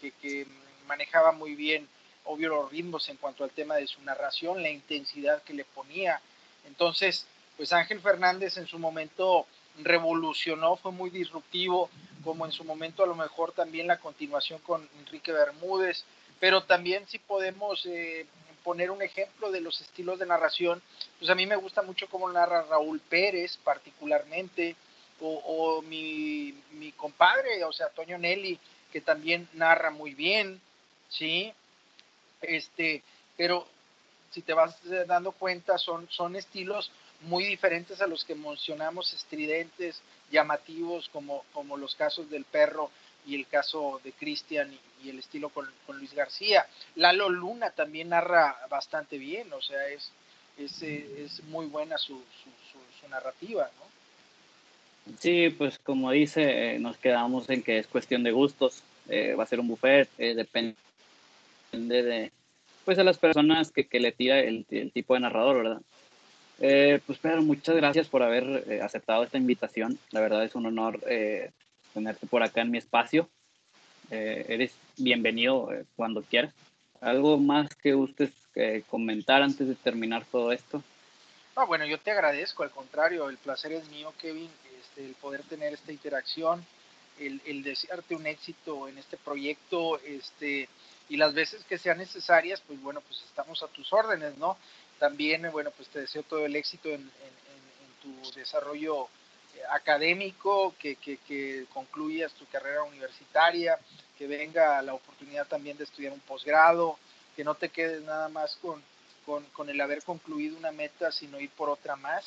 manejaba 0.87 1.33
muy 1.33 1.55
bien, 1.55 1.89
obvio, 2.25 2.49
los 2.49 2.71
ritmos 2.71 3.09
en 3.09 3.17
cuanto 3.17 3.45
al 3.45 3.51
tema 3.51 3.77
de 3.77 3.87
su 3.87 4.01
narración, 4.03 4.63
la 4.63 4.71
intensidad 4.71 5.43
que 5.43 5.55
le 5.55 5.65
ponía. 5.65 6.21
Entonces, 6.67 7.27
pues 7.57 7.73
Ángel 7.73 8.01
Fernández 8.01 8.57
en 8.57 8.67
su 8.67 8.79
momento 8.79 9.47
revolucionó, 9.83 10.77
fue 10.77 10.93
muy 10.93 11.11
disruptivo, 11.11 11.91
como 12.23 12.47
en 12.47 12.53
su 12.53 12.65
momento 12.65 13.03
a 13.03 13.07
lo 13.07 13.15
mejor 13.15 13.53
también 13.53 13.87
la 13.87 13.99
continuación 13.99 14.61
con 14.61 14.89
Enrique 15.01 15.33
Bermúdez, 15.33 16.05
pero 16.41 16.65
también 16.65 17.07
si 17.07 17.19
podemos 17.19 17.85
eh, 17.87 18.27
poner 18.63 18.91
un 18.91 19.03
ejemplo 19.03 19.51
de 19.51 19.61
los 19.61 19.81
estilos 19.81 20.19
de 20.19 20.27
narración, 20.27 20.83
pues 21.19 21.31
a 21.31 21.35
mí 21.35 21.47
me 21.47 21.57
gusta 21.57 21.83
mucho 21.83 22.09
cómo 22.09 22.31
narra 22.31 22.63
Raúl 22.63 23.01
Pérez 23.01 23.59
particularmente, 23.59 24.77
o, 25.21 25.29
o 25.29 25.83
mi, 25.83 26.61
mi 26.73 26.93
compadre, 26.93 27.63
o 27.65 27.73
sea, 27.73 27.89
Toño 27.89 28.19
Nelly, 28.19 28.59
que 28.93 29.01
también 29.01 29.49
narra 29.53 29.91
muy 29.91 30.15
bien, 30.15 30.61
¿sí? 31.09 31.53
Este, 32.43 33.03
pero 33.37 33.67
si 34.31 34.43
te 34.43 34.53
vas 34.53 34.77
dando 35.07 35.33
cuenta, 35.33 35.79
son, 35.79 36.09
son 36.11 36.37
estilos 36.37 36.91
muy 37.23 37.45
diferentes 37.45 38.01
a 38.01 38.07
los 38.07 38.25
que 38.25 38.35
mencionamos, 38.35 39.13
estridentes, 39.15 40.03
llamativos, 40.31 41.09
como, 41.09 41.45
como 41.53 41.77
los 41.77 41.95
casos 41.95 42.29
del 42.31 42.45
perro 42.45 42.91
y 43.27 43.35
el 43.35 43.47
caso 43.47 44.01
de 44.05 44.13
Cristian 44.13 44.73
y, 44.73 45.09
el 45.09 45.19
estilo 45.19 45.51
con, 45.51 45.69
Luis 45.89 46.15
García. 46.15 46.67
Lalo 46.97 47.29
Luna 47.29 47.71
también 47.71 48.09
narra 48.09 48.57
bastante 48.71 49.19
bien, 49.19 49.53
o 49.53 49.61
sea, 49.61 49.87
es, 49.89 50.11
es, 50.57 50.83
es 50.83 51.45
muy 51.45 51.67
buena 51.67 51.99
su, 51.99 52.15
su, 53.03 53.09
narrativa, 53.11 53.71
¿no? 53.79 55.15
Sí, 55.21 55.51
pues 55.51 55.79
como 55.79 56.11
dice, 56.11 56.75
eh, 56.75 56.79
nos 56.79 56.97
quedamos 56.97 57.51
en 57.51 57.63
que 57.63 57.79
es 57.79 57.87
cuestión 57.87 58.23
de 58.23 58.33
gustos, 58.33 58.83
eh, 59.11 59.35
va 59.35 59.45
a 59.45 59.47
ser 59.47 59.61
un 59.61 59.69
buffet, 59.69 60.09
eh, 60.17 60.35
depende 60.35 60.75
de 61.75 62.33
pues 62.85 62.99
a 62.99 63.05
las 63.05 63.19
personas 63.19 63.73
que, 63.73 63.87
que 63.87 64.01
le 64.01 64.13
tira 64.13 64.41
el, 64.41 64.67
el, 64.71 64.93
tipo 64.93 65.15
de 65.15 65.21
narrador, 65.21 65.57
¿verdad? 65.57 65.81
pues 67.07 67.19
Pedro, 67.19 67.43
muchas 67.43 67.75
gracias 67.75 68.09
por 68.09 68.23
haber 68.23 68.81
aceptado 68.83 69.25
esta 69.25 69.39
invitación, 69.39 69.99
la 70.11 70.21
verdad 70.21 70.45
es 70.45 70.55
un 70.55 70.67
honor 70.67 71.01
tenerte 71.95 72.27
por 72.27 72.43
acá 72.43 72.61
en 72.61 72.71
mi 72.73 72.79
espacio. 72.79 73.31
Eh, 74.11 74.45
eres 74.49 74.73
bienvenido 74.99 75.73
eh, 75.73 75.87
cuando 75.97 76.23
quieras. 76.23 76.53
¿Algo 77.01 77.39
más 77.39 77.75
que 77.75 77.95
gustes 77.95 78.31
eh, 78.55 78.83
comentar 78.89 79.43
antes 79.43 79.67
de 79.67 79.75
terminar 79.75 80.25
todo 80.31 80.53
esto? 80.53 80.83
No, 81.57 81.67
bueno, 81.67 81.87
yo 81.87 81.99
te 81.99 82.11
agradezco, 82.11 82.65
al 82.65 82.71
contrario, 82.71 83.31
el 83.31 83.39
placer 83.39 83.73
es 83.73 83.89
mío, 83.89 84.13
Kevin, 84.21 84.51
este, 84.81 85.07
el 85.07 85.15
poder 85.15 85.43
tener 85.43 85.73
esta 85.73 85.93
interacción, 85.93 86.65
el, 87.19 87.41
el, 87.45 87.63
desearte 87.63 88.15
un 88.15 88.27
éxito 88.27 88.89
en 88.89 88.99
este 88.99 89.17
proyecto, 89.17 89.99
este, 90.01 90.69
y 91.09 91.17
las 91.17 91.35
veces 91.35 91.65
que 91.65 91.79
sean 91.79 91.99
necesarias, 91.99 92.63
pues 92.67 92.81
bueno, 92.81 93.01
pues 93.01 93.23
estamos 93.23 93.63
a 93.63 93.69
tus 93.69 93.93
órdenes, 93.93 94.37
¿no? 94.39 94.57
También, 94.99 95.51
bueno, 95.53 95.71
pues 95.71 95.89
te 95.89 96.01
deseo 96.01 96.23
todo 96.23 96.47
el 96.47 96.57
éxito 96.57 96.89
en, 96.89 97.01
en, 97.01 97.11
tu 98.03 98.33
desarrollo 98.33 99.09
académico, 99.71 100.75
que, 100.79 100.97
que, 100.97 101.67
concluyas 101.73 102.33
tu 102.33 102.47
carrera 102.47 102.83
universitaria, 102.83 103.79
que 104.19 104.27
venga 104.27 104.81
la 104.83 104.95
oportunidad 104.95 105.47
también 105.47 105.77
de 105.77 105.85
estudiar 105.85 106.13
un 106.13 106.21
posgrado, 106.21 106.99
que 107.35 107.45
no 107.45 107.55
te 107.55 107.71
quedes 107.71 108.03
nada 108.03 108.29
más 108.29 108.57
con, 108.57 108.83
con, 109.53 109.69
el 109.69 109.81
haber 109.81 110.03
concluido 110.03 110.57
una 110.57 110.71
meta, 110.71 111.11
sino 111.11 111.41
ir 111.41 111.51
por 111.51 111.69
otra 111.69 111.97
más, 111.97 112.25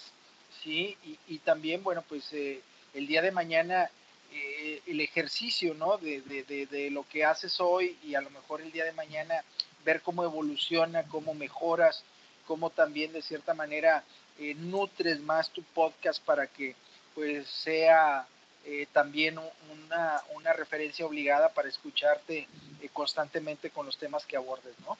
¿sí? 0.63 0.97
Y, 1.27 1.37
también, 1.39 1.83
bueno, 1.83 2.03
pues 2.07 2.23
eh, 2.33 2.61
el 2.93 3.07
día 3.07 3.21
de 3.21 3.31
mañana 3.31 3.89
eh, 4.31 4.81
el 4.87 5.01
ejercicio, 5.01 5.73
¿no? 5.73 5.97
De, 5.97 6.21
de, 6.21 6.89
lo 6.91 7.07
que 7.07 7.25
haces 7.25 7.59
hoy 7.59 7.97
y 8.03 8.15
a 8.15 8.21
lo 8.21 8.29
mejor 8.29 8.61
el 8.61 8.71
día 8.71 8.85
de 8.85 8.93
mañana 8.93 9.43
ver 9.85 10.01
cómo 10.01 10.23
evoluciona, 10.23 11.03
cómo 11.03 11.33
mejoras, 11.33 12.03
cómo 12.45 12.69
también 12.69 13.13
de 13.13 13.21
cierta 13.21 13.53
manera 13.53 14.03
eh, 14.39 14.53
nutres 14.55 15.19
más 15.19 15.49
tu 15.49 15.63
podcast 15.63 16.23
para 16.23 16.47
que 16.47 16.75
pues 17.15 17.47
sea 17.47 18.27
eh, 18.69 18.85
también 18.91 19.37
una, 19.39 20.21
una, 20.35 20.51
referencia 20.51 21.05
obligada 21.05 21.47
para 21.53 21.69
escucharte 21.69 22.47
eh, 22.81 22.89
constantemente 22.91 23.69
con 23.69 23.85
los 23.85 23.97
temas 23.97 24.25
que 24.25 24.35
abordes, 24.35 24.73
¿no? 24.85 24.97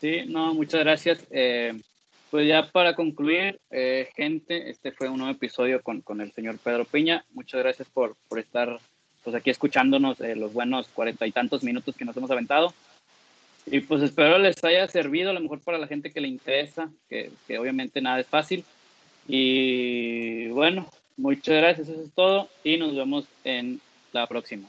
Sí, 0.00 0.24
no, 0.26 0.52
muchas 0.52 0.80
gracias. 0.80 1.24
Eh, 1.30 1.80
pues 2.30 2.46
ya 2.46 2.70
para 2.70 2.94
concluir, 2.94 3.58
gente, 4.14 4.70
este 4.70 4.92
fue 4.92 5.08
un 5.08 5.18
nuevo 5.18 5.32
episodio 5.32 5.82
con, 5.82 6.00
con, 6.00 6.20
el 6.20 6.32
señor 6.32 6.58
Pedro 6.58 6.84
Piña. 6.84 7.24
Muchas 7.32 7.60
gracias 7.60 7.88
por, 7.88 8.16
por 8.28 8.38
estar 8.38 8.78
pues 9.24 9.34
aquí 9.34 9.50
escuchándonos 9.50 10.18
los 10.20 10.52
buenos 10.52 10.88
cuarenta 10.88 11.26
y 11.26 11.32
tantos 11.32 11.62
minutos 11.62 11.96
que 11.96 12.04
nos 12.04 12.16
hemos 12.16 12.30
aventado. 12.30 12.72
Y 13.66 13.80
pues 13.80 14.02
espero 14.02 14.38
les 14.38 14.62
haya 14.64 14.86
servido 14.88 15.30
a 15.30 15.34
lo 15.34 15.40
mejor 15.40 15.60
para 15.60 15.78
la 15.78 15.86
gente 15.86 16.10
que 16.10 16.20
le 16.20 16.28
interesa, 16.28 16.90
que, 17.08 17.30
que 17.46 17.58
obviamente 17.58 18.00
nada 18.00 18.20
es 18.20 18.26
fácil. 18.26 18.64
Y 19.26 20.48
bueno, 20.48 20.88
muchas 21.16 21.56
gracias, 21.56 21.88
eso 21.88 22.02
es 22.02 22.12
todo 22.14 22.48
y 22.64 22.78
nos 22.78 22.96
vemos 22.96 23.26
en 23.44 23.80
la 24.12 24.26
próxima. 24.26 24.68